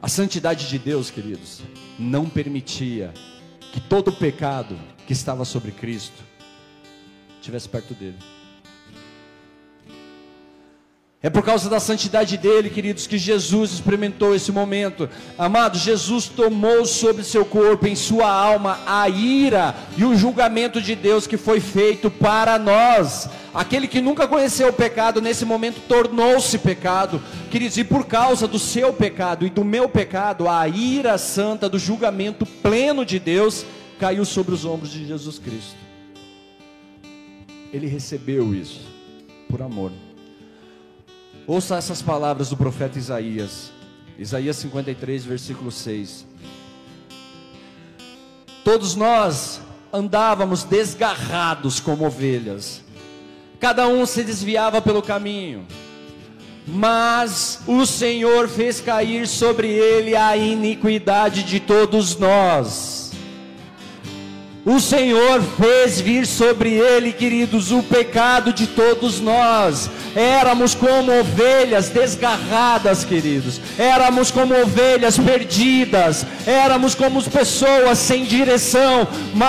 A 0.00 0.06
santidade 0.06 0.68
de 0.68 0.78
Deus, 0.78 1.10
queridos, 1.10 1.62
não 1.98 2.28
permitia 2.28 3.12
que 3.72 3.80
todo 3.80 4.08
o 4.08 4.16
pecado 4.16 4.78
que 5.04 5.12
estava 5.14 5.44
sobre 5.44 5.72
Cristo 5.72 6.22
estivesse 7.40 7.68
perto 7.68 7.92
dele. 7.92 8.35
É 11.26 11.30
por 11.30 11.42
causa 11.42 11.68
da 11.68 11.80
santidade 11.80 12.38
dele, 12.38 12.70
queridos, 12.70 13.08
que 13.08 13.18
Jesus 13.18 13.72
experimentou 13.72 14.32
esse 14.32 14.52
momento. 14.52 15.10
Amado, 15.36 15.76
Jesus 15.76 16.28
tomou 16.28 16.86
sobre 16.86 17.24
seu 17.24 17.44
corpo, 17.44 17.88
em 17.88 17.96
sua 17.96 18.30
alma, 18.30 18.78
a 18.86 19.08
ira 19.08 19.74
e 19.98 20.04
o 20.04 20.14
julgamento 20.14 20.80
de 20.80 20.94
Deus 20.94 21.26
que 21.26 21.36
foi 21.36 21.58
feito 21.58 22.12
para 22.12 22.60
nós. 22.60 23.28
Aquele 23.52 23.88
que 23.88 24.00
nunca 24.00 24.28
conheceu 24.28 24.68
o 24.68 24.72
pecado, 24.72 25.20
nesse 25.20 25.44
momento 25.44 25.80
tornou-se 25.88 26.58
pecado, 26.58 27.20
queridos, 27.50 27.76
e 27.76 27.82
por 27.82 28.06
causa 28.06 28.46
do 28.46 28.60
seu 28.60 28.92
pecado 28.92 29.44
e 29.44 29.50
do 29.50 29.64
meu 29.64 29.88
pecado, 29.88 30.48
a 30.48 30.68
ira 30.68 31.18
santa 31.18 31.68
do 31.68 31.76
julgamento 31.76 32.46
pleno 32.46 33.04
de 33.04 33.18
Deus 33.18 33.66
caiu 33.98 34.24
sobre 34.24 34.54
os 34.54 34.64
ombros 34.64 34.92
de 34.92 35.04
Jesus 35.04 35.40
Cristo. 35.40 35.74
Ele 37.72 37.88
recebeu 37.88 38.54
isso 38.54 38.82
por 39.50 39.60
amor. 39.60 39.90
Ouça 41.46 41.76
essas 41.76 42.02
palavras 42.02 42.48
do 42.48 42.56
profeta 42.56 42.98
Isaías, 42.98 43.70
Isaías 44.18 44.56
53, 44.56 45.24
versículo 45.24 45.70
6. 45.70 46.26
Todos 48.64 48.96
nós 48.96 49.60
andávamos 49.92 50.64
desgarrados 50.64 51.78
como 51.78 52.04
ovelhas, 52.04 52.82
cada 53.60 53.86
um 53.86 54.04
se 54.04 54.24
desviava 54.24 54.82
pelo 54.82 55.00
caminho, 55.00 55.64
mas 56.66 57.60
o 57.64 57.86
Senhor 57.86 58.48
fez 58.48 58.80
cair 58.80 59.28
sobre 59.28 59.68
ele 59.68 60.16
a 60.16 60.36
iniquidade 60.36 61.44
de 61.44 61.60
todos 61.60 62.16
nós 62.16 63.05
o 64.66 64.80
Senhor 64.80 65.40
fez 65.56 66.00
vir 66.00 66.26
sobre 66.26 66.70
ele, 66.70 67.12
queridos, 67.12 67.70
o 67.70 67.84
pecado 67.84 68.52
de 68.52 68.66
todos 68.66 69.20
nós. 69.20 69.88
Éramos 70.12 70.74
como 70.74 71.20
ovelhas 71.20 71.88
desgarradas, 71.88 73.04
queridos. 73.04 73.60
Éramos 73.78 74.32
como 74.32 74.60
ovelhas 74.60 75.16
perdidas. 75.16 76.26
Éramos 76.44 76.96
como 76.96 77.22
pessoas 77.22 77.98
sem 77.98 78.24
direção, 78.24 79.06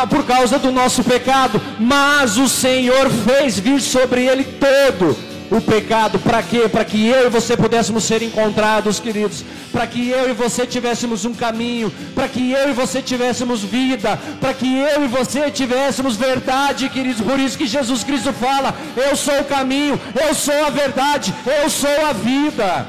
por 0.07 0.23
causa 0.23 0.59
do 0.59 0.71
nosso 0.71 1.03
pecado. 1.03 1.59
Mas 1.79 2.37
o 2.37 2.47
Senhor 2.47 3.09
fez 3.09 3.57
vir 3.57 3.81
sobre 3.81 4.23
ele 4.23 4.43
todo 4.43 5.17
o 5.49 5.61
pecado, 5.61 6.19
para 6.19 6.43
quê? 6.43 6.67
Para 6.67 6.83
que 6.83 7.07
eu 7.07 7.27
e 7.27 7.29
você 7.29 7.55
pudéssemos 7.55 8.03
ser 8.03 8.21
encontrados, 8.21 8.99
queridos, 8.99 9.43
para 9.71 9.87
que 9.87 10.09
eu 10.09 10.29
e 10.29 10.33
você 10.33 10.65
tivéssemos 10.65 11.25
um 11.25 11.33
caminho, 11.33 11.91
para 12.13 12.27
que 12.27 12.51
eu 12.51 12.69
e 12.69 12.73
você 12.73 13.01
tivéssemos 13.01 13.63
vida, 13.63 14.17
para 14.39 14.53
que 14.53 14.77
eu 14.77 15.05
e 15.05 15.07
você 15.07 15.49
tivéssemos 15.49 16.15
verdade, 16.15 16.89
queridos. 16.89 17.21
Por 17.21 17.39
isso 17.39 17.57
que 17.57 17.67
Jesus 17.67 18.03
Cristo 18.03 18.33
fala: 18.33 18.75
Eu 18.95 19.15
sou 19.15 19.39
o 19.39 19.45
caminho, 19.45 19.99
eu 20.27 20.33
sou 20.33 20.65
a 20.65 20.69
verdade, 20.69 21.33
eu 21.61 21.69
sou 21.69 22.05
a 22.05 22.13
vida. 22.13 22.87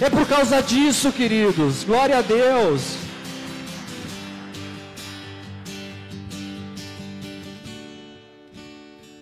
É 0.00 0.08
por 0.08 0.26
causa 0.26 0.62
disso, 0.62 1.12
queridos. 1.12 1.84
Glória 1.84 2.18
a 2.18 2.22
Deus. 2.22 3.08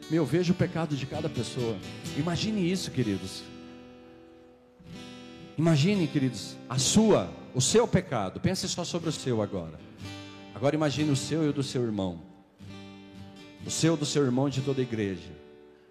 Meu, 0.08 0.24
veja 0.24 0.52
o 0.52 0.54
pecado 0.54 0.94
de 0.94 1.04
cada 1.04 1.28
pessoa. 1.28 1.76
Imagine 2.16 2.70
isso, 2.70 2.90
queridos. 2.90 3.42
Imagine, 5.58 6.06
queridos, 6.06 6.56
a 6.68 6.78
sua, 6.78 7.30
o 7.54 7.60
seu 7.60 7.86
pecado. 7.86 8.40
Pense 8.40 8.68
só 8.68 8.84
sobre 8.84 9.08
o 9.08 9.12
seu 9.12 9.40
agora. 9.42 9.78
Agora 10.54 10.74
imagine 10.74 11.10
o 11.10 11.16
seu 11.16 11.44
e 11.44 11.48
o 11.48 11.52
do 11.52 11.62
seu 11.62 11.82
irmão. 11.82 12.20
O 13.66 13.70
seu 13.70 13.96
do 13.96 14.06
seu 14.06 14.24
irmão 14.24 14.48
de 14.48 14.60
toda 14.60 14.80
a 14.80 14.82
igreja. 14.82 15.30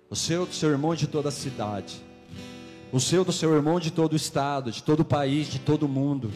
O 0.10 0.16
seu 0.16 0.46
do 0.46 0.54
seu 0.54 0.70
irmão 0.70 0.96
de 0.96 1.08
toda 1.08 1.30
a 1.30 1.32
cidade. 1.32 2.02
O 2.92 3.00
seu 3.00 3.26
do 3.26 3.32
seu 3.32 3.54
irmão 3.54 3.80
de 3.80 3.92
todo 3.92 4.14
o 4.14 4.16
estado, 4.16 4.72
de 4.72 4.82
todo 4.82 5.02
o 5.02 5.06
país, 5.06 5.48
de 5.48 5.60
todo 5.60 5.84
o 5.84 5.90
mundo. 5.90 6.32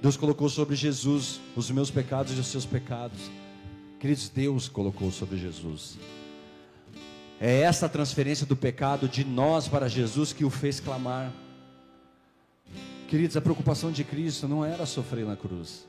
Deus 0.00 0.16
colocou 0.16 0.48
sobre 0.48 0.76
Jesus 0.76 1.40
os 1.56 1.70
meus 1.70 1.90
pecados 1.90 2.36
e 2.36 2.40
os 2.40 2.46
seus 2.46 2.64
pecados. 2.64 3.30
Queridos, 3.98 4.28
Deus 4.28 4.68
colocou 4.68 5.10
sobre 5.10 5.38
Jesus. 5.38 5.96
É 7.46 7.60
essa 7.60 7.90
transferência 7.90 8.46
do 8.46 8.56
pecado 8.56 9.06
de 9.06 9.22
nós 9.22 9.68
para 9.68 9.86
Jesus 9.86 10.32
que 10.32 10.46
o 10.46 10.48
fez 10.48 10.80
clamar. 10.80 11.30
Queridos, 13.06 13.36
a 13.36 13.40
preocupação 13.42 13.92
de 13.92 14.02
Cristo 14.02 14.48
não 14.48 14.64
era 14.64 14.86
sofrer 14.86 15.26
na 15.26 15.36
cruz, 15.36 15.86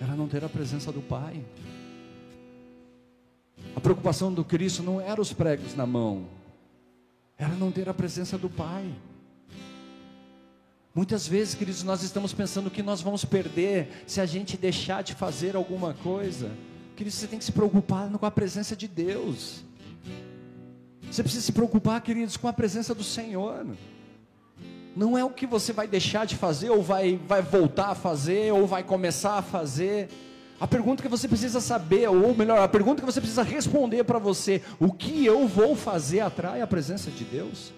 era 0.00 0.14
não 0.14 0.28
ter 0.28 0.44
a 0.44 0.48
presença 0.48 0.92
do 0.92 1.02
Pai. 1.02 1.44
A 3.74 3.80
preocupação 3.80 4.32
do 4.32 4.44
Cristo 4.44 4.80
não 4.80 5.00
era 5.00 5.20
os 5.20 5.32
pregos 5.32 5.74
na 5.74 5.86
mão, 5.86 6.28
era 7.36 7.52
não 7.56 7.72
ter 7.72 7.88
a 7.88 7.92
presença 7.92 8.38
do 8.38 8.48
Pai. 8.48 8.88
Muitas 10.94 11.26
vezes, 11.26 11.56
queridos, 11.56 11.82
nós 11.82 12.04
estamos 12.04 12.32
pensando 12.32 12.70
que 12.70 12.80
nós 12.80 13.00
vamos 13.00 13.24
perder 13.24 14.04
se 14.06 14.20
a 14.20 14.24
gente 14.24 14.56
deixar 14.56 15.02
de 15.02 15.14
fazer 15.14 15.56
alguma 15.56 15.94
coisa. 15.94 16.48
Queridos, 16.94 17.18
você 17.18 17.26
tem 17.26 17.40
que 17.40 17.44
se 17.44 17.50
preocupar 17.50 18.08
com 18.08 18.24
a 18.24 18.30
presença 18.30 18.76
de 18.76 18.86
Deus. 18.86 19.64
Você 21.14 21.22
precisa 21.22 21.44
se 21.44 21.52
preocupar, 21.52 22.00
queridos, 22.00 22.36
com 22.36 22.48
a 22.48 22.52
presença 22.52 22.92
do 22.92 23.04
Senhor. 23.04 23.64
Não 24.96 25.16
é 25.16 25.24
o 25.24 25.30
que 25.30 25.46
você 25.46 25.72
vai 25.72 25.86
deixar 25.86 26.26
de 26.26 26.34
fazer, 26.34 26.70
ou 26.70 26.82
vai, 26.82 27.20
vai 27.28 27.40
voltar 27.40 27.90
a 27.90 27.94
fazer, 27.94 28.52
ou 28.52 28.66
vai 28.66 28.82
começar 28.82 29.38
a 29.38 29.42
fazer. 29.42 30.08
A 30.58 30.66
pergunta 30.66 31.04
que 31.04 31.08
você 31.08 31.28
precisa 31.28 31.60
saber, 31.60 32.08
ou 32.08 32.34
melhor, 32.34 32.58
a 32.58 32.66
pergunta 32.66 33.00
que 33.00 33.06
você 33.06 33.20
precisa 33.20 33.44
responder 33.44 34.02
para 34.02 34.18
você: 34.18 34.60
o 34.80 34.92
que 34.92 35.24
eu 35.24 35.46
vou 35.46 35.76
fazer 35.76 36.18
atrai 36.18 36.60
a 36.60 36.66
presença 36.66 37.12
de 37.12 37.22
Deus? 37.22 37.72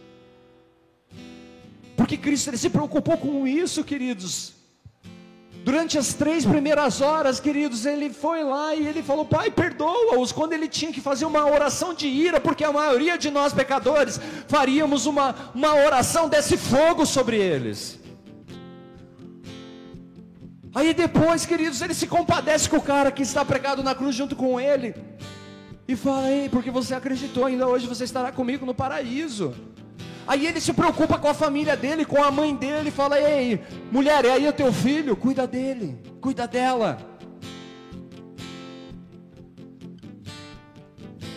Porque 1.94 2.16
Cristo 2.16 2.49
ele 2.49 2.57
se 2.57 2.70
preocupou 2.70 3.18
com 3.18 3.46
isso, 3.46 3.85
queridos. 3.85 4.56
Durante 5.66 5.98
as 5.98 6.14
três 6.14 6.46
primeiras 6.46 7.00
horas, 7.00 7.40
queridos, 7.40 7.87
ele 7.87 8.09
foi 8.09 8.44
lá 8.44 8.72
e 8.72 8.87
ele 8.87 9.02
falou: 9.02 9.24
Pai, 9.24 9.50
perdoa-os. 9.50 10.31
Quando 10.31 10.52
ele 10.52 10.68
tinha 10.68 10.92
que 10.92 11.00
fazer 11.00 11.24
uma 11.24 11.44
oração 11.44 11.92
de 11.92 12.07
ira, 12.07 12.38
porque 12.40 12.62
a 12.62 12.70
maioria 12.70 13.18
de 13.18 13.33
nós 13.33 13.52
pecadores 13.52 14.20
faríamos 14.46 15.07
uma, 15.07 15.35
uma 15.52 15.74
oração 15.74 16.29
desse 16.29 16.57
fogo 16.57 17.05
sobre 17.05 17.38
eles. 17.38 17.98
Aí 20.72 20.94
depois, 20.94 21.44
queridos, 21.44 21.83
ele 21.83 21.94
se 21.94 22.07
compadece 22.07 22.68
com 22.70 22.76
o 22.76 22.88
cara 22.92 23.11
que 23.11 23.24
está 23.24 23.44
pregado 23.44 23.83
na 23.83 23.92
cruz 23.92 24.14
junto 24.14 24.37
com 24.37 24.61
ele. 24.61 24.94
E 25.88 25.96
fala: 25.96 26.31
Ei, 26.31 26.48
porque 26.48 26.70
você 26.70 26.94
acreditou, 26.94 27.44
ainda 27.44 27.66
hoje 27.66 27.88
você 27.88 28.05
estará 28.05 28.31
comigo 28.31 28.64
no 28.64 28.72
paraíso. 28.72 29.52
Aí 30.27 30.47
ele 30.47 30.61
se 30.61 30.73
preocupa 30.73 31.19
com 31.19 31.29
a 31.29 31.35
família 31.35 31.77
dele, 31.77 32.05
com 32.05 32.23
a 32.23 32.31
mãe 32.31 32.55
dele, 32.55 32.91
fala: 32.91 33.21
Ei, 33.21 33.61
mulher, 33.93 34.25
é 34.25 34.33
aí 34.33 34.49
o 34.49 34.53
teu 34.53 34.73
filho? 34.73 35.17
Cuida 35.17 35.47
dele, 35.47 35.97
cuida 36.21 36.49
dela. 36.49 36.99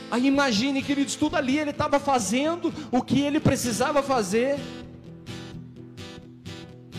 Aí 0.09 0.25
imagine, 0.25 0.81
queridos, 0.81 1.15
tudo 1.15 1.35
ali 1.35 1.59
ele 1.59 1.69
estava 1.69 1.99
fazendo 1.99 2.73
o 2.91 3.01
que 3.01 3.21
ele 3.21 3.39
precisava 3.39 4.01
fazer. 4.01 4.57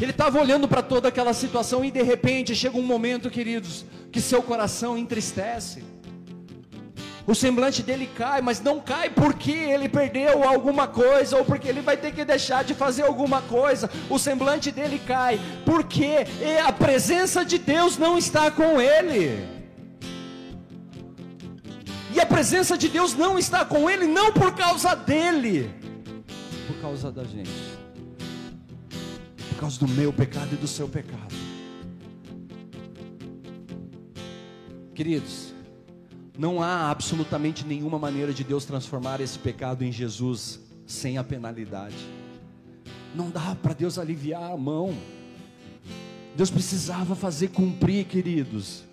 Ele 0.00 0.12
estava 0.12 0.40
olhando 0.40 0.68
para 0.68 0.82
toda 0.82 1.08
aquela 1.08 1.34
situação 1.34 1.84
e 1.84 1.90
de 1.90 2.02
repente 2.02 2.54
chega 2.54 2.78
um 2.78 2.82
momento, 2.82 3.28
queridos, 3.28 3.84
que 4.12 4.20
seu 4.20 4.42
coração 4.42 4.96
entristece 4.96 5.89
o 7.30 7.34
semblante 7.34 7.80
dele 7.80 8.08
cai, 8.08 8.42
mas 8.42 8.60
não 8.60 8.80
cai 8.80 9.08
porque 9.08 9.52
ele 9.52 9.88
perdeu 9.88 10.42
alguma 10.42 10.88
coisa 10.88 11.36
ou 11.36 11.44
porque 11.44 11.68
ele 11.68 11.80
vai 11.80 11.96
ter 11.96 12.12
que 12.12 12.24
deixar 12.24 12.64
de 12.64 12.74
fazer 12.74 13.02
alguma 13.02 13.40
coisa. 13.40 13.88
O 14.08 14.18
semblante 14.18 14.72
dele 14.72 15.00
cai 15.06 15.38
porque 15.64 16.26
a 16.66 16.72
presença 16.72 17.44
de 17.44 17.56
Deus 17.56 17.96
não 17.96 18.18
está 18.18 18.50
com 18.50 18.80
ele. 18.80 19.46
E 22.12 22.18
a 22.18 22.26
presença 22.26 22.76
de 22.76 22.88
Deus 22.88 23.14
não 23.14 23.38
está 23.38 23.64
com 23.64 23.88
ele 23.88 24.08
não 24.08 24.32
por 24.32 24.52
causa 24.52 24.96
dele, 24.96 25.72
por 26.66 26.80
causa 26.80 27.12
da 27.12 27.22
gente. 27.22 27.78
Por 29.50 29.60
causa 29.60 29.78
do 29.78 29.86
meu 29.86 30.12
pecado 30.12 30.48
e 30.52 30.56
do 30.56 30.66
seu 30.66 30.88
pecado. 30.88 31.32
Queridos, 34.96 35.49
não 36.40 36.62
há 36.62 36.90
absolutamente 36.90 37.66
nenhuma 37.66 37.98
maneira 37.98 38.32
de 38.32 38.42
Deus 38.42 38.64
transformar 38.64 39.20
esse 39.20 39.38
pecado 39.38 39.84
em 39.84 39.92
Jesus 39.92 40.58
sem 40.86 41.18
a 41.18 41.22
penalidade. 41.22 41.94
Não 43.14 43.28
dá 43.28 43.54
para 43.62 43.74
Deus 43.74 43.98
aliviar 43.98 44.50
a 44.50 44.56
mão. 44.56 44.96
Deus 46.34 46.50
precisava 46.50 47.14
fazer 47.14 47.48
cumprir, 47.48 48.06
queridos, 48.06 48.84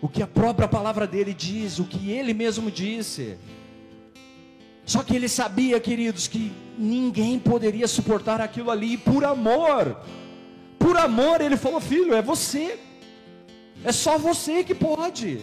o 0.00 0.08
que 0.08 0.22
a 0.22 0.26
própria 0.28 0.68
palavra 0.68 1.04
dele 1.04 1.34
diz, 1.34 1.80
o 1.80 1.84
que 1.84 2.12
ele 2.12 2.32
mesmo 2.32 2.70
disse. 2.70 3.36
Só 4.86 5.02
que 5.02 5.16
ele 5.16 5.28
sabia, 5.28 5.80
queridos, 5.80 6.28
que 6.28 6.52
ninguém 6.78 7.40
poderia 7.40 7.88
suportar 7.88 8.40
aquilo 8.40 8.70
ali, 8.70 8.92
e 8.92 8.98
por 8.98 9.24
amor, 9.24 10.00
por 10.78 10.96
amor, 10.96 11.40
ele 11.40 11.56
falou: 11.56 11.80
Filho, 11.80 12.14
é 12.14 12.22
você, 12.22 12.78
é 13.84 13.92
só 13.92 14.18
você 14.18 14.62
que 14.62 14.74
pode. 14.74 15.40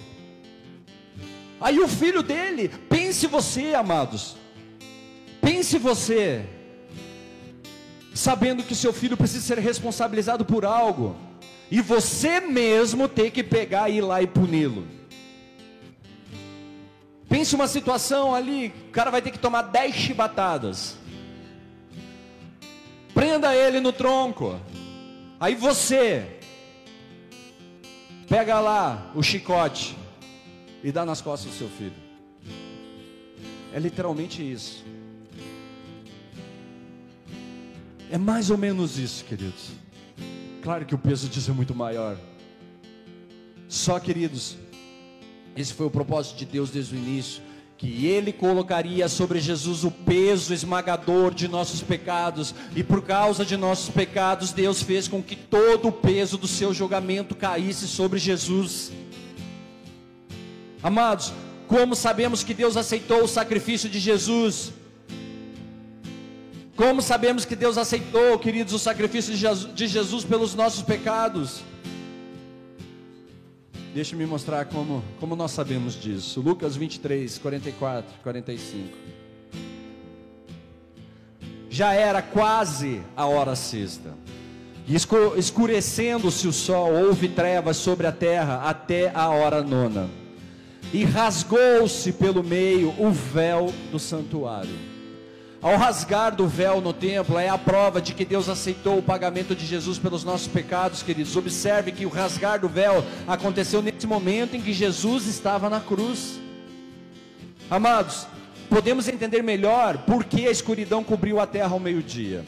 Aí 1.60 1.80
o 1.80 1.88
filho 1.88 2.22
dele, 2.22 2.70
pense 2.90 3.26
você, 3.28 3.74
amados. 3.74 4.36
Pense 5.42 5.78
você. 5.78 6.46
sabendo 8.14 8.64
que 8.64 8.74
seu 8.74 8.92
filho 8.92 9.16
precisa 9.16 9.46
ser 9.46 9.60
responsabilizado 9.60 10.44
por 10.44 10.66
algo, 10.66 11.16
e 11.70 11.82
você 11.82 12.40
mesmo 12.40 13.08
ter 13.08 13.30
que 13.30 13.44
pegar 13.44 13.90
e 13.90 13.98
ir 13.98 14.02
lá 14.02 14.22
e 14.24 14.28
puni-lo. 14.28 14.88
Pense 17.30 17.54
uma 17.54 17.68
situação 17.68 18.34
ali, 18.34 18.74
o 18.88 18.92
cara 18.92 19.12
vai 19.12 19.22
ter 19.22 19.32
que 19.32 19.38
tomar 19.38 19.64
10 19.64 19.94
chibatadas. 19.94 20.98
Prenda 23.14 23.56
ele 23.56 23.80
no 23.80 23.92
tronco. 23.92 24.60
Aí 25.40 25.54
você 25.54 26.37
pega 28.28 28.60
lá 28.60 29.12
o 29.16 29.24
chicote 29.24 29.98
e 30.84 30.92
dá 30.92 31.06
nas 31.06 31.22
costas 31.22 31.52
do 31.52 31.58
seu 31.58 31.70
filho. 31.70 31.94
É 33.74 33.80
literalmente 33.80 34.42
isso. 34.42 34.84
É 38.12 38.18
mais 38.18 38.50
ou 38.50 38.58
menos 38.58 38.98
isso, 38.98 39.24
queridos. 39.26 39.72
Claro 40.62 40.86
que 40.86 40.96
o 40.96 40.98
peso 40.98 41.28
disso 41.28 41.52
é 41.52 41.54
muito 41.54 41.76
maior. 41.76 42.18
Só, 43.68 44.00
queridos, 44.00 44.58
esse 45.56 45.74
foi 45.74 45.86
o 45.86 45.92
propósito 45.92 46.38
de 46.38 46.46
Deus 46.46 46.70
desde 46.70 46.96
o 46.96 46.98
início 46.98 47.42
que 47.78 48.08
ele 48.08 48.34
colocaria 48.34 49.08
sobre 49.08 49.40
Jesus 49.40 49.84
o 49.84 49.92
peso 49.92 50.52
esmagador 50.54 51.34
de 51.34 51.48
nossos 51.48 51.82
pecados, 51.82 52.56
e 52.76 52.84
por 52.84 53.04
causa 53.04 53.46
de 53.46 53.56
nossos 53.56 53.90
pecados, 53.90 54.52
Deus 54.52 54.82
fez 54.82 55.08
com 55.08 55.22
que 55.22 55.36
todo 55.36 55.90
o 55.90 55.92
peso 55.92 56.38
do 56.38 56.48
seu 56.48 56.74
julgamento 56.74 57.36
caísse 57.36 57.88
sobre 57.88 58.18
Jesus. 58.18 58.92
Amados, 60.82 61.32
como 61.68 61.96
sabemos 61.96 62.44
que 62.44 62.54
Deus 62.54 62.76
aceitou 62.76 63.24
o 63.24 63.28
sacrifício 63.28 63.88
de 63.88 64.00
Jesus? 64.00 64.72
Como 66.76 67.02
sabemos 67.02 67.46
que 67.46 67.56
Deus 67.56 67.78
aceitou, 67.78 68.40
queridos, 68.40 68.74
o 68.74 68.80
sacrifício 68.80 69.34
de 69.74 69.88
Jesus 69.88 70.24
pelos 70.24 70.56
nossos 70.56 70.82
pecados? 70.82 71.62
Deixa 73.98 74.14
eu 74.14 74.20
me 74.20 74.28
mostrar 74.28 74.66
como, 74.66 75.04
como 75.20 75.36
nós 75.36 75.50
sabemos 75.50 76.00
disso. 76.00 76.40
Lucas 76.40 76.76
23, 76.76 77.36
44, 77.40 78.14
45. 78.22 78.96
Já 81.68 81.96
era 81.96 82.22
quase 82.22 83.02
a 83.16 83.26
hora 83.26 83.56
sexta. 83.56 84.14
Escurecendo-se 85.36 86.48
o 86.48 86.54
sol, 86.54 86.94
houve 86.94 87.28
trevas 87.28 87.78
sobre 87.78 88.06
a 88.06 88.12
terra 88.12 88.70
até 88.70 89.10
a 89.16 89.30
hora 89.30 89.64
nona. 89.64 90.08
E 90.94 91.04
rasgou-se 91.04 92.12
pelo 92.14 92.44
meio 92.44 92.94
o 93.00 93.10
véu 93.10 93.74
do 93.92 93.98
santuário 93.98 94.87
ao 95.62 95.76
rasgar 95.76 96.36
do 96.36 96.48
véu 96.48 96.80
no 96.80 96.94
templo, 96.94 97.38
é 97.38 97.50
a 97.50 97.58
prova 97.58 98.00
de 98.00 98.14
que 98.14 98.24
Deus 98.24 98.48
aceitou 98.48 99.00
o 99.00 99.04
pagamento 99.04 99.56
de 99.56 99.66
Jesus 99.66 99.98
pelos 99.98 100.24
nossos 100.24 100.48
pecados, 100.48 101.02
queridos. 101.02 101.36
Observe 101.36 101.92
que 101.92 102.06
o 102.06 102.10
rasgar 102.10 102.60
do 102.60 102.70
véu 102.70 103.04
aconteceu 103.28 103.82
nesse 103.82 104.06
momento 104.06 104.56
em 104.56 104.62
que 104.62 104.72
Jesus 104.72 105.26
estava 105.26 105.70
na 105.70 105.80
cruz. 105.80 106.40
Amados, 107.70 108.28
podemos 108.70 109.08
entender 109.08 109.42
melhor 109.42 109.98
por 110.00 110.24
que 110.24 110.48
a 110.48 110.52
escuridão 110.52 111.04
cobriu 111.04 111.40
a 111.40 111.48
terra 111.48 111.74
ao 111.74 111.80
meio-dia. 111.80 112.46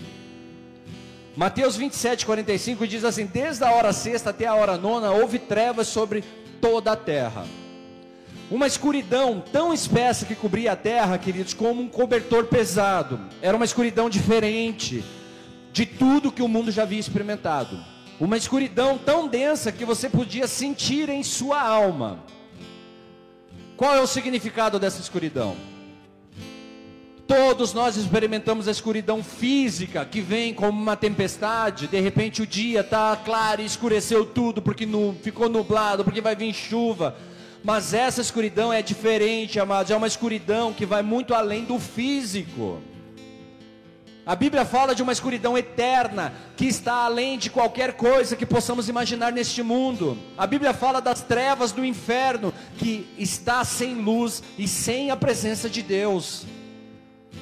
Mateus 1.36 1.76
27, 1.76 2.26
45 2.26 2.86
diz 2.86 3.04
assim: 3.04 3.26
Desde 3.26 3.64
a 3.64 3.72
hora 3.72 3.92
sexta 3.92 4.30
até 4.30 4.46
a 4.46 4.54
hora 4.54 4.78
nona, 4.78 5.12
houve 5.12 5.40
trevas 5.40 5.88
sobre 5.88 6.24
toda 6.62 6.92
a 6.92 6.96
terra 6.96 7.46
uma 8.52 8.66
escuridão 8.66 9.44
tão 9.52 9.72
espessa 9.72 10.26
que 10.26 10.36
cobria 10.36 10.72
a 10.72 10.76
terra, 10.76 11.18
queridos, 11.18 11.54
como 11.54 11.82
um 11.82 11.88
cobertor 11.88 12.46
pesado. 12.46 13.20
Era 13.42 13.56
uma 13.56 13.66
escuridão 13.66 14.10
diferente 14.10 15.04
de 15.72 15.86
tudo 15.86 16.32
que 16.32 16.42
o 16.42 16.48
mundo 16.48 16.72
já 16.72 16.82
havia 16.84 17.00
experimentado. 17.00 17.80
Uma 18.20 18.38
escuridão 18.38 18.98
tão 18.98 19.28
densa 19.28 19.72
que 19.72 19.86
você 19.86 20.10
podia 20.10 20.48
sentir 20.48 21.10
em 21.10 21.22
sua 21.22 21.62
alma. 21.62 22.24
Qual 23.78 23.96
é 23.96 24.02
o 24.02 24.08
significado 24.08 24.80
dessa 24.80 25.00
escuridão? 25.00 25.56
Todos 27.28 27.72
nós 27.74 27.96
experimentamos 27.96 28.68
a 28.68 28.72
escuridão 28.72 29.24
física 29.24 30.04
que 30.04 30.20
vem 30.20 30.56
como 30.56 30.82
uma 30.82 30.98
tempestade. 30.98 31.88
De 31.88 32.00
repente 32.00 32.42
o 32.42 32.48
dia 32.48 32.80
está 32.82 33.16
claro 33.16 33.62
e 33.62 33.66
escureceu 33.66 34.26
tudo 34.26 34.60
porque 34.60 34.88
nu, 34.88 35.16
ficou 35.22 35.48
nublado, 35.48 36.04
porque 36.04 36.20
vai 36.20 36.36
vir 36.36 36.52
chuva 36.52 37.16
mas 37.64 37.94
essa 37.94 38.22
escuridão 38.22 38.72
é 38.72 38.82
diferente, 38.82 39.60
amados, 39.60 39.92
é 39.92 39.96
uma 39.96 40.08
escuridão 40.08 40.74
que 40.74 40.86
vai 40.86 41.02
muito 41.02 41.34
além 41.34 41.66
do 41.66 41.78
físico. 41.80 42.82
A 44.26 44.36
Bíblia 44.36 44.64
fala 44.64 44.94
de 44.94 45.02
uma 45.02 45.12
escuridão 45.12 45.58
eterna 45.58 46.34
que 46.56 46.66
está 46.66 47.06
além 47.06 47.38
de 47.38 47.50
qualquer 47.50 47.94
coisa 47.94 48.36
que 48.36 48.46
possamos 48.46 48.88
imaginar 48.88 49.32
neste 49.32 49.64
mundo. 49.64 50.18
A 50.38 50.46
Bíblia 50.46 50.72
fala 50.72 51.02
das 51.02 51.22
trevas 51.22 51.72
do 51.72 51.84
inferno 51.84 52.54
que 52.78 53.08
está 53.18 53.66
sem 53.66 53.96
luz 53.96 54.44
e 54.58 54.68
sem 54.68 55.10
a 55.10 55.16
presença 55.16 55.68
de 55.68 55.82
Deus. 55.82 56.46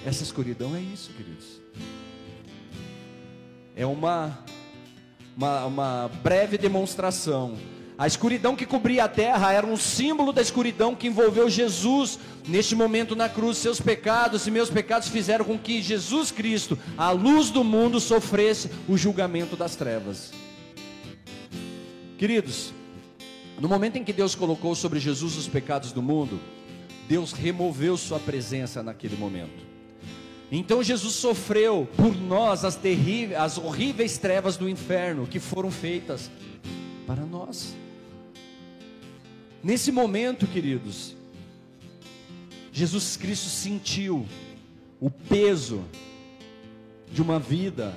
Essa 0.05 0.23
escuridão 0.23 0.75
é 0.75 0.79
isso, 0.79 1.11
queridos. 1.11 1.61
É 3.75 3.85
uma, 3.85 4.39
uma, 5.35 5.65
uma 5.65 6.11
breve 6.23 6.57
demonstração 6.57 7.57
a 7.97 8.05
escuridão 8.05 8.55
que 8.55 8.65
cobria 8.65 9.05
a 9.05 9.09
terra 9.09 9.51
era 9.51 9.65
um 9.65 9.75
símbolo 9.75 10.31
da 10.31 10.39
escuridão 10.39 10.93
que 10.93 11.07
envolveu 11.07 11.49
Jesus 11.49 12.19
neste 12.47 12.75
momento 12.75 13.15
na 13.15 13.27
cruz. 13.27 13.57
Seus 13.57 13.81
pecados 13.81 14.45
e 14.45 14.51
meus 14.51 14.69
pecados 14.69 15.07
fizeram 15.07 15.43
com 15.43 15.57
que 15.57 15.81
Jesus 15.81 16.29
Cristo, 16.29 16.77
a 16.95 17.09
luz 17.09 17.49
do 17.49 17.63
mundo, 17.63 17.99
sofresse 17.99 18.69
o 18.87 18.95
julgamento 18.95 19.55
das 19.55 19.75
trevas. 19.75 20.31
Queridos, 22.19 22.71
no 23.59 23.67
momento 23.67 23.95
em 23.95 24.03
que 24.03 24.13
Deus 24.13 24.35
colocou 24.35 24.75
sobre 24.75 24.99
Jesus 24.99 25.35
os 25.35 25.47
pecados 25.47 25.91
do 25.91 26.01
mundo, 26.01 26.39
Deus 27.09 27.31
removeu 27.31 27.97
sua 27.97 28.19
presença 28.19 28.83
naquele 28.83 29.15
momento. 29.15 29.65
Então 30.51 30.83
Jesus 30.83 31.15
sofreu 31.15 31.87
por 31.97 32.15
nós 32.15 32.63
as 32.63 32.75
terríveis, 32.75 33.39
as 33.39 33.57
horríveis 33.57 34.19
trevas 34.19 34.55
do 34.55 34.69
inferno 34.69 35.25
que 35.25 35.39
foram 35.39 35.71
feitas 35.71 36.29
para 37.07 37.25
nós. 37.25 37.75
Nesse 39.63 39.91
momento, 39.91 40.45
queridos, 40.47 41.15
Jesus 42.71 43.17
Cristo 43.17 43.49
sentiu 43.49 44.25
o 44.99 45.09
peso 45.09 45.83
de 47.11 47.21
uma 47.21 47.39
vida 47.39 47.95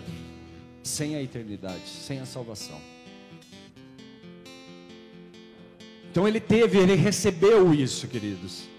sem 0.83 1.17
a 1.17 1.23
eternidade, 1.23 1.87
sem 1.87 2.21
a 2.21 2.27
salvação. 2.27 2.81
Então 6.11 6.27
ele 6.27 6.41
teve, 6.41 6.79
ele 6.79 6.95
recebeu 6.95 7.73
isso, 7.73 8.09
queridos. 8.09 8.70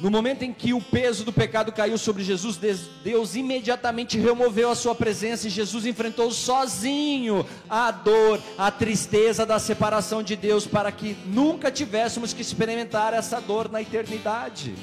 No 0.00 0.10
momento 0.10 0.42
em 0.42 0.52
que 0.52 0.72
o 0.72 0.80
peso 0.80 1.24
do 1.24 1.32
pecado 1.32 1.70
caiu 1.70 1.98
sobre 1.98 2.24
Jesus, 2.24 2.58
Deus 3.04 3.34
imediatamente 3.34 4.18
removeu 4.18 4.70
a 4.70 4.74
sua 4.74 4.94
presença 4.94 5.46
e 5.46 5.50
Jesus 5.50 5.84
enfrentou 5.84 6.30
sozinho 6.30 7.46
a 7.68 7.90
dor, 7.90 8.40
a 8.56 8.70
tristeza 8.70 9.44
da 9.44 9.58
separação 9.58 10.22
de 10.22 10.36
Deus, 10.36 10.66
para 10.66 10.90
que 10.90 11.14
nunca 11.26 11.70
tivéssemos 11.70 12.32
que 12.32 12.40
experimentar 12.40 13.12
essa 13.12 13.40
dor 13.42 13.70
na 13.70 13.82
eternidade. 13.82 14.74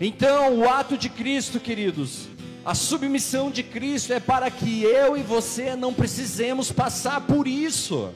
Então, 0.00 0.58
o 0.58 0.68
ato 0.68 0.98
de 0.98 1.08
Cristo, 1.08 1.60
queridos, 1.60 2.26
a 2.64 2.74
submissão 2.74 3.52
de 3.52 3.62
Cristo 3.62 4.12
é 4.12 4.18
para 4.18 4.50
que 4.50 4.82
eu 4.82 5.16
e 5.16 5.22
você 5.22 5.76
não 5.76 5.94
precisemos 5.94 6.72
passar 6.72 7.20
por 7.20 7.46
isso 7.46 8.12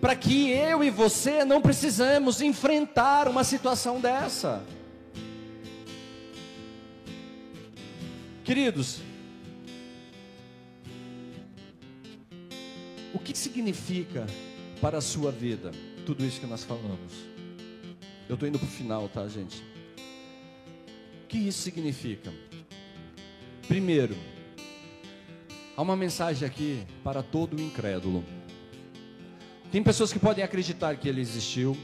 para 0.00 0.16
que 0.16 0.50
eu 0.50 0.82
e 0.82 0.90
você 0.90 1.44
não 1.44 1.60
precisamos 1.60 2.40
enfrentar 2.40 3.28
uma 3.28 3.44
situação 3.44 4.00
dessa. 4.00 4.64
Queridos, 8.42 9.00
o 13.12 13.18
que 13.18 13.36
significa 13.36 14.26
para 14.80 14.98
a 14.98 15.00
sua 15.00 15.30
vida 15.30 15.70
tudo 16.06 16.24
isso 16.24 16.40
que 16.40 16.46
nós 16.46 16.64
falamos? 16.64 17.12
Eu 18.28 18.34
estou 18.34 18.48
indo 18.48 18.58
para 18.58 18.66
o 18.66 18.70
final, 18.70 19.08
tá, 19.08 19.28
gente? 19.28 19.62
O 21.24 21.26
que 21.28 21.38
isso 21.38 21.62
significa? 21.62 22.32
Primeiro, 23.68 24.16
há 25.76 25.82
uma 25.82 25.94
mensagem 25.96 26.46
aqui 26.48 26.84
para 27.04 27.22
todo 27.22 27.56
o 27.56 27.60
incrédulo. 27.60 28.24
Tem 29.70 29.84
pessoas 29.84 30.12
que 30.12 30.18
podem 30.18 30.42
acreditar 30.42 30.96
que 30.96 31.08
ele 31.08 31.20
existiu, 31.20 31.76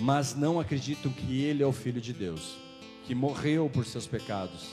mas 0.00 0.34
não 0.34 0.58
acreditam 0.58 1.12
que 1.12 1.42
ele 1.42 1.62
é 1.62 1.66
o 1.66 1.72
filho 1.72 2.00
de 2.00 2.14
Deus, 2.14 2.56
que 3.04 3.14
morreu 3.14 3.68
por 3.70 3.84
seus 3.84 4.06
pecados. 4.06 4.70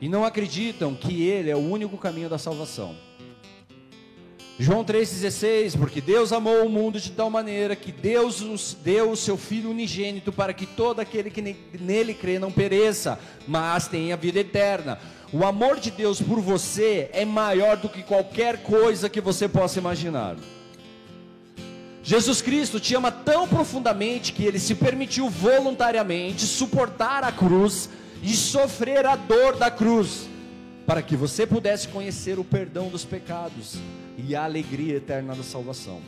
E 0.00 0.08
não 0.08 0.24
acreditam 0.24 0.92
que 0.92 1.22
ele 1.22 1.50
é 1.50 1.54
o 1.54 1.60
único 1.60 1.96
caminho 1.96 2.28
da 2.28 2.36
salvação. 2.36 2.96
João 4.58 4.84
3,16, 4.84 5.78
porque 5.78 6.00
Deus 6.00 6.32
amou 6.32 6.66
o 6.66 6.68
mundo 6.68 7.00
de 7.00 7.12
tal 7.12 7.30
maneira 7.30 7.76
que 7.76 7.92
Deus 7.92 8.76
deu 8.82 9.12
o 9.12 9.16
seu 9.16 9.36
Filho 9.36 9.70
unigênito 9.70 10.32
para 10.32 10.52
que 10.52 10.66
todo 10.66 10.98
aquele 10.98 11.30
que 11.30 11.56
nele 11.78 12.12
crê 12.12 12.40
não 12.40 12.50
pereça, 12.50 13.20
mas 13.46 13.86
tenha 13.86 14.16
vida 14.16 14.40
eterna. 14.40 14.98
O 15.32 15.46
amor 15.46 15.78
de 15.78 15.92
Deus 15.92 16.20
por 16.20 16.40
você 16.40 17.08
é 17.12 17.24
maior 17.24 17.76
do 17.76 17.88
que 17.88 18.02
qualquer 18.02 18.64
coisa 18.64 19.08
que 19.08 19.20
você 19.20 19.48
possa 19.48 19.78
imaginar. 19.78 20.36
Jesus 22.02 22.42
Cristo 22.42 22.80
te 22.80 22.94
ama 22.94 23.12
tão 23.12 23.46
profundamente 23.46 24.32
que 24.32 24.44
ele 24.44 24.58
se 24.58 24.74
permitiu 24.74 25.30
voluntariamente 25.30 26.44
suportar 26.46 27.22
a 27.22 27.30
cruz 27.30 27.88
e 28.22 28.34
sofrer 28.34 29.06
a 29.06 29.14
dor 29.14 29.56
da 29.56 29.70
cruz, 29.70 30.28
para 30.84 31.00
que 31.00 31.16
você 31.16 31.46
pudesse 31.46 31.86
conhecer 31.88 32.38
o 32.40 32.44
perdão 32.44 32.88
dos 32.88 33.04
pecados 33.04 33.76
e 34.18 34.34
a 34.34 34.42
alegria 34.42 34.96
eterna 34.96 35.34
da 35.34 35.44
salvação. 35.44 36.00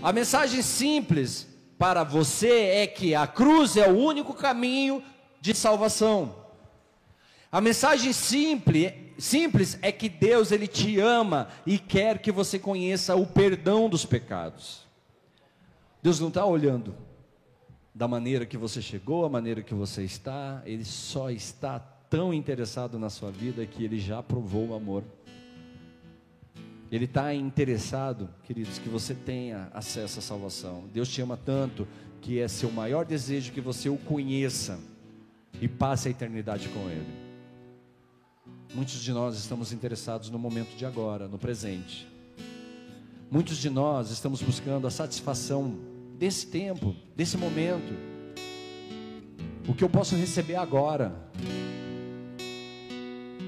A 0.00 0.12
mensagem 0.12 0.62
simples 0.62 1.48
para 1.76 2.04
você 2.04 2.48
é 2.48 2.86
que 2.86 3.14
a 3.14 3.26
cruz 3.26 3.76
é 3.76 3.88
o 3.88 3.96
único 3.96 4.34
caminho 4.34 5.02
de 5.40 5.52
salvação. 5.52 6.44
A 7.50 7.60
mensagem 7.60 8.12
simples, 8.12 8.92
simples 9.18 9.78
é 9.82 9.92
que 9.92 10.08
Deus 10.08 10.52
ele 10.52 10.66
te 10.66 10.98
ama 10.98 11.48
e 11.66 11.78
quer 11.78 12.18
que 12.18 12.32
você 12.32 12.58
conheça 12.58 13.14
o 13.14 13.26
perdão 13.26 13.88
dos 13.88 14.04
pecados. 14.04 14.84
Deus 16.02 16.20
não 16.20 16.28
está 16.28 16.44
olhando 16.44 16.94
da 17.94 18.08
maneira 18.08 18.44
que 18.44 18.58
você 18.58 18.82
chegou, 18.82 19.24
a 19.24 19.28
maneira 19.28 19.62
que 19.62 19.72
você 19.72 20.02
está, 20.02 20.62
Ele 20.66 20.84
só 20.84 21.30
está 21.30 21.78
tão 21.78 22.34
interessado 22.34 22.98
na 22.98 23.08
sua 23.08 23.30
vida 23.30 23.64
que 23.64 23.84
Ele 23.84 23.98
já 24.00 24.22
provou 24.22 24.68
o 24.68 24.74
amor. 24.74 25.04
Ele 26.90 27.04
está 27.06 27.32
interessado, 27.32 28.28
queridos, 28.44 28.78
que 28.78 28.88
você 28.88 29.14
tenha 29.14 29.68
acesso 29.72 30.18
à 30.18 30.22
salvação. 30.22 30.84
Deus 30.92 31.08
te 31.08 31.22
ama 31.22 31.36
tanto 31.36 31.86
que 32.20 32.40
é 32.40 32.48
seu 32.48 32.70
maior 32.70 33.04
desejo 33.04 33.52
que 33.52 33.60
você 33.60 33.88
o 33.88 33.96
conheça 33.96 34.78
e 35.60 35.68
passe 35.68 36.08
a 36.08 36.10
eternidade 36.10 36.68
com 36.68 36.88
Ele. 36.88 37.23
Muitos 38.74 39.00
de 39.00 39.12
nós 39.12 39.38
estamos 39.38 39.72
interessados 39.72 40.30
no 40.30 40.38
momento 40.38 40.76
de 40.76 40.84
agora, 40.84 41.28
no 41.28 41.38
presente. 41.38 42.08
Muitos 43.30 43.58
de 43.58 43.70
nós 43.70 44.10
estamos 44.10 44.42
buscando 44.42 44.84
a 44.88 44.90
satisfação 44.90 45.78
desse 46.18 46.48
tempo, 46.48 46.94
desse 47.14 47.36
momento. 47.36 47.94
O 49.68 49.74
que 49.74 49.84
eu 49.84 49.88
posso 49.88 50.16
receber 50.16 50.56
agora. 50.56 51.14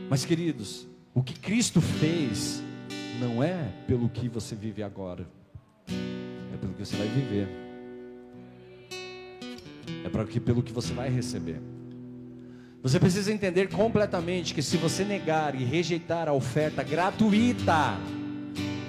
Mas, 0.09 0.25
queridos, 0.25 0.87
o 1.13 1.25
que 1.25 1.35
Cristo 1.35 1.81
fez 1.81 2.63
não 3.21 3.43
é 3.43 3.73
pelo 3.89 4.09
que 4.09 4.29
você 4.29 4.55
vive 4.55 4.85
agora, 4.85 5.27
é 5.89 6.57
pelo 6.57 6.73
que 6.73 6.87
você 6.87 6.97
vai 6.97 7.09
viver, 7.09 7.49
é 10.05 10.09
para 10.09 10.25
que, 10.25 10.39
pelo 10.39 10.63
que 10.63 10.73
você 10.73 10.95
vai 10.95 11.09
receber. 11.09 11.61
Você 12.87 13.01
precisa 13.01 13.33
entender 13.33 13.69
completamente 13.69 14.55
que 14.55 14.63
se 14.63 14.77
você 14.77 15.03
negar 15.05 15.61
e 15.61 15.65
rejeitar 15.65 16.29
a 16.29 16.33
oferta 16.33 16.85
gratuita 16.85 17.99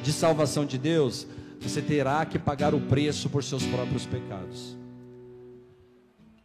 de 0.04 0.14
salvação 0.14 0.68
de 0.68 0.78
Deus, 0.78 1.26
você 1.60 1.82
terá 1.82 2.24
que 2.24 2.38
pagar 2.38 2.76
o 2.76 2.80
preço 2.80 3.28
por 3.28 3.44
seus 3.44 3.66
próprios 3.66 4.06
pecados. 4.06 4.78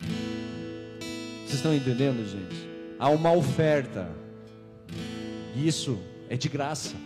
Vocês 0.01 1.57
estão 1.57 1.75
entendendo, 1.75 2.27
gente? 2.27 2.67
Há 2.99 3.11
uma 3.11 3.35
oferta, 3.35 4.09
e 5.55 5.69
isso 5.69 5.99
é 6.31 6.39
de 6.39 6.49
graça, 6.49 6.97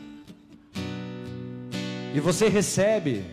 e 2.15 2.21
você 2.21 2.49
recebe 2.49 3.25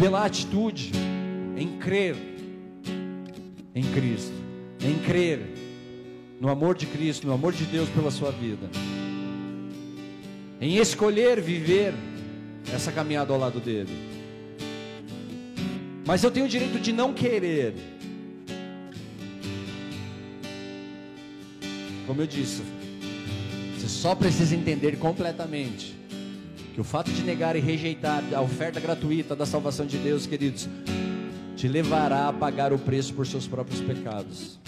pela 0.00 0.24
atitude 0.24 0.92
em 1.56 1.76
crer 1.78 2.14
em 3.74 3.82
Cristo, 3.82 4.36
em 4.80 4.96
crer 5.00 5.51
no 6.42 6.48
amor 6.48 6.76
de 6.76 6.86
Cristo, 6.86 7.24
no 7.24 7.32
amor 7.32 7.52
de 7.52 7.64
Deus 7.64 7.88
pela 7.88 8.10
sua 8.10 8.32
vida, 8.32 8.68
em 10.60 10.76
escolher 10.76 11.40
viver 11.40 11.94
essa 12.74 12.90
caminhada 12.90 13.32
ao 13.32 13.38
lado 13.38 13.60
dele. 13.60 13.92
Mas 16.04 16.24
eu 16.24 16.32
tenho 16.32 16.46
o 16.46 16.48
direito 16.48 16.80
de 16.80 16.92
não 16.92 17.14
querer. 17.14 17.74
Como 22.08 22.20
eu 22.20 22.26
disse, 22.26 22.62
você 23.78 23.86
só 23.86 24.12
precisa 24.16 24.56
entender 24.56 24.98
completamente 24.98 25.96
que 26.74 26.80
o 26.80 26.84
fato 26.84 27.12
de 27.12 27.22
negar 27.22 27.54
e 27.54 27.60
rejeitar 27.60 28.20
a 28.34 28.40
oferta 28.40 28.80
gratuita 28.80 29.36
da 29.36 29.46
salvação 29.46 29.86
de 29.86 29.96
Deus, 29.96 30.26
queridos, 30.26 30.68
te 31.54 31.68
levará 31.68 32.26
a 32.26 32.32
pagar 32.32 32.72
o 32.72 32.78
preço 32.80 33.14
por 33.14 33.28
seus 33.28 33.46
próprios 33.46 33.80
pecados. 33.80 34.60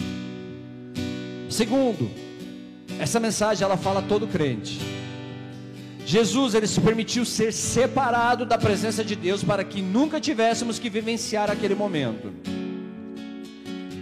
Segundo, 1.55 2.11
essa 2.99 3.21
mensagem 3.21 3.65
ela 3.65 3.77
fala 3.77 4.01
a 4.01 4.03
todo 4.03 4.27
crente. 4.27 4.81
Jesus 6.05 6.53
ele 6.53 6.67
se 6.67 6.81
permitiu 6.81 7.25
ser 7.25 7.53
separado 7.53 8.45
da 8.45 8.59
presença 8.59 9.05
de 9.05 9.15
Deus 9.15 9.45
para 9.45 9.63
que 9.63 9.81
nunca 9.81 10.21
tivéssemos 10.21 10.81
que 10.81 10.91
vivenciar 10.91 11.49
aquele 11.49 11.77
momento. 11.77 12.33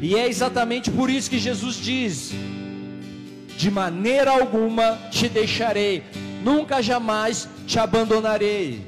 E 0.00 0.16
é 0.16 0.26
exatamente 0.26 0.90
por 0.90 1.10
isso 1.10 1.28
que 1.28 1.38
Jesus 1.38 1.76
diz: 1.76 2.32
De 3.58 3.70
maneira 3.70 4.30
alguma 4.30 4.96
te 5.10 5.28
deixarei, 5.28 6.04
nunca 6.42 6.80
jamais 6.80 7.46
te 7.66 7.78
abandonarei. 7.78 8.80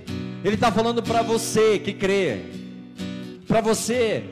Ele 0.43 0.55
está 0.55 0.73
falando 0.73 1.03
para 1.03 1.21
você 1.21 1.79
que 1.79 1.93
crê, 1.93 2.47
para 3.47 3.61
você 3.61 4.25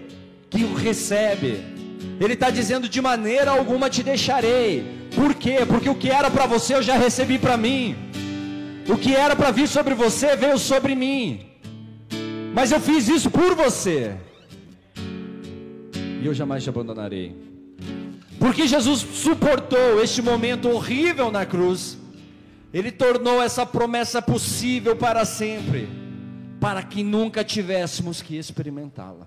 que 0.48 0.64
o 0.64 0.72
recebe, 0.72 1.81
ele 2.20 2.34
está 2.34 2.50
dizendo: 2.50 2.88
de 2.88 3.00
maneira 3.00 3.50
alguma 3.50 3.90
te 3.90 4.02
deixarei. 4.02 5.08
Por 5.14 5.34
quê? 5.34 5.58
Porque 5.66 5.88
o 5.88 5.94
que 5.94 6.10
era 6.10 6.30
para 6.30 6.46
você 6.46 6.74
eu 6.74 6.82
já 6.82 6.96
recebi 6.96 7.38
para 7.38 7.56
mim. 7.56 7.96
O 8.88 8.96
que 8.96 9.14
era 9.14 9.36
para 9.36 9.50
vir 9.50 9.68
sobre 9.68 9.94
você 9.94 10.34
veio 10.36 10.58
sobre 10.58 10.94
mim. 10.94 11.46
Mas 12.54 12.72
eu 12.72 12.80
fiz 12.80 13.08
isso 13.08 13.30
por 13.30 13.54
você. 13.54 14.16
E 16.20 16.26
eu 16.26 16.34
jamais 16.34 16.62
te 16.62 16.68
abandonarei. 16.68 17.34
Porque 18.38 18.66
Jesus 18.66 19.00
suportou 19.00 20.02
este 20.02 20.20
momento 20.20 20.68
horrível 20.68 21.30
na 21.30 21.46
cruz. 21.46 21.98
Ele 22.72 22.90
tornou 22.90 23.42
essa 23.42 23.66
promessa 23.66 24.22
possível 24.22 24.96
para 24.96 25.24
sempre, 25.24 25.88
para 26.58 26.82
que 26.82 27.04
nunca 27.04 27.44
tivéssemos 27.44 28.22
que 28.22 28.36
experimentá-la 28.36 29.26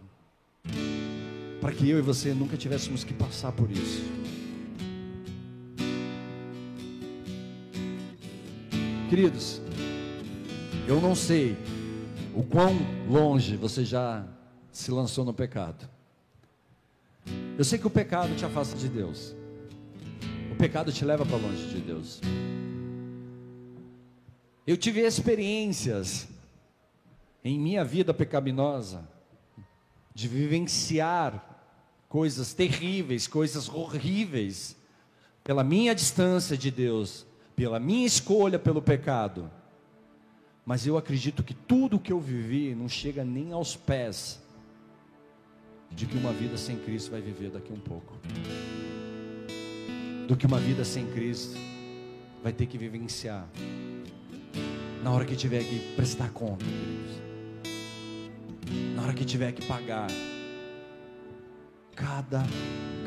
para 1.65 1.73
que 1.73 1.89
eu 1.89 1.97
e 1.97 2.01
você 2.03 2.31
nunca 2.31 2.55
tivéssemos 2.55 3.03
que 3.03 3.11
passar 3.11 3.51
por 3.51 3.71
isso. 3.71 4.03
Queridos, 9.09 9.59
eu 10.87 11.01
não 11.01 11.15
sei 11.15 11.57
o 12.35 12.43
quão 12.43 12.71
longe 13.09 13.57
você 13.57 13.83
já 13.83 14.27
se 14.71 14.91
lançou 14.91 15.25
no 15.25 15.33
pecado. 15.33 15.89
Eu 17.57 17.63
sei 17.63 17.79
que 17.79 17.87
o 17.87 17.89
pecado 17.89 18.35
te 18.35 18.45
afasta 18.45 18.77
de 18.77 18.87
Deus. 18.87 19.35
O 20.51 20.55
pecado 20.55 20.91
te 20.91 21.03
leva 21.03 21.25
para 21.25 21.37
longe 21.37 21.67
de 21.69 21.81
Deus. 21.81 22.21
Eu 24.67 24.77
tive 24.77 25.01
experiências 25.01 26.27
em 27.43 27.59
minha 27.59 27.83
vida 27.83 28.13
pecaminosa 28.13 29.09
de 30.13 30.27
vivenciar 30.27 31.54
coisas 32.15 32.53
terríveis, 32.53 33.27
coisas 33.27 33.67
horríveis, 33.67 34.77
pela 35.43 35.65
minha 35.65 35.93
distância 35.93 36.57
de 36.57 36.71
Deus, 36.71 37.25
pela 37.57 37.77
minha 37.77 38.07
escolha 38.07 38.57
pelo 38.57 38.81
pecado. 38.81 39.51
Mas 40.65 40.87
eu 40.87 40.97
acredito 40.97 41.43
que 41.43 41.53
tudo 41.53 41.99
que 41.99 42.13
eu 42.13 42.19
vivi 42.21 42.73
não 42.73 42.87
chega 42.87 43.25
nem 43.25 43.51
aos 43.51 43.75
pés 43.75 44.41
de 45.91 46.05
que 46.05 46.17
uma 46.17 46.31
vida 46.31 46.55
sem 46.55 46.77
Cristo 46.77 47.11
vai 47.11 47.19
viver 47.19 47.49
daqui 47.49 47.73
um 47.73 47.81
pouco. 47.81 48.13
Do 50.25 50.37
que 50.37 50.45
uma 50.45 50.57
vida 50.57 50.85
sem 50.85 51.05
Cristo 51.07 51.57
vai 52.41 52.53
ter 52.53 52.65
que 52.65 52.77
vivenciar. 52.77 53.45
Na 55.03 55.11
hora 55.11 55.25
que 55.25 55.35
tiver 55.35 55.65
que 55.65 55.95
prestar 55.97 56.29
conta. 56.29 56.63
Na 58.95 59.03
hora 59.03 59.13
que 59.13 59.25
tiver 59.25 59.51
que 59.51 59.65
pagar 59.65 60.07
cada, 61.95 62.43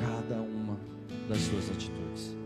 cada 0.00 0.40
uma 0.40 0.78
das 1.28 1.38
suas 1.38 1.70
atitudes. 1.70 2.36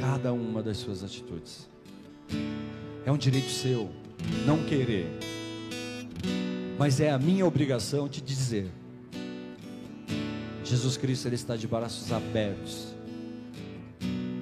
Cada 0.00 0.32
uma 0.32 0.62
das 0.62 0.78
suas 0.78 1.04
atitudes. 1.04 1.68
É 3.04 3.12
um 3.12 3.16
direito 3.16 3.50
seu 3.50 3.90
não 4.44 4.64
querer, 4.64 5.06
mas 6.78 7.00
é 7.00 7.10
a 7.10 7.18
minha 7.18 7.46
obrigação 7.46 8.08
te 8.08 8.20
dizer: 8.20 8.70
Jesus 10.64 10.96
Cristo 10.96 11.28
ele 11.28 11.36
está 11.36 11.54
de 11.54 11.68
braços 11.68 12.10
abertos 12.10 12.94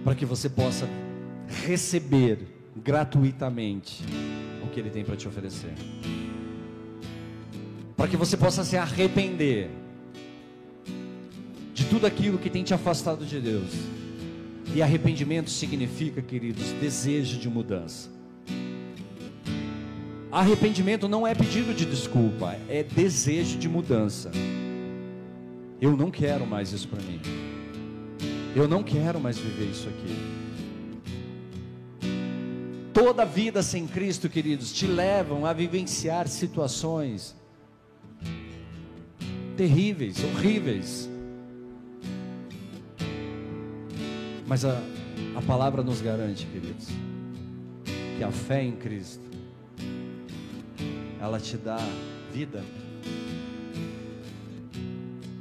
para 0.04 0.14
que 0.14 0.24
você 0.24 0.48
possa 0.48 0.88
receber 1.66 2.38
gratuitamente 2.76 4.04
o 4.62 4.68
que 4.68 4.80
Ele 4.80 4.90
tem 4.90 5.04
para 5.04 5.16
te 5.16 5.26
oferecer. 5.26 5.72
Para 8.04 8.10
que 8.10 8.18
você 8.18 8.36
possa 8.36 8.62
se 8.64 8.76
arrepender 8.76 9.70
de 11.72 11.86
tudo 11.86 12.06
aquilo 12.06 12.36
que 12.36 12.50
tem 12.50 12.62
te 12.62 12.74
afastado 12.74 13.24
de 13.24 13.40
Deus. 13.40 13.70
E 14.74 14.82
arrependimento 14.82 15.48
significa, 15.48 16.20
queridos, 16.20 16.70
desejo 16.72 17.38
de 17.38 17.48
mudança. 17.48 18.10
Arrependimento 20.30 21.08
não 21.08 21.26
é 21.26 21.34
pedido 21.34 21.72
de 21.72 21.86
desculpa, 21.86 22.58
é 22.68 22.82
desejo 22.82 23.56
de 23.56 23.70
mudança. 23.70 24.30
Eu 25.80 25.96
não 25.96 26.10
quero 26.10 26.46
mais 26.46 26.74
isso 26.74 26.86
para 26.88 27.00
mim. 27.00 27.22
Eu 28.54 28.68
não 28.68 28.82
quero 28.82 29.18
mais 29.18 29.38
viver 29.38 29.70
isso 29.70 29.88
aqui. 29.88 30.14
Toda 32.92 33.24
vida 33.24 33.62
sem 33.62 33.86
Cristo, 33.86 34.28
queridos, 34.28 34.74
te 34.74 34.86
levam 34.86 35.46
a 35.46 35.54
vivenciar 35.54 36.28
situações 36.28 37.42
terríveis, 39.56 40.22
horríveis. 40.22 41.08
Mas 44.46 44.64
a, 44.64 44.80
a 45.36 45.42
palavra 45.42 45.82
nos 45.82 46.00
garante, 46.00 46.46
queridos, 46.46 46.88
que 48.16 48.22
a 48.22 48.30
fé 48.30 48.62
em 48.62 48.72
Cristo, 48.72 49.24
ela 51.20 51.40
te 51.40 51.56
dá 51.56 51.78
vida, 52.32 52.62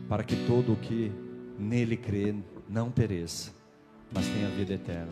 para 0.07 0.23
que 0.23 0.35
todo 0.47 0.73
o 0.73 0.75
que 0.75 1.11
nele 1.59 1.97
crê 1.97 2.33
não 2.69 2.89
pereça, 2.89 3.51
mas 4.13 4.27
tenha 4.27 4.47
vida 4.49 4.73
eterna. 4.73 5.11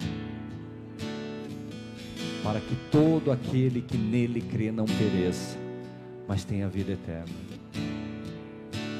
Para 2.43 2.59
que 2.59 2.75
todo 2.91 3.31
aquele 3.31 3.81
que 3.81 3.97
nele 3.97 4.41
crê 4.41 4.71
não 4.71 4.85
pereça, 4.85 5.57
mas 6.27 6.43
tenha 6.43 6.67
vida 6.67 6.93
eterna. 6.93 7.50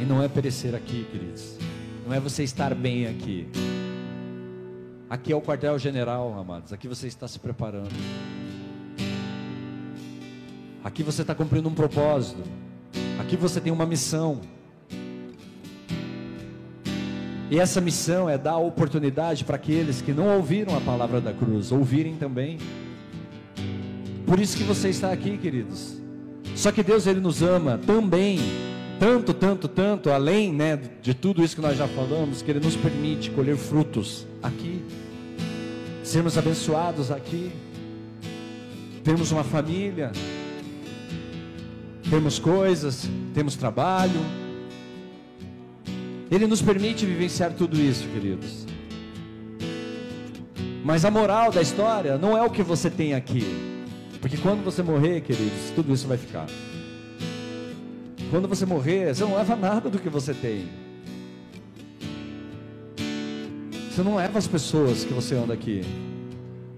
E 0.02 0.06
não 0.06 0.24
é 0.24 0.28
perecer 0.28 0.74
aqui, 0.74 1.06
queridos. 1.12 1.58
Não 2.08 2.12
é 2.12 2.20
você 2.20 2.44
estar 2.44 2.74
bem 2.74 3.06
aqui. 3.06 3.48
Aqui 5.08 5.32
é 5.32 5.36
o 5.36 5.42
quartel-general, 5.42 6.34
amados. 6.40 6.74
Aqui 6.74 6.88
você 6.88 7.06
está 7.06 7.28
se 7.28 7.38
preparando. 7.38 7.92
Aqui 10.84 11.04
você 11.04 11.22
está 11.22 11.36
cumprindo 11.36 11.70
um 11.70 11.76
propósito. 11.76 12.42
Aqui 13.20 13.38
você 13.38 13.62
tem 13.62 13.72
uma 13.72 13.86
missão. 13.86 14.42
E 17.52 17.60
essa 17.60 17.80
missão 17.80 18.28
é 18.28 18.40
dar 18.40 18.58
oportunidade 18.58 19.46
para 19.46 19.58
aqueles 19.58 20.02
que 20.02 20.14
não 20.14 20.36
ouviram 20.36 20.76
a 20.76 20.82
palavra 20.82 21.22
da 21.22 21.32
cruz, 21.32 21.72
ouvirem 21.72 22.16
também. 22.16 22.58
Por 24.26 24.40
isso 24.40 24.58
que 24.58 24.64
você 24.64 24.90
está 24.90 25.12
aqui, 25.12 25.38
queridos. 25.38 26.02
Só 26.56 26.72
que 26.72 26.82
Deus 26.82 27.06
ele 27.06 27.20
nos 27.20 27.44
ama 27.44 27.78
também, 27.86 28.40
tanto, 29.02 29.34
tanto, 29.34 29.68
tanto, 29.68 30.12
além, 30.12 30.54
né, 30.54 30.80
de 31.02 31.16
tudo 31.16 31.44
isso 31.44 31.56
que 31.56 31.62
nós 31.62 31.76
já 31.76 31.88
falamos, 31.88 32.44
que 32.44 32.52
ele 32.52 32.60
nos 32.60 32.76
permite 32.76 33.32
colher 33.32 33.58
frutos 33.58 34.28
aqui. 34.44 34.80
Sermos 36.04 36.38
abençoados 36.38 37.10
aqui. 37.10 37.52
Temos 39.04 39.32
uma 39.32 39.44
família, 39.44 40.12
temos 42.12 42.38
coisas, 42.38 43.10
temos 43.34 43.56
trabalho, 43.56 44.22
ele 46.30 46.46
nos 46.46 46.62
permite 46.62 47.04
vivenciar 47.04 47.54
tudo 47.54 47.82
isso, 47.82 48.08
queridos. 48.10 48.68
Mas 50.86 51.06
a 51.06 51.10
moral 51.10 51.52
da 51.52 51.64
história 51.64 52.20
não 52.20 52.38
é 52.38 52.44
o 52.44 52.52
que 52.52 52.62
você 52.62 52.88
tem 52.88 53.16
aqui. 53.16 53.44
Porque 54.22 54.38
quando 54.38 54.64
você 54.64 54.84
morrer, 54.84 55.22
queridos, 55.22 55.72
tudo 55.74 55.92
isso 55.92 56.08
vai 56.08 56.20
ficar. 56.20 56.46
Quando 58.32 58.48
você 58.48 58.66
morrer, 58.66 59.14
você 59.14 59.26
não 59.26 59.36
leva 59.36 59.58
nada 59.58 59.90
do 59.90 60.00
que 60.00 60.08
você 60.08 60.34
tem. 60.34 60.70
Você 63.92 64.02
não 64.02 64.16
leva 64.16 64.40
as 64.40 64.48
pessoas 64.48 65.04
que 65.04 65.14
você 65.14 65.36
anda 65.36 65.54
aqui. 65.54 65.82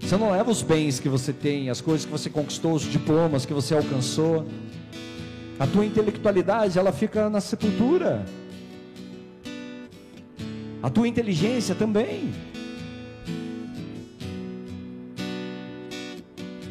Você 0.00 0.16
não 0.16 0.32
leva 0.32 0.50
os 0.50 0.62
bens 0.62 0.98
que 0.98 1.08
você 1.08 1.32
tem, 1.32 1.70
as 1.70 1.80
coisas 1.80 2.04
que 2.04 2.10
você 2.10 2.28
conquistou, 2.28 2.72
os 2.72 2.82
diplomas 2.82 3.46
que 3.46 3.54
você 3.54 3.72
alcançou. 3.72 4.44
A 5.56 5.64
tua 5.64 5.86
intelectualidade, 5.86 6.76
ela 6.76 6.90
fica 6.90 7.30
na 7.30 7.40
sepultura 7.40 8.24
a 10.82 10.90
tua 10.90 11.06
inteligência 11.06 11.74
também. 11.74 12.34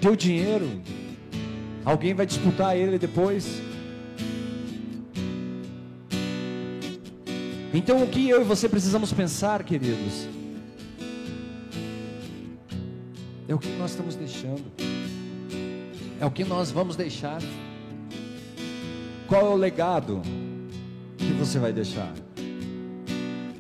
Teu 0.02 0.14
dinheiro, 0.16 0.70
alguém 1.86 2.14
vai 2.14 2.26
disputar 2.26 2.78
ele 2.78 3.00
depois. 3.00 3.73
Então 7.74 8.04
o 8.04 8.08
que 8.08 8.30
eu 8.30 8.42
e 8.42 8.44
você 8.44 8.70
precisamos 8.70 9.12
pensar, 9.12 9.64
queridos, 9.64 10.28
é 13.48 13.56
o 13.56 13.58
que 13.58 13.70
nós 13.70 13.92
estamos 13.92 14.14
deixando, 14.16 14.64
é 16.22 16.26
o 16.26 16.30
que 16.30 16.44
nós 16.44 16.70
vamos 16.70 16.96
deixar. 16.96 17.42
Qual 19.28 19.42
é 19.42 19.50
o 19.50 19.56
legado 19.56 20.22
que 21.18 21.34
você 21.34 21.58
vai 21.58 21.74
deixar? 21.74 22.14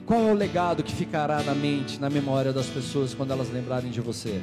Qual 0.05 0.27
é 0.27 0.31
o 0.31 0.35
legado 0.35 0.83
que 0.83 0.93
ficará 0.93 1.41
na 1.41 1.55
mente, 1.55 1.99
na 1.99 2.09
memória 2.09 2.53
das 2.53 2.67
pessoas 2.67 3.15
quando 3.15 3.31
elas 3.31 3.51
lembrarem 3.51 3.89
de 3.89 3.99
você? 3.99 4.39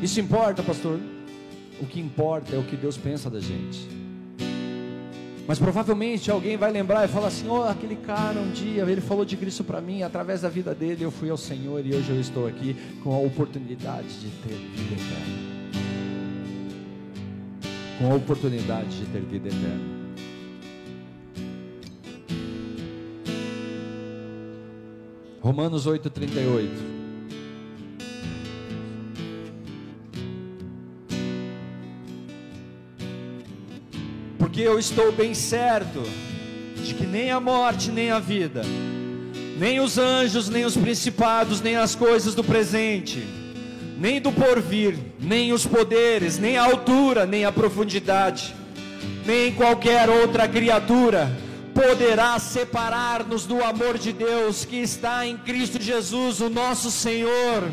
Isso 0.00 0.20
importa, 0.20 0.62
pastor? 0.62 1.00
O 1.80 1.86
que 1.86 1.98
importa 1.98 2.54
é 2.54 2.58
o 2.58 2.62
que 2.62 2.76
Deus 2.76 2.96
pensa 2.96 3.28
da 3.28 3.40
gente. 3.40 3.95
Mas 5.46 5.60
provavelmente 5.60 6.30
alguém 6.30 6.56
vai 6.56 6.72
lembrar 6.72 7.04
e 7.04 7.08
falar 7.08 7.28
assim: 7.28 7.48
"Oh, 7.48 7.62
aquele 7.62 7.96
cara 7.96 8.40
um 8.40 8.50
dia, 8.50 8.82
ele 8.82 9.00
falou 9.00 9.24
de 9.24 9.36
Cristo 9.36 9.62
para 9.62 9.80
mim, 9.80 10.02
através 10.02 10.40
da 10.40 10.48
vida 10.48 10.74
dele 10.74 11.04
eu 11.04 11.10
fui 11.10 11.30
ao 11.30 11.36
Senhor 11.36 11.84
e 11.86 11.94
hoje 11.94 12.10
eu 12.10 12.20
estou 12.20 12.46
aqui 12.48 12.76
com 13.02 13.14
a 13.14 13.18
oportunidade 13.18 14.08
de 14.08 14.28
ter 14.28 14.54
vida 14.54 14.94
eterna." 14.94 15.56
Com 17.98 18.12
a 18.12 18.14
oportunidade 18.14 18.98
de 18.98 19.06
ter 19.06 19.20
vida 19.20 19.48
eterna. 19.48 19.96
Romanos 25.40 25.86
8,38. 25.86 26.95
Porque 34.56 34.66
eu 34.66 34.78
estou 34.78 35.12
bem 35.12 35.34
certo 35.34 36.02
de 36.76 36.94
que 36.94 37.04
nem 37.04 37.30
a 37.30 37.38
morte, 37.38 37.90
nem 37.90 38.10
a 38.10 38.18
vida, 38.18 38.62
nem 39.58 39.80
os 39.80 39.98
anjos, 39.98 40.48
nem 40.48 40.64
os 40.64 40.74
principados, 40.74 41.60
nem 41.60 41.76
as 41.76 41.94
coisas 41.94 42.34
do 42.34 42.42
presente, 42.42 43.22
nem 43.98 44.18
do 44.18 44.32
porvir, 44.32 44.96
nem 45.20 45.52
os 45.52 45.66
poderes, 45.66 46.38
nem 46.38 46.56
a 46.56 46.64
altura, 46.64 47.26
nem 47.26 47.44
a 47.44 47.52
profundidade, 47.52 48.54
nem 49.26 49.52
qualquer 49.52 50.08
outra 50.08 50.48
criatura 50.48 51.30
poderá 51.74 52.38
separar-nos 52.38 53.44
do 53.44 53.62
amor 53.62 53.98
de 53.98 54.10
Deus 54.10 54.64
que 54.64 54.76
está 54.76 55.26
em 55.26 55.36
Cristo 55.36 55.78
Jesus, 55.78 56.40
o 56.40 56.48
nosso 56.48 56.90
Senhor. 56.90 57.70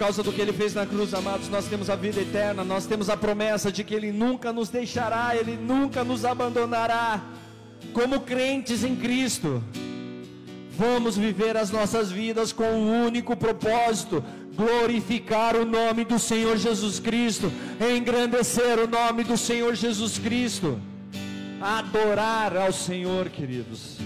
Causa 0.00 0.22
do 0.22 0.32
que 0.32 0.40
ele 0.40 0.54
fez 0.54 0.72
na 0.72 0.86
cruz, 0.86 1.12
amados, 1.12 1.50
nós 1.50 1.66
temos 1.66 1.90
a 1.90 1.94
vida 1.94 2.22
eterna, 2.22 2.64
nós 2.64 2.86
temos 2.86 3.10
a 3.10 3.18
promessa 3.18 3.70
de 3.70 3.84
que 3.84 3.94
ele 3.94 4.10
nunca 4.10 4.50
nos 4.50 4.70
deixará, 4.70 5.36
ele 5.36 5.58
nunca 5.58 6.02
nos 6.02 6.24
abandonará. 6.24 7.20
Como 7.92 8.20
crentes 8.20 8.82
em 8.82 8.96
Cristo, 8.96 9.62
vamos 10.70 11.18
viver 11.18 11.54
as 11.54 11.70
nossas 11.70 12.10
vidas 12.10 12.50
com 12.50 12.64
um 12.64 13.04
único 13.04 13.36
propósito: 13.36 14.24
glorificar 14.56 15.54
o 15.54 15.66
nome 15.66 16.06
do 16.06 16.18
Senhor 16.18 16.56
Jesus 16.56 16.98
Cristo, 16.98 17.52
engrandecer 17.94 18.78
o 18.78 18.86
nome 18.86 19.22
do 19.22 19.36
Senhor 19.36 19.74
Jesus 19.74 20.18
Cristo, 20.18 20.80
adorar 21.60 22.56
ao 22.56 22.72
Senhor, 22.72 23.28
queridos. 23.28 23.98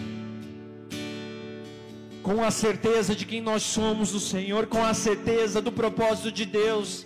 Com 2.25 2.43
a 2.43 2.51
certeza 2.51 3.15
de 3.15 3.27
quem 3.27 3.43
nós 3.43 3.63
somos 3.63 4.15
o 4.15 4.19
Senhor, 4.19 4.67
com 4.67 4.83
a 4.83 4.95
certeza 4.95 5.61
do 5.61 5.71
propósito 5.71 6.33
de 6.33 6.47
Deus 6.47 7.05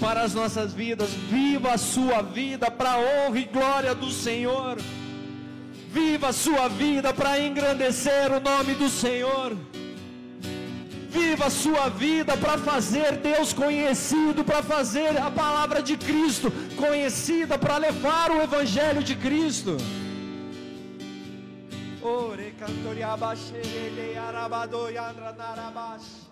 para 0.00 0.22
as 0.22 0.34
nossas 0.34 0.74
vidas. 0.74 1.10
Viva 1.30 1.74
a 1.74 1.78
sua 1.78 2.20
vida 2.20 2.68
para 2.68 2.94
a 2.94 2.98
honra 2.98 3.38
e 3.38 3.44
glória 3.44 3.94
do 3.94 4.10
Senhor. 4.10 4.76
Viva 5.92 6.30
a 6.30 6.32
sua 6.32 6.66
vida 6.66 7.14
para 7.14 7.38
engrandecer 7.38 8.32
o 8.32 8.40
nome 8.40 8.74
do 8.74 8.88
Senhor. 8.88 9.56
Viva 11.10 11.46
a 11.46 11.50
sua 11.50 11.88
vida 11.88 12.36
para 12.36 12.58
fazer 12.58 13.18
Deus 13.18 13.52
conhecido, 13.52 14.44
para 14.44 14.64
fazer 14.64 15.16
a 15.16 15.30
palavra 15.30 15.80
de 15.80 15.96
Cristo 15.96 16.52
conhecida, 16.76 17.56
para 17.56 17.78
levar 17.78 18.32
o 18.32 18.42
Evangelho 18.42 19.00
de 19.00 19.14
Cristo. 19.14 19.76
Ore 22.06 22.54
cantoriabaxe 22.56 23.60
de 23.96 24.16
arabado 24.16 24.88
yandra 24.88 25.32
narabash. 25.32 26.30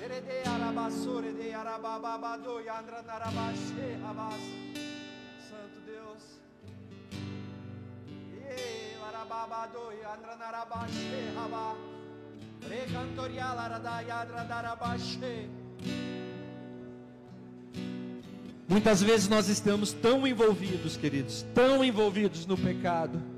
Erede 0.00 0.46
arabasore 0.46 1.32
de 1.32 1.52
arababado 1.52 2.60
yandra 2.60 3.02
narabaxe 3.02 3.98
abas. 4.08 4.42
Santo 5.50 5.80
Deus. 5.84 6.22
E 8.30 8.94
arababado 9.08 9.90
yandra 10.00 10.36
narabaxe 10.36 11.34
abas. 11.36 11.78
Recantorial 12.70 13.58
arada 13.58 14.02
yandra. 14.02 14.46
Muitas 18.68 19.02
vezes 19.02 19.28
nós 19.28 19.48
estamos 19.48 19.92
tão 19.92 20.24
envolvidos, 20.24 20.96
queridos, 20.96 21.44
tão 21.52 21.82
envolvidos 21.82 22.46
no 22.46 22.56
pecado 22.56 23.31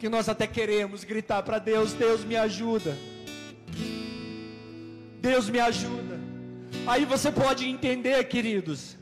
que 0.00 0.08
nós 0.08 0.30
até 0.30 0.46
queremos 0.46 1.04
gritar 1.04 1.42
para 1.42 1.58
Deus: 1.58 1.92
Deus 1.92 2.24
me 2.24 2.34
ajuda. 2.34 2.96
Deus 5.20 5.50
me 5.50 5.60
ajuda. 5.60 6.18
Aí 6.86 7.04
você 7.04 7.30
pode 7.30 7.68
entender, 7.68 8.24
queridos, 8.24 8.96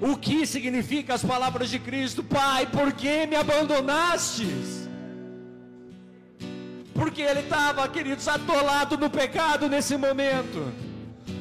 o 0.00 0.16
que 0.16 0.46
significa 0.46 1.14
as 1.14 1.24
palavras 1.24 1.68
de 1.68 1.80
Cristo: 1.80 2.22
Pai, 2.22 2.66
por 2.66 2.92
que 2.92 3.26
me 3.26 3.34
abandonastes? 3.34 4.88
Porque 6.94 7.22
ele 7.22 7.40
estava, 7.40 7.88
queridos, 7.88 8.28
atolado 8.28 8.96
no 8.96 9.10
pecado 9.10 9.68
nesse 9.68 9.96
momento, 9.96 10.72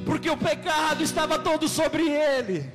porque 0.06 0.30
o 0.30 0.38
pecado 0.38 1.04
estava 1.04 1.38
todo 1.38 1.68
sobre 1.68 2.10
ele. 2.10 2.68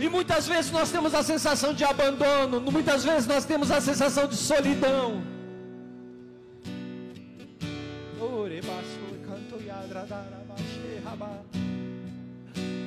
E 0.00 0.08
muitas 0.08 0.46
vezes 0.46 0.70
nós 0.70 0.90
temos 0.90 1.12
a 1.14 1.22
sensação 1.22 1.74
de 1.74 1.84
abandono, 1.84 2.60
muitas 2.60 3.04
vezes 3.04 3.26
nós 3.26 3.44
temos 3.44 3.70
a 3.70 3.80
sensação 3.80 4.28
de 4.28 4.36
solidão. 4.36 5.22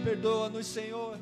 Perdoa-nos, 0.04 0.66
Senhor. 0.66 1.18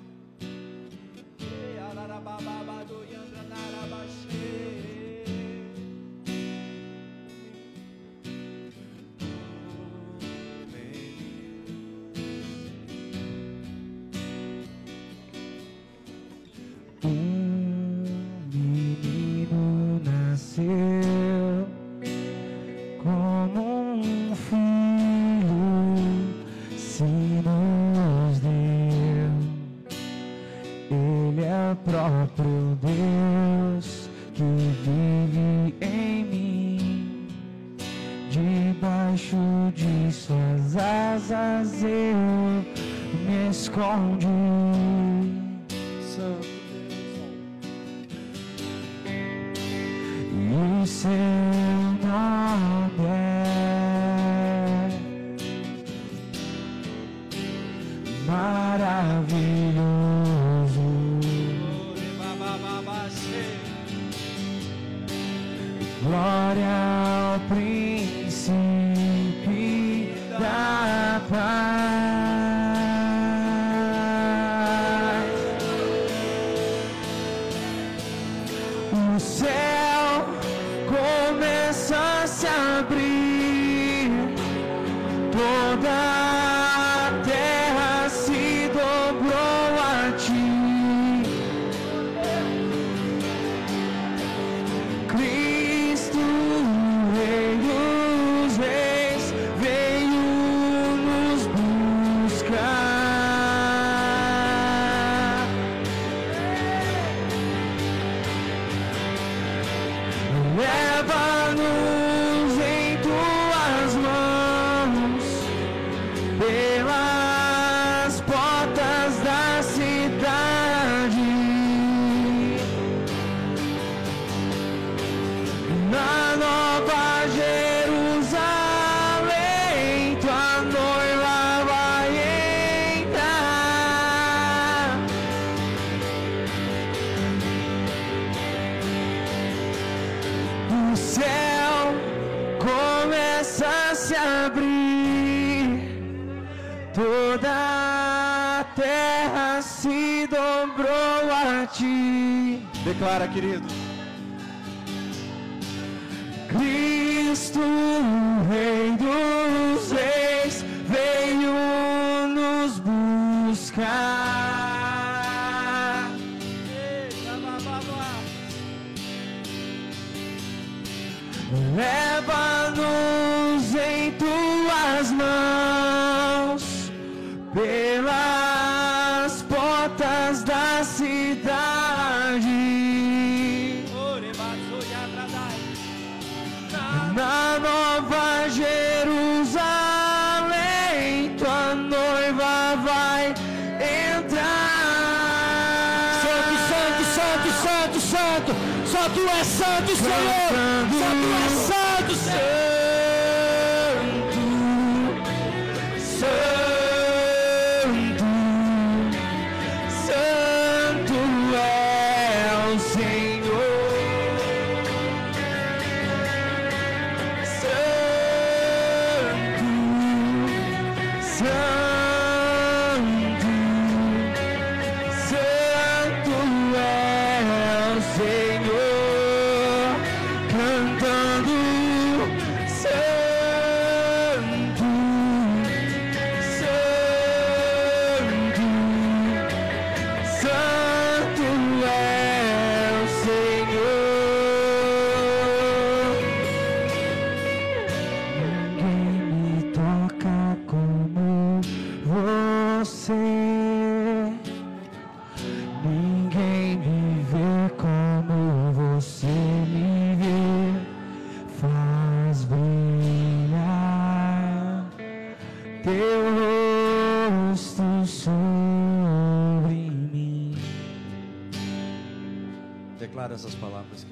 Essas 273.31 273.53
palavras, 273.55 274.03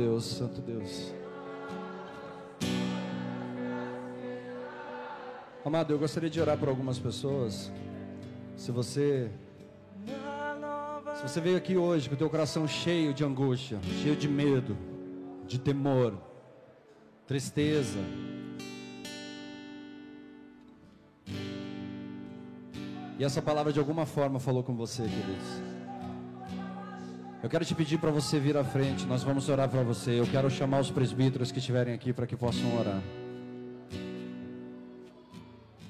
Deus, 0.00 0.24
Santo 0.24 0.62
Deus. 0.62 1.12
Amado, 5.62 5.92
eu 5.92 5.98
gostaria 5.98 6.30
de 6.30 6.40
orar 6.40 6.56
por 6.56 6.70
algumas 6.70 6.98
pessoas. 6.98 7.70
Se 8.56 8.72
você, 8.72 9.30
se 11.16 11.22
você 11.22 11.38
veio 11.38 11.58
aqui 11.58 11.76
hoje 11.76 12.08
com 12.08 12.14
o 12.14 12.18
teu 12.18 12.30
coração 12.30 12.66
cheio 12.66 13.12
de 13.12 13.22
angústia, 13.22 13.78
cheio 14.02 14.16
de 14.16 14.26
medo, 14.26 14.74
de 15.46 15.58
temor, 15.58 16.14
tristeza, 17.26 18.00
e 23.18 23.22
essa 23.22 23.42
palavra 23.42 23.70
de 23.70 23.78
alguma 23.78 24.06
forma 24.06 24.40
falou 24.40 24.62
com 24.62 24.74
você, 24.74 25.02
queridos. 25.02 25.69
Eu 27.42 27.48
quero 27.48 27.64
te 27.64 27.74
pedir 27.74 27.98
para 27.98 28.10
você 28.10 28.38
vir 28.38 28.54
à 28.56 28.62
frente, 28.62 29.06
nós 29.06 29.22
vamos 29.22 29.48
orar 29.48 29.66
para 29.68 29.82
você. 29.82 30.20
Eu 30.20 30.26
quero 30.26 30.50
chamar 30.50 30.80
os 30.80 30.90
presbíteros 30.90 31.50
que 31.50 31.58
estiverem 31.58 31.94
aqui 31.94 32.12
para 32.12 32.26
que 32.26 32.36
possam 32.36 32.78
orar. 32.78 33.00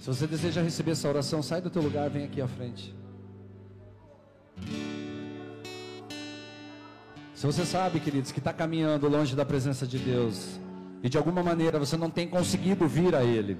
Se 0.01 0.07
você 0.07 0.28
deseja 0.28 0.62
receber 0.62 0.92
essa 0.92 1.09
oração, 1.09 1.42
sai 1.42 1.61
do 1.61 1.68
teu 1.68 1.82
lugar, 1.82 2.09
vem 2.09 2.24
aqui 2.24 2.40
à 2.40 2.46
frente. 2.46 2.94
Se 7.34 7.46
você 7.46 7.64
sabe, 7.64 7.98
queridos, 7.98 8.30
que 8.30 8.38
está 8.38 8.53
caminhando 8.53 9.09
longe 9.09 9.34
da 9.34 9.44
presença 9.44 9.86
de 9.86 9.98
Deus 9.98 10.61
e 11.03 11.09
de 11.09 11.18
alguma 11.18 11.42
maneira 11.42 11.80
você 11.80 11.96
não 11.96 12.11
tem 12.11 12.28
conseguido 12.28 12.86
vir 12.86 13.14
a 13.14 13.24
Ele, 13.24 13.57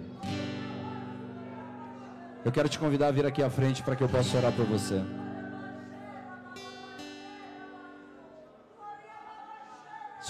eu 2.45 2.53
quero 2.53 2.69
te 2.69 2.79
convidar 2.79 3.09
a 3.09 3.11
vir 3.11 3.27
aqui 3.27 3.43
à 3.43 3.51
frente 3.51 3.83
para 3.83 3.97
que 3.97 4.05
eu 4.05 4.09
possa 4.09 4.39
orar 4.39 4.53
por 4.53 4.65
você. 4.65 5.03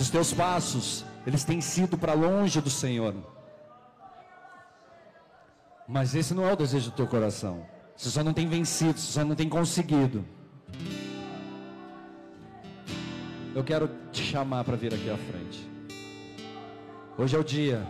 Se 0.00 0.04
os 0.04 0.10
teus 0.10 0.32
passos, 0.32 1.04
eles 1.26 1.44
têm 1.44 1.60
sido 1.60 1.98
para 1.98 2.14
longe 2.14 2.58
do 2.58 2.70
Senhor. 2.70 3.14
Mas 5.86 6.14
esse 6.14 6.32
não 6.32 6.48
é 6.48 6.54
o 6.54 6.56
desejo 6.56 6.90
do 6.90 6.96
teu 6.96 7.06
coração. 7.06 7.66
Você 7.94 8.08
só 8.08 8.24
não 8.24 8.32
tem 8.32 8.48
vencido, 8.48 8.98
você 8.98 9.12
só 9.12 9.22
não 9.26 9.34
tem 9.34 9.46
conseguido. 9.46 10.24
Eu 13.54 13.62
quero 13.62 13.90
te 14.10 14.22
chamar 14.22 14.64
para 14.64 14.74
vir 14.74 14.94
aqui 14.94 15.10
à 15.10 15.18
frente. 15.18 15.68
Hoje 17.18 17.36
é 17.36 17.38
o 17.38 17.44
dia. 17.44 17.86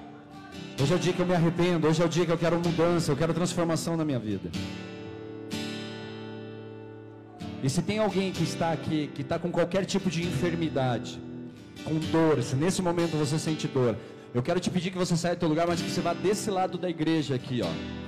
Hoje 0.82 0.92
é 0.92 0.96
o 0.96 0.98
dia 0.98 1.12
que 1.12 1.20
eu 1.20 1.26
me 1.26 1.34
arrependo. 1.36 1.86
Hoje 1.86 2.02
é 2.02 2.04
o 2.04 2.08
dia 2.08 2.26
que 2.26 2.32
eu 2.32 2.38
quero 2.38 2.56
mudança, 2.56 3.12
eu 3.12 3.16
quero 3.16 3.32
transformação 3.32 3.96
na 3.96 4.04
minha 4.04 4.18
vida. 4.18 4.50
E 7.62 7.70
se 7.70 7.80
tem 7.82 8.00
alguém 8.00 8.32
que 8.32 8.42
está 8.42 8.72
aqui, 8.72 9.12
que 9.14 9.22
está 9.22 9.38
com 9.38 9.52
qualquer 9.52 9.84
tipo 9.84 10.10
de 10.10 10.24
enfermidade, 10.24 11.29
com 11.84 11.98
dor, 12.10 12.42
se 12.42 12.56
nesse 12.56 12.82
momento 12.82 13.16
você 13.16 13.38
sente 13.38 13.66
dor, 13.66 13.96
eu 14.32 14.42
quero 14.42 14.60
te 14.60 14.70
pedir 14.70 14.90
que 14.90 14.98
você 14.98 15.16
saia 15.16 15.34
do 15.34 15.40
teu 15.40 15.48
lugar, 15.48 15.66
mas 15.66 15.80
que 15.80 15.90
você 15.90 16.00
vá 16.00 16.12
desse 16.12 16.50
lado 16.50 16.78
da 16.78 16.88
igreja 16.88 17.34
aqui, 17.34 17.60
ó. 17.62 18.00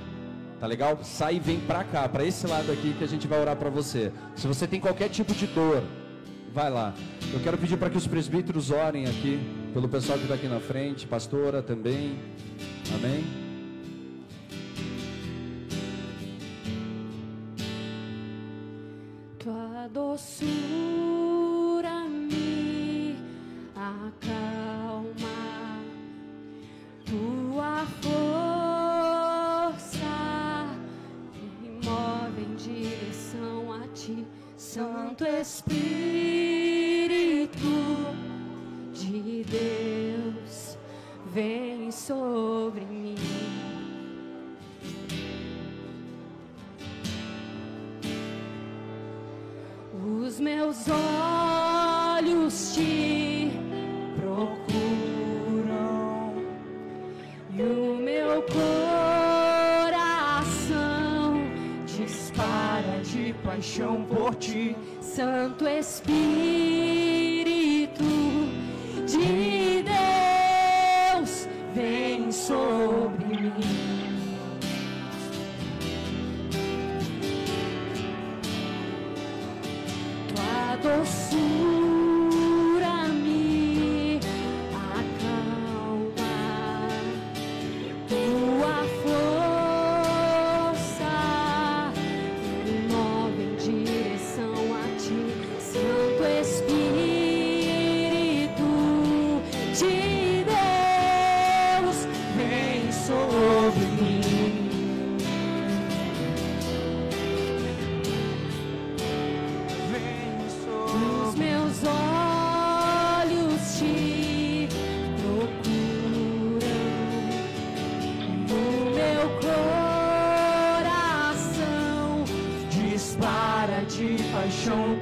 Tá 0.59 0.65
legal? 0.65 0.97
Sai 1.03 1.35
e 1.35 1.39
vem 1.39 1.59
pra 1.59 1.83
cá, 1.83 2.07
pra 2.07 2.23
esse 2.23 2.47
lado 2.47 2.71
aqui 2.71 2.93
que 2.97 3.03
a 3.03 3.07
gente 3.07 3.27
vai 3.27 3.41
orar 3.41 3.57
pra 3.57 3.69
você. 3.69 4.11
Se 4.35 4.47
você 4.47 4.65
tem 4.65 4.79
qualquer 4.79 5.09
tipo 5.09 5.33
de 5.33 5.45
dor, 5.47 5.83
vai 6.53 6.69
lá. 6.69 6.93
Eu 7.33 7.41
quero 7.41 7.57
pedir 7.57 7.75
para 7.77 7.89
que 7.89 7.97
os 7.97 8.07
presbíteros 8.07 8.71
orem 8.71 9.05
aqui, 9.05 9.39
pelo 9.73 9.89
pessoal 9.89 10.17
que 10.17 10.23
está 10.23 10.35
aqui 10.35 10.47
na 10.47 10.61
frente, 10.61 11.05
pastora 11.05 11.61
também. 11.61 12.17
Amém? 12.95 13.25
Tua 19.37 19.89
doçura 19.89 21.02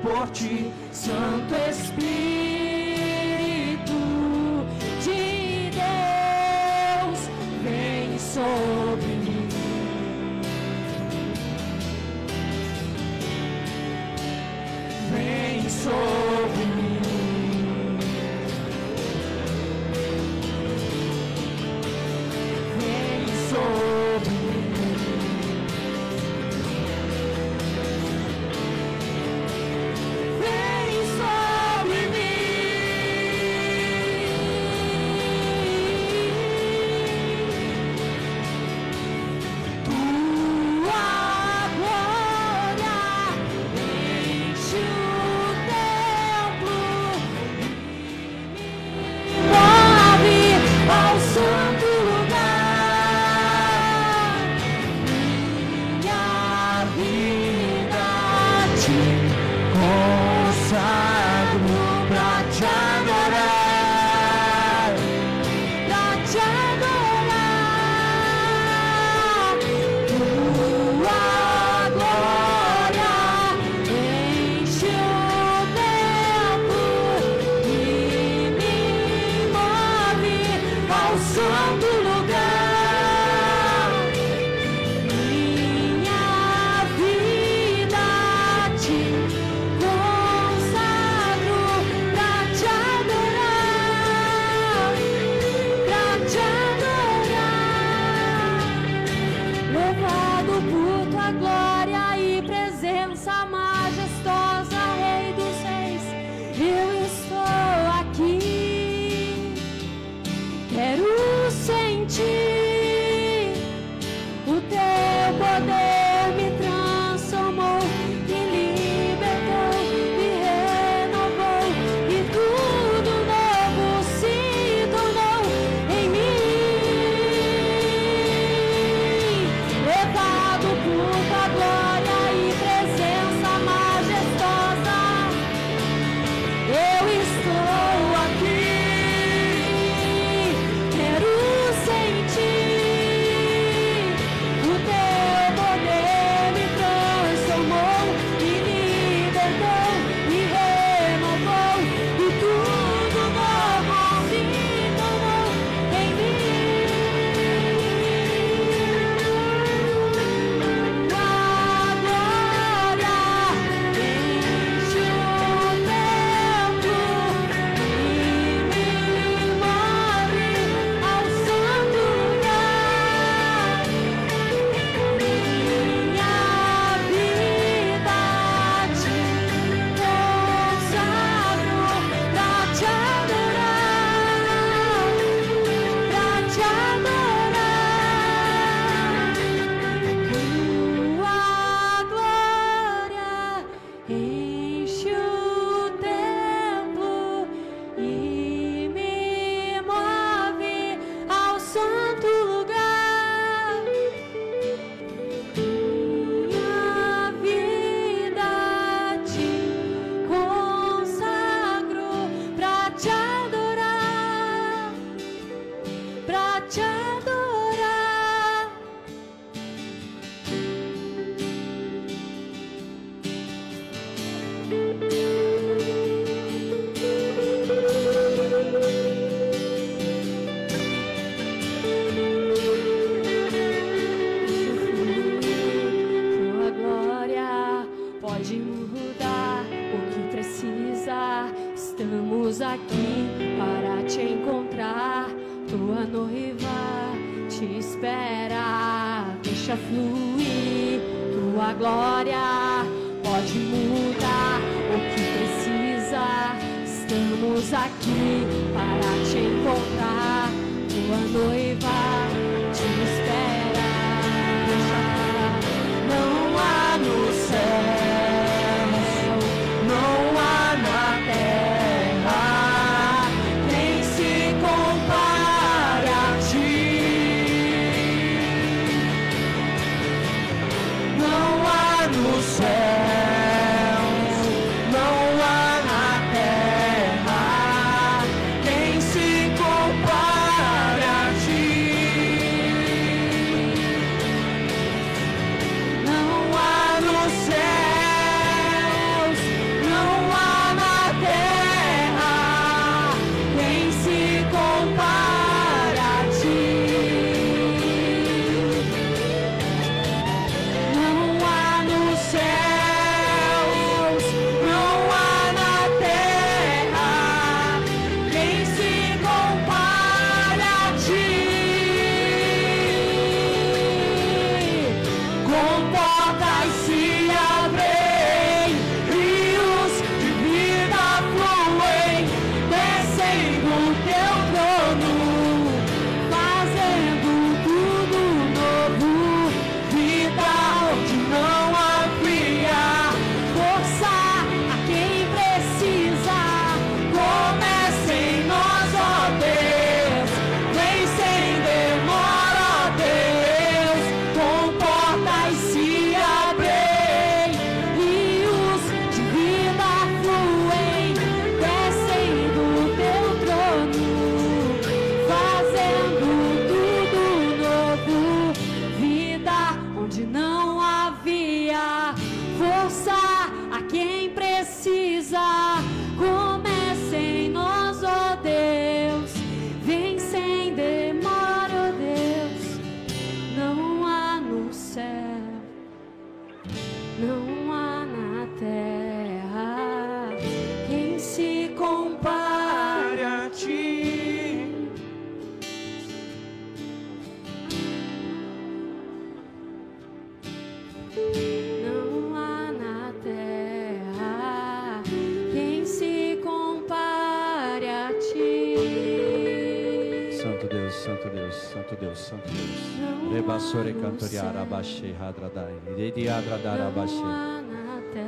por 0.01 0.29
ti, 0.31 0.71
Santo 0.91 1.55
Espírito 1.69 2.01
de 5.03 5.71
Deus, 5.71 7.29
vem 7.63 8.19
sobre 8.19 9.07
mim. 9.07 9.47
Vem 15.11 15.69
sobre 15.69 16.20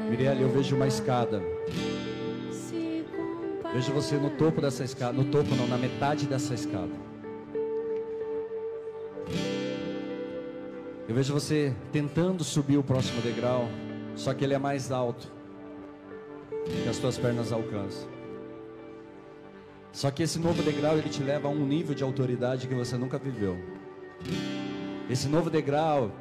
Mirelle, 0.09 0.41
eu 0.41 0.49
vejo 0.49 0.75
uma 0.75 0.87
escada. 0.87 1.41
Vejo 3.73 3.91
você 3.91 4.17
no 4.17 4.29
topo 4.31 4.61
dessa 4.61 4.83
escada. 4.83 5.13
No 5.13 5.25
topo 5.25 5.55
não, 5.55 5.67
na 5.67 5.77
metade 5.77 6.27
dessa 6.27 6.53
escada. 6.53 6.91
Eu 11.07 11.15
vejo 11.15 11.33
você 11.33 11.73
tentando 11.91 12.43
subir 12.43 12.77
o 12.77 12.83
próximo 12.83 13.21
degrau, 13.21 13.67
só 14.15 14.33
que 14.33 14.43
ele 14.43 14.53
é 14.53 14.57
mais 14.57 14.91
alto 14.91 15.27
que 16.83 16.87
as 16.87 16.97
tuas 16.97 17.17
pernas 17.17 17.51
alcançam. 17.51 18.07
Só 19.91 20.09
que 20.09 20.23
esse 20.23 20.39
novo 20.39 20.63
degrau 20.63 20.97
ele 20.97 21.09
te 21.09 21.21
leva 21.21 21.47
a 21.47 21.51
um 21.51 21.65
nível 21.65 21.93
de 21.93 22.03
autoridade 22.03 22.67
que 22.67 22.73
você 22.73 22.97
nunca 22.97 23.17
viveu. 23.17 23.57
Esse 25.09 25.27
novo 25.27 25.49
degrau 25.49 26.11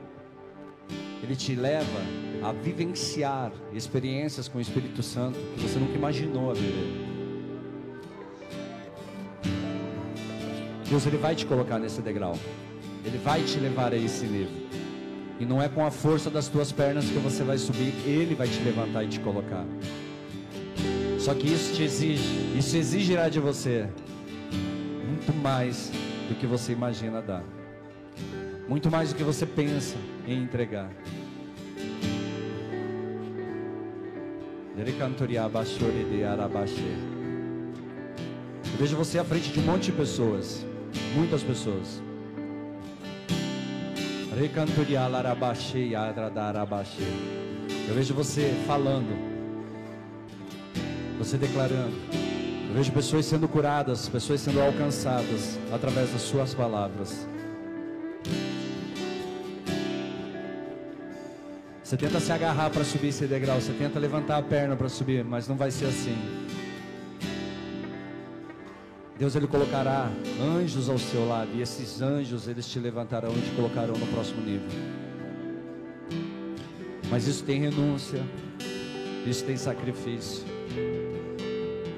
ele 1.22 1.36
te 1.36 1.54
leva 1.54 2.00
a 2.42 2.52
vivenciar 2.52 3.52
experiências 3.72 4.48
com 4.48 4.58
o 4.58 4.60
Espírito 4.60 5.02
Santo 5.02 5.38
que 5.56 5.62
você 5.62 5.78
nunca 5.78 5.94
imaginou 5.94 6.50
a 6.50 6.54
viver. 6.54 7.12
Deus 10.88 11.06
ele 11.06 11.16
vai 11.16 11.34
te 11.34 11.46
colocar 11.46 11.78
nesse 11.78 12.02
degrau. 12.02 12.36
Ele 13.04 13.18
vai 13.18 13.42
te 13.42 13.58
levar 13.58 13.92
a 13.92 13.96
esse 13.96 14.26
nível. 14.26 14.62
E 15.40 15.46
não 15.46 15.62
é 15.62 15.68
com 15.68 15.86
a 15.86 15.90
força 15.90 16.28
das 16.28 16.48
tuas 16.48 16.70
pernas 16.70 17.04
que 17.06 17.18
você 17.18 17.42
vai 17.42 17.58
subir, 17.58 17.94
ele 18.06 18.34
vai 18.34 18.46
te 18.46 18.60
levantar 18.60 19.02
e 19.04 19.08
te 19.08 19.20
colocar. 19.20 19.64
Só 21.18 21.34
que 21.34 21.46
isso 21.46 21.74
te 21.74 21.84
exige, 21.84 22.58
isso 22.58 22.76
exigirá 22.76 23.28
de 23.28 23.40
você 23.40 23.88
muito 25.06 25.32
mais 25.42 25.90
do 26.28 26.34
que 26.34 26.46
você 26.46 26.72
imagina 26.72 27.22
dar. 27.22 27.44
Muito 28.68 28.90
mais 28.90 29.10
do 29.10 29.16
que 29.16 29.24
você 29.24 29.44
pensa 29.44 29.96
em 30.26 30.42
entregar. 30.42 30.90
Eu 38.64 38.78
vejo 38.78 38.96
você 38.96 39.18
à 39.18 39.24
frente 39.24 39.50
de 39.50 39.60
um 39.60 39.64
monte 39.64 39.86
de 39.86 39.92
pessoas, 39.92 40.64
muitas 41.14 41.42
pessoas. 41.42 42.02
Eu 47.88 47.94
vejo 47.94 48.14
você 48.14 48.54
falando, 48.66 49.14
você 51.18 51.36
declarando. 51.36 51.94
Eu 52.68 52.74
vejo 52.74 52.90
pessoas 52.92 53.26
sendo 53.26 53.46
curadas, 53.46 54.08
pessoas 54.08 54.40
sendo 54.40 54.60
alcançadas 54.62 55.58
através 55.70 56.10
das 56.10 56.22
suas 56.22 56.54
palavras. 56.54 57.28
Você 61.92 61.98
tenta 61.98 62.20
se 62.20 62.32
agarrar 62.32 62.70
para 62.70 62.84
subir 62.84 63.08
esse 63.08 63.26
degrau, 63.26 63.60
você 63.60 63.70
tenta 63.74 63.98
levantar 63.98 64.38
a 64.38 64.42
perna 64.42 64.74
para 64.74 64.88
subir, 64.88 65.22
mas 65.22 65.46
não 65.46 65.56
vai 65.56 65.70
ser 65.70 65.84
assim. 65.84 66.16
Deus 69.18 69.36
ele 69.36 69.46
colocará 69.46 70.10
anjos 70.40 70.88
ao 70.88 70.98
seu 70.98 71.28
lado 71.28 71.50
e 71.54 71.60
esses 71.60 72.00
anjos 72.00 72.48
eles 72.48 72.66
te 72.66 72.78
levantarão 72.78 73.30
e 73.36 73.42
te 73.42 73.50
colocarão 73.50 73.92
no 73.92 74.06
próximo 74.06 74.40
nível. 74.40 74.70
Mas 77.10 77.26
isso 77.26 77.44
tem 77.44 77.60
renúncia, 77.60 78.22
isso 79.26 79.44
tem 79.44 79.58
sacrifício. 79.58 80.46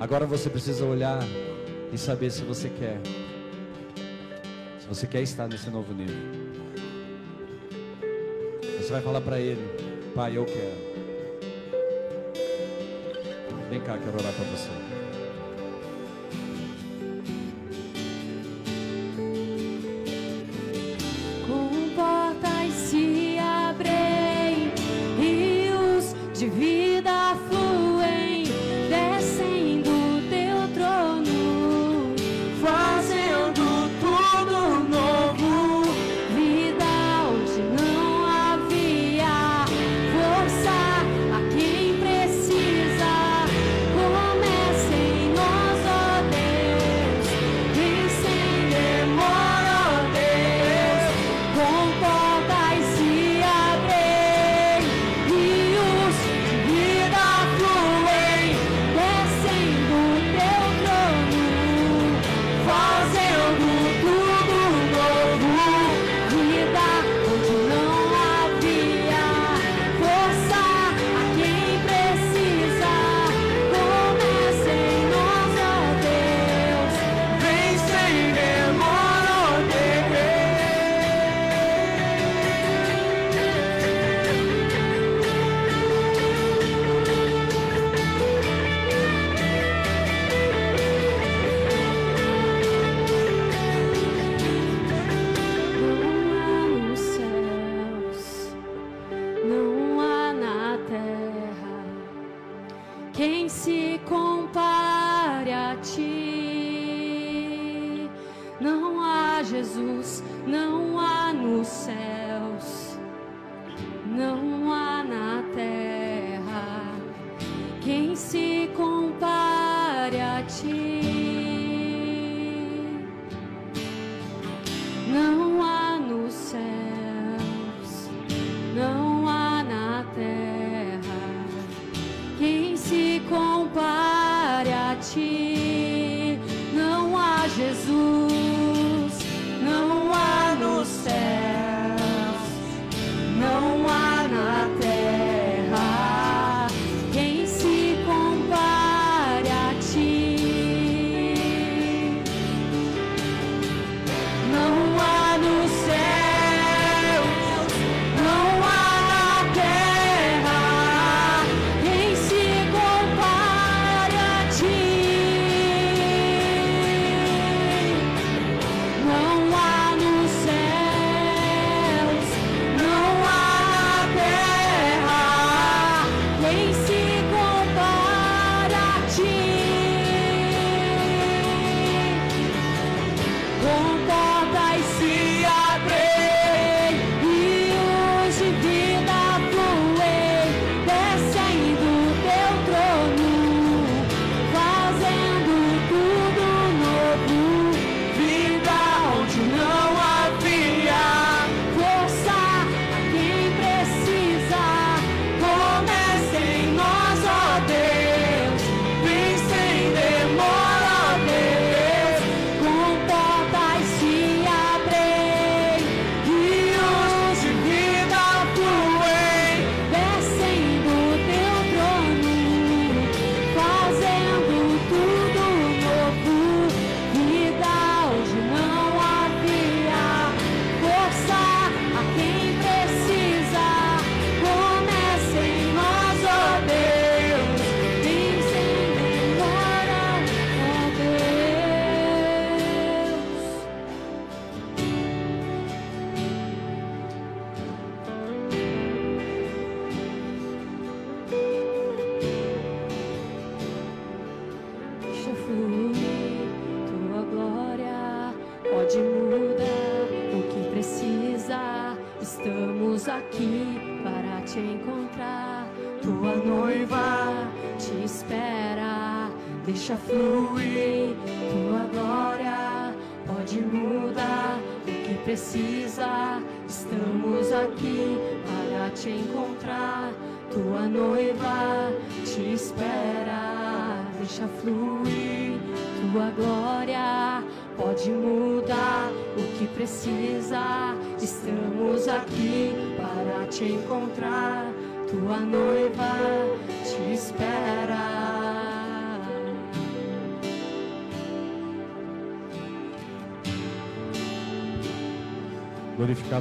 Agora 0.00 0.26
você 0.26 0.50
precisa 0.50 0.84
olhar 0.84 1.22
e 1.92 1.96
saber 1.96 2.32
se 2.32 2.42
você 2.42 2.68
quer. 2.68 3.00
Se 4.80 4.88
você 4.88 5.06
quer 5.06 5.22
estar 5.22 5.46
nesse 5.46 5.70
novo 5.70 5.94
nível. 5.94 6.16
Você 8.80 8.92
vai 8.92 9.00
falar 9.00 9.20
para 9.22 9.40
ele, 9.40 9.83
pai, 10.14 10.36
eu 10.36 10.44
quero. 10.44 10.94
Vem 13.68 13.80
cá, 13.80 13.98
quero 13.98 14.16
orar 14.16 14.32
para 14.32 14.44
você. 14.44 14.93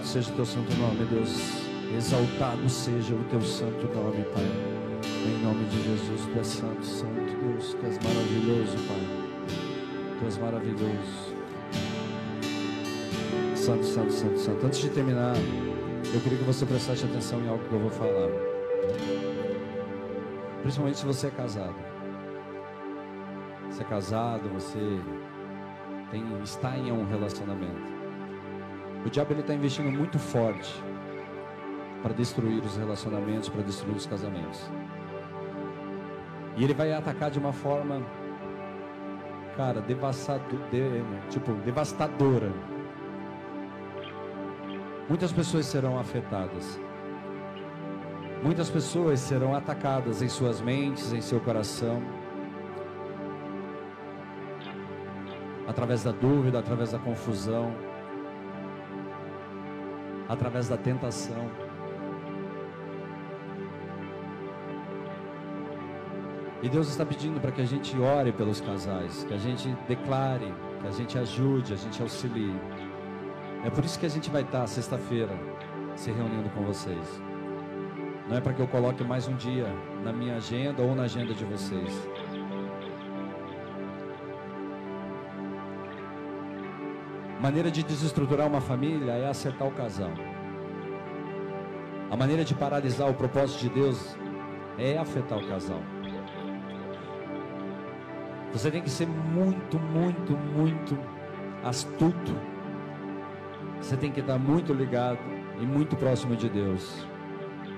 Glorificado 0.03 0.07
seja 0.07 0.31
o 0.31 0.35
teu 0.35 0.45
santo 0.45 0.75
nome, 0.75 1.05
Deus. 1.05 1.63
Exaltado 1.95 2.69
seja 2.69 3.15
o 3.15 3.23
teu 3.25 3.41
santo 3.41 3.87
nome, 3.87 4.23
Pai. 4.33 4.43
Em 5.25 5.43
nome 5.43 5.65
de 5.65 5.81
Jesus, 5.83 6.25
tu 6.25 6.37
és 6.37 6.47
santo, 6.47 6.85
santo 6.85 7.35
Deus. 7.41 7.73
Tu 7.73 7.85
és 7.85 7.97
maravilhoso, 8.03 8.77
Pai. 8.87 10.17
Tu 10.19 10.25
és 10.25 10.37
maravilhoso. 10.37 11.35
Santo, 13.55 13.85
santo, 13.85 14.11
santo, 14.11 14.39
santo. 14.39 14.65
Antes 14.65 14.79
de 14.79 14.89
terminar, 14.89 15.35
eu 16.13 16.19
queria 16.21 16.37
que 16.37 16.43
você 16.43 16.65
prestasse 16.65 17.05
atenção 17.05 17.41
em 17.41 17.47
algo 17.47 17.63
que 17.63 17.73
eu 17.73 17.79
vou 17.79 17.89
falar. 17.89 18.29
Principalmente 20.61 20.97
se 20.97 21.05
você 21.05 21.27
é 21.27 21.31
casado. 21.31 21.75
Você 23.69 23.81
é 23.81 23.85
casado, 23.85 24.49
você 24.49 24.99
tem, 26.11 26.23
está 26.43 26.77
em 26.77 26.91
um 26.91 27.05
relacionamento. 27.07 27.92
O 29.05 29.09
diabo 29.09 29.33
está 29.33 29.53
investindo 29.53 29.91
muito 29.91 30.17
forte 30.17 30.81
para 32.01 32.13
destruir 32.13 32.63
os 32.63 32.77
relacionamentos, 32.77 33.49
para 33.49 33.61
destruir 33.61 33.97
os 33.97 34.05
casamentos. 34.05 34.71
E 36.55 36.63
ele 36.63 36.73
vai 36.73 36.93
atacar 36.93 37.29
de 37.29 37.37
uma 37.37 37.51
forma, 37.51 38.01
cara, 39.57 39.81
devastado, 39.81 40.57
de, 40.71 41.29
tipo, 41.29 41.51
devastadora. 41.65 42.51
Muitas 45.09 45.33
pessoas 45.33 45.65
serão 45.65 45.99
afetadas. 45.99 46.79
Muitas 48.41 48.69
pessoas 48.69 49.19
serão 49.19 49.53
atacadas 49.53 50.21
em 50.21 50.29
suas 50.29 50.61
mentes, 50.61 51.11
em 51.11 51.19
seu 51.19 51.41
coração. 51.41 52.01
Através 55.67 56.03
da 56.03 56.11
dúvida, 56.11 56.59
através 56.59 56.91
da 56.91 56.99
confusão 56.99 57.92
através 60.27 60.67
da 60.67 60.77
tentação. 60.77 61.49
E 66.61 66.69
Deus 66.69 66.87
está 66.87 67.05
pedindo 67.05 67.41
para 67.41 67.51
que 67.51 67.61
a 67.61 67.65
gente 67.65 67.99
ore 67.99 68.31
pelos 68.31 68.61
casais, 68.61 69.25
que 69.25 69.33
a 69.33 69.37
gente 69.37 69.67
declare, 69.87 70.53
que 70.81 70.87
a 70.87 70.91
gente 70.91 71.17
ajude, 71.17 71.73
a 71.73 71.75
gente 71.75 72.01
auxilie. 72.01 72.55
É 73.65 73.69
por 73.69 73.83
isso 73.83 73.99
que 73.99 74.05
a 74.05 74.09
gente 74.09 74.29
vai 74.29 74.43
estar 74.43 74.65
sexta-feira 74.67 75.37
se 75.95 76.09
reunindo 76.11 76.49
com 76.51 76.63
vocês. 76.63 77.21
Não 78.29 78.37
é 78.37 78.41
para 78.41 78.53
que 78.53 78.61
eu 78.61 78.67
coloque 78.67 79.03
mais 79.03 79.27
um 79.27 79.35
dia 79.35 79.67
na 80.03 80.13
minha 80.13 80.37
agenda 80.37 80.81
ou 80.81 80.95
na 80.95 81.03
agenda 81.03 81.33
de 81.33 81.43
vocês. 81.43 82.07
Maneira 87.43 87.69
de 87.69 87.83
desestruturar 87.83 88.47
uma 88.47 88.61
família 88.61 89.11
é 89.11 89.27
acertar 89.27 89.67
o 89.67 89.71
casal. 89.71 90.11
A 92.09 92.15
maneira 92.15 92.45
de 92.45 92.55
paralisar 92.55 93.09
o 93.09 93.13
propósito 93.13 93.59
de 93.63 93.69
Deus 93.69 94.15
é 94.77 94.97
afetar 94.97 95.37
o 95.37 95.45
casal. 95.49 95.81
Você 98.53 98.71
tem 98.71 98.81
que 98.81 98.89
ser 98.89 99.07
muito, 99.07 99.77
muito, 99.77 100.37
muito 100.37 100.97
astuto. 101.65 102.33
Você 103.81 103.97
tem 103.97 104.09
que 104.09 104.21
estar 104.21 104.39
muito 104.39 104.71
ligado 104.71 105.19
e 105.59 105.65
muito 105.65 105.97
próximo 105.97 106.37
de 106.37 106.47
Deus, 106.47 107.05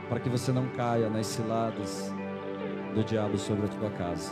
para 0.08 0.20
que 0.20 0.30
você 0.30 0.52
não 0.52 0.68
caia 0.68 1.10
nas 1.10 1.26
ciladas 1.26 2.14
do 2.94 3.04
diabo 3.04 3.36
sobre 3.36 3.66
a 3.66 3.70
tua 3.70 3.90
casa. 3.90 4.32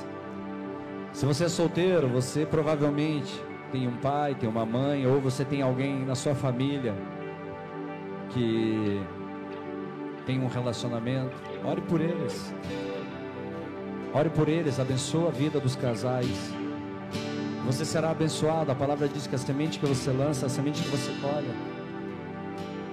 Se 1.12 1.26
você 1.26 1.46
é 1.46 1.50
solteiro, 1.50 2.08
você 2.08 2.46
provavelmente 2.46 3.34
tem 3.74 3.88
um 3.88 3.98
pai, 3.98 4.36
tem 4.36 4.48
uma 4.48 4.68
mãe, 4.68 5.08
ou 5.08 5.20
você 5.20 5.44
tem 5.44 5.64
alguém 5.64 6.06
na 6.06 6.14
sua 6.14 6.36
família 6.36 6.94
que 8.30 9.02
tem 10.28 10.40
um 10.40 10.45
relacionamento, 10.48 11.36
ore 11.66 11.82
por 11.82 12.00
eles. 12.00 12.54
Ore 14.14 14.30
por 14.30 14.48
eles, 14.48 14.80
abençoa 14.80 15.30
a 15.30 15.32
vida 15.32 15.60
dos 15.60 15.76
casais. 15.76 16.54
Você 17.66 17.84
será 17.84 18.12
abençoado. 18.12 18.72
A 18.72 18.76
palavra 18.76 19.08
diz 19.08 19.26
que 19.26 19.34
a 19.34 19.40
semente 19.40 19.80
que 19.80 19.88
você 19.88 20.12
lança, 20.12 20.45
a 20.45 20.50
semente 20.50 20.84
que 20.84 20.90
você 20.90 21.12
colhe. 21.20 21.50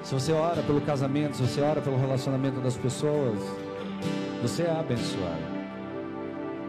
Se 0.03 0.15
você 0.15 0.33
ora 0.33 0.63
pelo 0.63 0.81
casamento, 0.81 1.37
se 1.37 1.43
você 1.43 1.61
ora 1.61 1.83
pelo 1.83 1.99
relacionamento 1.99 2.59
das 2.59 2.79
pessoas, 2.79 3.39
você 4.41 4.63
é 4.63 4.71
abençoado. 4.71 5.61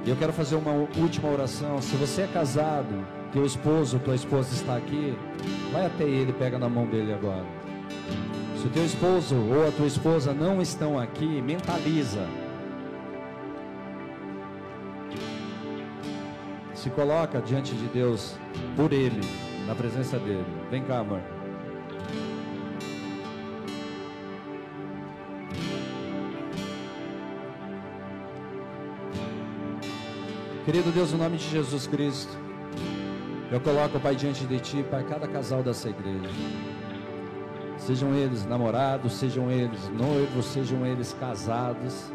E 0.03 0.09
eu 0.09 0.17
quero 0.17 0.33
fazer 0.33 0.55
uma 0.55 0.73
última 0.97 1.29
oração. 1.29 1.81
Se 1.81 1.95
você 1.95 2.23
é 2.23 2.27
casado, 2.27 3.20
teu 3.31 3.45
esposo, 3.45 3.99
tua 3.99 4.15
esposa 4.15 4.53
está 4.53 4.75
aqui, 4.75 5.17
vai 5.71 5.85
até 5.85 6.03
ele, 6.03 6.33
pega 6.33 6.59
na 6.59 6.67
mão 6.67 6.85
dele 6.85 7.13
agora. 7.13 7.45
Se 8.57 8.67
o 8.67 8.69
teu 8.69 8.85
esposo 8.85 9.35
ou 9.35 9.67
a 9.67 9.71
tua 9.71 9.87
esposa 9.87 10.33
não 10.33 10.61
estão 10.61 10.99
aqui, 10.99 11.41
mentaliza. 11.41 12.27
Se 16.75 16.89
coloca 16.89 17.41
diante 17.41 17.73
de 17.73 17.87
Deus 17.87 18.35
por 18.75 18.91
ele, 18.91 19.21
na 19.65 19.75
presença 19.75 20.19
dele. 20.19 20.45
Vem 20.69 20.83
cá, 20.83 20.99
amor. 20.99 21.21
Querido 30.65 30.91
Deus, 30.91 31.11
no 31.11 31.17
nome 31.17 31.37
de 31.37 31.49
Jesus 31.49 31.87
Cristo. 31.87 32.50
Eu 33.51 33.59
coloco, 33.59 33.99
Pai, 33.99 34.15
diante 34.15 34.45
de 34.45 34.59
Ti, 34.61 34.85
Pai, 34.89 35.03
cada 35.03 35.27
casal 35.27 35.61
dessa 35.61 35.89
igreja. 35.89 36.29
Sejam 37.77 38.15
eles 38.15 38.45
namorados, 38.45 39.11
sejam 39.11 39.51
eles 39.51 39.89
noivos, 39.89 40.45
sejam 40.45 40.85
eles 40.85 41.13
casados. 41.19 42.13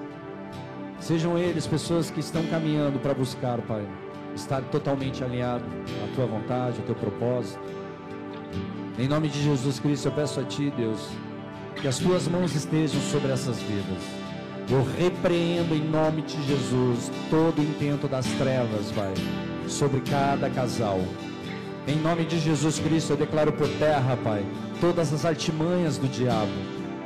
Sejam 0.98 1.36
eles 1.36 1.66
pessoas 1.66 2.10
que 2.10 2.20
estão 2.20 2.42
caminhando 2.46 2.98
para 2.98 3.12
buscar, 3.12 3.60
Pai, 3.60 3.86
estar 4.34 4.62
totalmente 4.62 5.22
alinhado 5.22 5.64
à 6.04 6.14
Tua 6.14 6.24
vontade, 6.24 6.78
ao 6.78 6.86
Teu 6.86 6.94
propósito. 6.94 7.60
Em 8.98 9.06
nome 9.06 9.28
de 9.28 9.42
Jesus 9.42 9.78
Cristo, 9.78 10.08
eu 10.08 10.12
peço 10.12 10.40
a 10.40 10.44
Ti, 10.44 10.72
Deus, 10.74 11.06
que 11.74 11.86
as 11.86 11.98
Tuas 11.98 12.26
mãos 12.26 12.54
estejam 12.54 13.00
sobre 13.02 13.30
essas 13.30 13.60
vidas. 13.60 14.02
Eu 14.70 14.82
repreendo 14.98 15.74
em 15.74 15.84
nome 15.84 16.22
de 16.22 16.42
Jesus 16.44 17.10
todo 17.28 17.60
intento 17.60 18.08
das 18.08 18.24
trevas, 18.38 18.90
Pai, 18.92 19.12
sobre 19.68 20.00
cada 20.00 20.48
casal. 20.48 20.98
Em 21.88 21.96
nome 22.00 22.24
de 22.24 22.40
Jesus 22.40 22.80
Cristo, 22.80 23.12
eu 23.12 23.16
declaro 23.16 23.52
por 23.52 23.68
terra, 23.68 24.18
Pai, 24.24 24.44
todas 24.80 25.12
as 25.12 25.24
artimanhas 25.24 25.96
do 25.96 26.08
diabo 26.08 26.50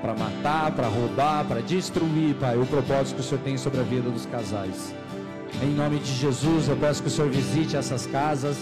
para 0.01 0.15
matar, 0.15 0.73
para 0.73 0.89
roubar, 0.89 1.45
para 1.45 1.61
destruir, 1.61 2.35
Pai, 2.37 2.57
o 2.57 2.65
propósito 2.65 3.17
que 3.17 3.21
o 3.21 3.25
Senhor 3.25 3.43
tem 3.43 3.59
sobre 3.59 3.81
a 3.81 3.83
vida 3.83 4.09
dos 4.09 4.25
casais. 4.25 4.95
Em 5.63 5.75
nome 5.75 5.99
de 5.99 6.15
Jesus, 6.15 6.67
eu 6.67 6.77
peço 6.77 7.03
que 7.03 7.09
o 7.09 7.11
Senhor 7.11 7.31
visite 7.31 7.77
essas 7.77 8.07
casas, 8.07 8.57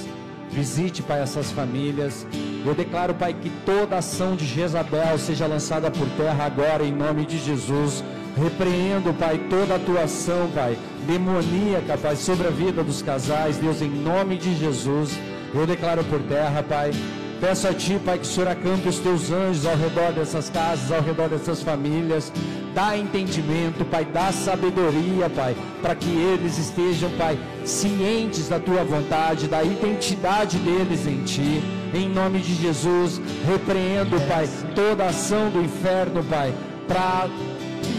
visite, 0.50 1.04
Pai, 1.04 1.20
essas 1.20 1.52
famílias. 1.52 2.26
Eu 2.66 2.74
declaro, 2.74 3.14
Pai, 3.14 3.32
que 3.32 3.50
toda 3.64 3.98
ação 3.98 4.34
de 4.34 4.44
Jezabel 4.44 5.16
seja 5.18 5.46
lançada 5.46 5.88
por 5.88 6.08
terra 6.16 6.46
agora, 6.46 6.82
em 6.82 6.92
nome 6.92 7.26
de 7.26 7.38
Jesus. 7.38 8.02
Repreendo, 8.36 9.14
Pai, 9.14 9.38
toda 9.48 9.76
atuação, 9.76 10.50
Pai, 10.52 10.76
demoníaca, 11.06 11.96
Pai, 11.96 12.16
sobre 12.16 12.48
a 12.48 12.50
vida 12.50 12.82
dos 12.82 13.02
casais, 13.02 13.56
Deus, 13.58 13.80
em 13.80 13.88
nome 13.88 14.36
de 14.36 14.52
Jesus. 14.56 15.16
Eu 15.54 15.66
declaro 15.66 16.04
por 16.04 16.20
terra, 16.22 16.62
Pai. 16.62 16.92
Peço 17.40 17.68
a 17.68 17.72
Ti, 17.72 18.00
Pai, 18.04 18.18
que 18.18 18.24
o 18.24 18.28
Senhor 18.28 18.48
acampe 18.48 18.88
os 18.88 18.98
Teus 18.98 19.30
anjos 19.30 19.64
ao 19.64 19.76
redor 19.76 20.12
dessas 20.12 20.50
casas, 20.50 20.90
ao 20.90 21.00
redor 21.00 21.28
dessas 21.28 21.62
famílias. 21.62 22.32
Dá 22.74 22.96
entendimento, 22.98 23.84
Pai, 23.84 24.04
dá 24.04 24.32
sabedoria, 24.32 25.30
Pai, 25.30 25.56
para 25.80 25.94
que 25.94 26.10
eles 26.10 26.58
estejam, 26.58 27.10
Pai, 27.12 27.38
cientes 27.64 28.48
da 28.48 28.58
Tua 28.58 28.82
vontade, 28.82 29.46
da 29.46 29.62
identidade 29.62 30.58
deles 30.58 31.06
em 31.06 31.22
Ti. 31.22 31.62
Em 31.94 32.08
nome 32.08 32.40
de 32.40 32.54
Jesus, 32.56 33.20
repreendo, 33.46 34.20
Pai, 34.28 34.48
toda 34.74 35.06
ação 35.06 35.48
do 35.48 35.62
inferno, 35.62 36.24
Pai, 36.24 36.52
para 36.88 37.28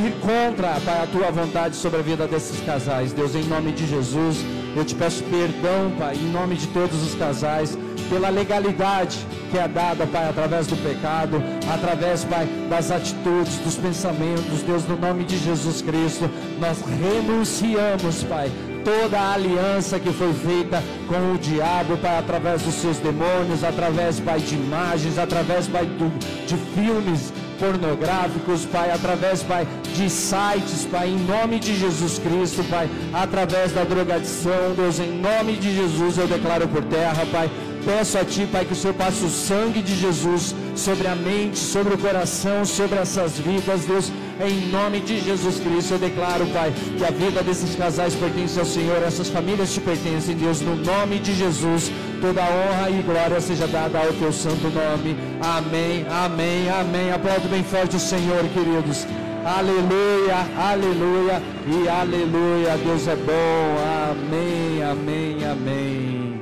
ir 0.05 0.13
contra, 0.19 0.79
Pai, 0.81 1.03
a 1.03 1.07
tua 1.07 1.31
vontade 1.31 1.75
sobre 1.77 1.99
a 1.99 2.03
vida 2.03 2.27
desses 2.27 2.59
casais. 2.65 3.13
Deus, 3.13 3.35
em 3.35 3.43
nome 3.43 3.71
de 3.71 3.87
Jesus, 3.87 4.37
eu 4.75 4.85
te 4.85 4.95
peço 4.95 5.23
perdão, 5.23 5.91
Pai, 5.97 6.15
em 6.15 6.31
nome 6.31 6.55
de 6.55 6.67
todos 6.67 7.01
os 7.03 7.15
casais, 7.15 7.77
pela 8.09 8.29
legalidade 8.29 9.17
que 9.51 9.57
é 9.57 9.67
dada, 9.67 10.05
Pai, 10.05 10.29
através 10.29 10.67
do 10.67 10.75
pecado, 10.77 11.41
através, 11.71 12.23
Pai, 12.23 12.47
das 12.69 12.91
atitudes, 12.91 13.57
dos 13.57 13.75
pensamentos. 13.75 14.61
Deus, 14.61 14.87
no 14.87 14.97
nome 14.97 15.23
de 15.23 15.37
Jesus 15.37 15.81
Cristo, 15.81 16.29
nós 16.59 16.81
renunciamos, 16.81 18.23
Pai, 18.23 18.51
toda 18.83 19.19
a 19.19 19.33
aliança 19.33 19.99
que 19.99 20.11
foi 20.11 20.33
feita 20.33 20.83
com 21.07 21.33
o 21.33 21.37
diabo, 21.37 21.97
Pai, 21.97 22.17
através 22.17 22.61
dos 22.61 22.75
seus 22.75 22.97
demônios, 22.97 23.63
através, 23.63 24.19
Pai, 24.19 24.39
de 24.39 24.55
imagens, 24.55 25.17
através, 25.17 25.67
Pai, 25.67 25.85
do, 25.85 26.09
de 26.45 26.55
filmes 26.73 27.33
pornográficos, 27.59 28.65
Pai, 28.65 28.91
através, 28.91 29.43
Pai, 29.43 29.67
de 29.95 30.09
sites, 30.09 30.85
Pai, 30.89 31.09
em 31.09 31.17
nome 31.17 31.59
de 31.59 31.75
Jesus 31.75 32.17
Cristo, 32.17 32.63
Pai, 32.69 32.89
através 33.13 33.73
da 33.73 33.83
drogadição, 33.83 34.73
Deus, 34.75 34.99
em 34.99 35.11
nome 35.11 35.57
de 35.57 35.75
Jesus 35.75 36.17
eu 36.17 36.27
declaro 36.27 36.67
por 36.67 36.83
terra, 36.85 37.25
Pai, 37.31 37.49
peço 37.85 38.17
a 38.17 38.23
Ti, 38.23 38.47
Pai, 38.51 38.65
que 38.65 38.73
o 38.73 38.75
Senhor 38.75 38.93
passe 38.93 39.23
o 39.23 39.29
sangue 39.29 39.81
de 39.81 39.95
Jesus 39.95 40.55
sobre 40.75 41.07
a 41.07 41.15
mente, 41.15 41.57
sobre 41.57 41.93
o 41.93 41.97
coração, 41.97 42.63
sobre 42.65 42.97
essas 42.99 43.37
vidas, 43.37 43.85
Deus, 43.85 44.11
em 44.39 44.67
nome 44.67 45.01
de 45.01 45.19
Jesus 45.19 45.59
Cristo, 45.59 45.95
eu 45.95 45.99
declaro, 45.99 46.47
Pai, 46.47 46.73
que 46.97 47.03
a 47.03 47.11
vida 47.11 47.43
desses 47.43 47.75
casais 47.75 48.15
pertence 48.15 48.57
ao 48.57 48.65
Senhor, 48.65 49.03
essas 49.03 49.27
famílias 49.27 49.73
te 49.73 49.81
pertencem, 49.81 50.35
Deus, 50.35 50.61
no 50.61 50.75
nome 50.77 51.19
de 51.19 51.33
Jesus, 51.35 51.91
toda 52.21 52.41
honra 52.41 52.89
e 52.89 53.01
glória 53.01 53.41
seja 53.41 53.67
dada 53.67 53.99
ao 53.99 54.13
Teu 54.13 54.31
santo 54.31 54.69
nome. 54.69 55.17
Amém, 55.41 56.05
amém, 56.09 56.69
amém. 56.69 57.11
Aplaudo 57.11 57.49
bem 57.49 57.63
forte 57.63 57.97
o 57.97 57.99
Senhor, 57.99 58.43
queridos. 58.53 59.05
Aleluia, 59.43 60.47
aleluia 60.57 61.41
e 61.67 61.89
aleluia. 61.89 62.77
Deus 62.77 63.07
é 63.07 63.15
bom. 63.15 64.11
Amém, 64.11 64.83
amém, 64.83 65.45
amém. 65.45 66.41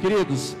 Queridos, 0.00 0.56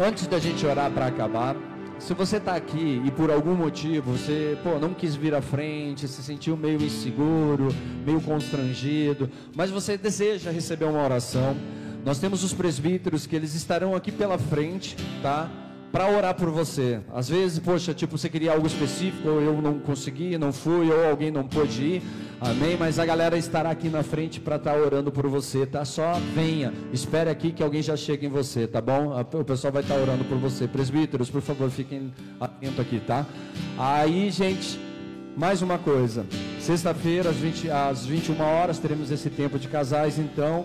antes 0.00 0.26
da 0.26 0.38
gente 0.38 0.66
orar 0.66 0.90
para 0.90 1.06
acabar, 1.06 1.54
se 1.98 2.12
você 2.14 2.36
está 2.36 2.54
aqui 2.54 3.02
e 3.04 3.10
por 3.10 3.30
algum 3.30 3.54
motivo 3.54 4.12
você 4.12 4.58
pô, 4.62 4.78
não 4.78 4.92
quis 4.92 5.14
vir 5.14 5.34
à 5.34 5.40
frente, 5.40 6.06
se 6.06 6.22
sentiu 6.22 6.56
meio 6.56 6.82
inseguro, 6.82 7.68
meio 8.04 8.20
constrangido, 8.20 9.30
mas 9.54 9.70
você 9.70 9.96
deseja 9.96 10.50
receber 10.50 10.84
uma 10.84 11.02
oração, 11.02 11.56
nós 12.04 12.18
temos 12.18 12.44
os 12.44 12.52
presbíteros 12.52 13.26
que 13.26 13.34
eles 13.34 13.54
estarão 13.54 13.94
aqui 13.94 14.12
pela 14.12 14.38
frente, 14.38 14.96
tá? 15.22 15.50
Para 15.94 16.10
orar 16.10 16.34
por 16.34 16.50
você. 16.50 16.98
Às 17.14 17.28
vezes, 17.28 17.60
poxa, 17.60 17.94
tipo, 17.94 18.18
você 18.18 18.28
queria 18.28 18.50
algo 18.50 18.66
específico, 18.66 19.28
ou 19.28 19.40
eu 19.40 19.62
não 19.62 19.78
consegui, 19.78 20.36
não 20.36 20.52
fui, 20.52 20.90
ou 20.90 21.08
alguém 21.08 21.30
não 21.30 21.46
pôde 21.46 21.84
ir. 21.84 22.02
Amém? 22.40 22.76
Mas 22.76 22.98
a 22.98 23.06
galera 23.06 23.38
estará 23.38 23.70
aqui 23.70 23.88
na 23.88 24.02
frente 24.02 24.40
para 24.40 24.56
estar 24.56 24.72
tá 24.72 24.76
orando 24.76 25.12
por 25.12 25.28
você, 25.28 25.64
tá? 25.64 25.84
Só 25.84 26.14
venha, 26.34 26.72
espere 26.92 27.30
aqui 27.30 27.52
que 27.52 27.62
alguém 27.62 27.80
já 27.80 27.96
chega 27.96 28.26
em 28.26 28.28
você, 28.28 28.66
tá 28.66 28.80
bom? 28.80 29.16
O 29.34 29.44
pessoal 29.44 29.72
vai 29.72 29.82
estar 29.82 29.94
tá 29.94 30.00
orando 30.00 30.24
por 30.24 30.36
você. 30.36 30.66
Presbíteros, 30.66 31.30
por 31.30 31.40
favor, 31.40 31.70
fiquem 31.70 32.12
atentos 32.40 32.80
aqui, 32.80 32.98
tá? 32.98 33.24
Aí, 33.78 34.32
gente, 34.32 34.80
mais 35.36 35.62
uma 35.62 35.78
coisa. 35.78 36.26
Sexta-feira, 36.58 37.30
às, 37.30 37.36
20, 37.36 37.70
às 37.70 38.04
21 38.04 38.40
horas, 38.42 38.80
teremos 38.80 39.12
esse 39.12 39.30
tempo 39.30 39.60
de 39.60 39.68
casais, 39.68 40.18
então 40.18 40.64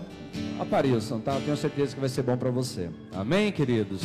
apareçam, 0.58 1.20
tá? 1.20 1.38
Tenho 1.44 1.56
certeza 1.56 1.94
que 1.94 2.00
vai 2.00 2.08
ser 2.08 2.22
bom 2.22 2.36
para 2.36 2.50
você. 2.50 2.90
Amém, 3.12 3.52
queridos? 3.52 4.02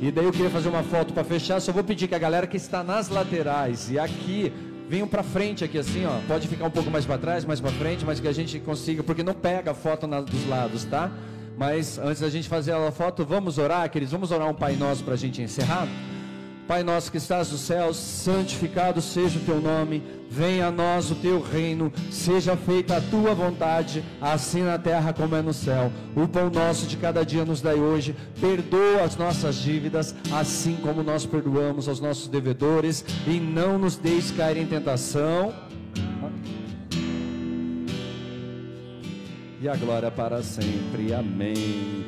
E 0.00 0.10
daí 0.10 0.24
eu 0.24 0.32
queria 0.32 0.50
fazer 0.50 0.68
uma 0.68 0.82
foto 0.82 1.12
para 1.12 1.24
fechar. 1.24 1.60
Só 1.60 1.72
vou 1.72 1.82
pedir 1.82 2.06
que 2.08 2.14
a 2.14 2.18
galera 2.18 2.46
que 2.46 2.56
está 2.56 2.82
nas 2.82 3.08
laterais 3.08 3.90
e 3.90 3.98
aqui 3.98 4.52
venham 4.88 5.08
para 5.08 5.22
frente 5.22 5.64
aqui 5.64 5.78
assim, 5.78 6.04
ó. 6.04 6.20
Pode 6.28 6.46
ficar 6.48 6.66
um 6.66 6.70
pouco 6.70 6.90
mais 6.90 7.04
para 7.04 7.18
trás, 7.18 7.44
mais 7.44 7.60
para 7.60 7.70
frente, 7.72 8.04
mas 8.04 8.20
que 8.20 8.28
a 8.28 8.32
gente 8.32 8.58
consiga, 8.60 9.02
porque 9.02 9.22
não 9.22 9.34
pega 9.34 9.70
a 9.70 9.74
foto 9.74 10.06
na, 10.06 10.20
dos 10.20 10.46
lados, 10.46 10.84
tá? 10.84 11.10
Mas 11.56 11.98
antes 11.98 12.20
da 12.20 12.28
gente 12.28 12.48
fazer 12.48 12.72
a 12.72 12.92
foto, 12.92 13.24
vamos 13.24 13.56
orar, 13.56 13.88
queridos. 13.90 14.12
Vamos 14.12 14.30
orar 14.30 14.48
um 14.48 14.54
Pai 14.54 14.76
Nosso 14.76 15.02
para 15.02 15.14
a 15.14 15.16
gente 15.16 15.40
encerrar. 15.40 15.88
Pai 16.66 16.82
nosso 16.82 17.12
que 17.12 17.18
estás 17.18 17.52
nos 17.52 17.60
céus, 17.60 17.96
santificado 17.96 19.00
seja 19.00 19.38
o 19.38 19.42
teu 19.42 19.60
nome, 19.60 20.02
venha 20.28 20.66
a 20.66 20.70
nós 20.72 21.12
o 21.12 21.14
teu 21.14 21.40
reino, 21.40 21.92
seja 22.10 22.56
feita 22.56 22.96
a 22.96 23.00
tua 23.00 23.32
vontade, 23.36 24.02
assim 24.20 24.62
na 24.62 24.76
terra 24.76 25.12
como 25.12 25.36
é 25.36 25.42
no 25.42 25.54
céu. 25.54 25.92
O 26.16 26.26
pão 26.26 26.50
nosso 26.50 26.88
de 26.88 26.96
cada 26.96 27.24
dia 27.24 27.44
nos 27.44 27.60
dai 27.60 27.76
hoje, 27.76 28.16
perdoa 28.40 29.04
as 29.04 29.16
nossas 29.16 29.54
dívidas, 29.54 30.12
assim 30.32 30.76
como 30.82 31.04
nós 31.04 31.24
perdoamos 31.24 31.86
aos 31.86 32.00
nossos 32.00 32.26
devedores, 32.26 33.04
e 33.28 33.38
não 33.38 33.78
nos 33.78 33.94
deixes 33.94 34.32
cair 34.32 34.56
em 34.56 34.66
tentação. 34.66 35.54
E 39.62 39.68
a 39.68 39.76
glória 39.76 40.10
para 40.10 40.42
sempre. 40.42 41.14
Amém. 41.14 42.04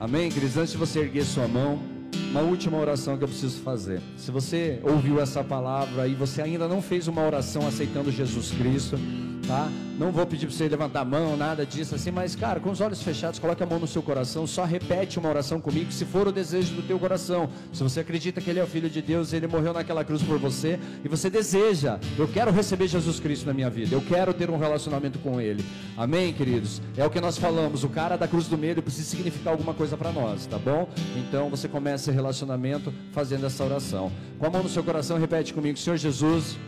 Amém, 0.00 0.30
queridos. 0.30 0.56
Antes 0.56 0.72
de 0.72 0.78
você 0.78 1.00
erguer 1.00 1.24
sua 1.24 1.46
mão 1.46 1.91
uma 2.32 2.40
última 2.40 2.78
oração 2.78 3.18
que 3.18 3.24
eu 3.24 3.28
preciso 3.28 3.60
fazer. 3.60 4.00
Se 4.16 4.30
você 4.30 4.80
ouviu 4.82 5.20
essa 5.20 5.44
palavra 5.44 6.08
e 6.08 6.14
você 6.14 6.40
ainda 6.40 6.66
não 6.66 6.80
fez 6.80 7.06
uma 7.06 7.22
oração 7.22 7.68
aceitando 7.68 8.10
Jesus 8.10 8.50
Cristo, 8.52 8.98
tá? 9.46 9.68
Não 10.02 10.10
vou 10.10 10.26
pedir 10.26 10.46
para 10.46 10.56
você 10.56 10.68
levantar 10.68 11.02
a 11.02 11.04
mão, 11.04 11.36
nada 11.36 11.64
disso 11.64 11.94
assim, 11.94 12.10
mas 12.10 12.34
cara, 12.34 12.58
com 12.58 12.72
os 12.72 12.80
olhos 12.80 13.00
fechados, 13.00 13.38
coloque 13.38 13.62
a 13.62 13.66
mão 13.66 13.78
no 13.78 13.86
seu 13.86 14.02
coração, 14.02 14.48
só 14.48 14.64
repete 14.64 15.16
uma 15.16 15.28
oração 15.28 15.60
comigo, 15.60 15.92
se 15.92 16.04
for 16.04 16.26
o 16.26 16.32
desejo 16.32 16.74
do 16.74 16.82
teu 16.82 16.98
coração. 16.98 17.48
Se 17.72 17.84
você 17.84 18.00
acredita 18.00 18.40
que 18.40 18.50
ele 18.50 18.58
é 18.58 18.64
o 18.64 18.66
filho 18.66 18.90
de 18.90 19.00
Deus, 19.00 19.32
ele 19.32 19.46
morreu 19.46 19.72
naquela 19.72 20.04
cruz 20.04 20.20
por 20.20 20.40
você 20.40 20.76
e 21.04 21.08
você 21.08 21.30
deseja, 21.30 22.00
eu 22.18 22.26
quero 22.26 22.50
receber 22.50 22.88
Jesus 22.88 23.20
Cristo 23.20 23.46
na 23.46 23.54
minha 23.54 23.70
vida. 23.70 23.94
Eu 23.94 24.00
quero 24.00 24.34
ter 24.34 24.50
um 24.50 24.58
relacionamento 24.58 25.20
com 25.20 25.40
ele. 25.40 25.64
Amém, 25.96 26.32
queridos. 26.32 26.82
É 26.96 27.06
o 27.06 27.10
que 27.10 27.20
nós 27.20 27.38
falamos, 27.38 27.84
o 27.84 27.88
cara 27.88 28.16
da 28.16 28.26
cruz 28.26 28.48
do 28.48 28.58
medo 28.58 28.82
precisa 28.82 29.08
significar 29.08 29.52
alguma 29.52 29.72
coisa 29.72 29.96
para 29.96 30.10
nós, 30.10 30.46
tá 30.46 30.58
bom? 30.58 30.88
Então 31.16 31.48
você 31.48 31.68
começa 31.68 32.10
esse 32.10 32.10
relacionamento 32.10 32.92
fazendo 33.12 33.46
essa 33.46 33.62
oração. 33.62 34.10
Com 34.36 34.46
a 34.46 34.50
mão 34.50 34.64
no 34.64 34.68
seu 34.68 34.82
coração, 34.82 35.16
repete 35.16 35.54
comigo, 35.54 35.78
Senhor 35.78 35.96
Jesus, 35.96 36.58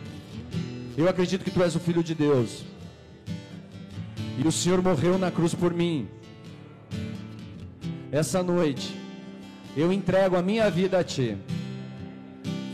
eu 0.97 1.09
acredito 1.09 1.43
que 1.43 1.51
tu 1.51 1.61
és 1.61 1.75
o 1.75 1.81
filho 1.81 2.01
de 2.01 2.15
Deus 2.15 2.63
e 4.37 4.47
o 4.47 4.51
Senhor 4.51 4.81
morreu 4.81 5.17
na 5.17 5.31
cruz 5.31 5.53
por 5.53 5.73
mim. 5.73 6.07
Essa 8.11 8.41
noite, 8.43 8.95
eu 9.75 9.91
entrego 9.91 10.35
a 10.35 10.41
minha 10.41 10.69
vida 10.69 10.99
a 10.99 11.03
Ti. 11.03 11.37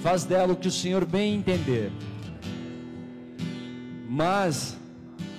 Faz 0.01 0.23
dela 0.23 0.53
o 0.53 0.55
que 0.55 0.67
o 0.67 0.71
Senhor 0.71 1.05
bem 1.05 1.35
entender. 1.35 1.91
Mas, 4.09 4.77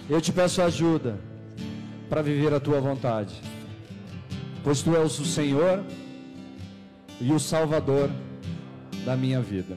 eu 0.09 0.21
te 0.21 0.33
peço 0.33 0.63
ajuda 0.63 1.19
para 2.09 2.23
viver 2.23 2.53
a 2.55 2.61
Tua 2.61 2.81
vontade. 2.81 3.35
Pois 4.65 4.83
Tu 4.83 4.97
és 4.97 5.19
o 5.19 5.25
Senhor 5.25 5.85
e 7.21 7.33
o 7.33 7.39
Salvador 7.39 8.11
da 9.05 9.17
minha 9.17 9.41
vida. 9.41 9.77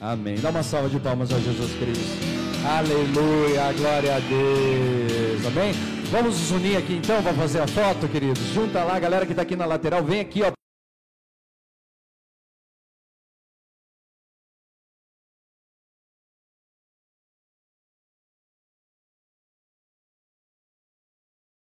Amém. 0.00 0.36
Dá 0.36 0.50
uma 0.50 0.62
salva 0.62 0.88
de 0.88 1.00
palmas 1.00 1.32
a 1.32 1.38
Jesus 1.38 1.72
Cristo. 1.78 2.35
Aleluia, 2.68 3.72
glória 3.78 4.16
a 4.16 4.18
Deus. 4.18 5.46
Amém? 5.46 5.72
Vamos 6.10 6.40
nos 6.40 6.50
unir 6.50 6.76
aqui 6.76 6.94
então 6.94 7.22
para 7.22 7.32
fazer 7.32 7.60
a 7.60 7.66
foto, 7.66 8.08
queridos. 8.08 8.42
Junta 8.52 8.82
lá, 8.82 8.96
a 8.96 8.98
galera 8.98 9.24
que 9.24 9.32
está 9.32 9.42
aqui 9.42 9.54
na 9.54 9.66
lateral, 9.66 10.02
vem 10.02 10.20
aqui, 10.20 10.42
ó. 10.42 10.55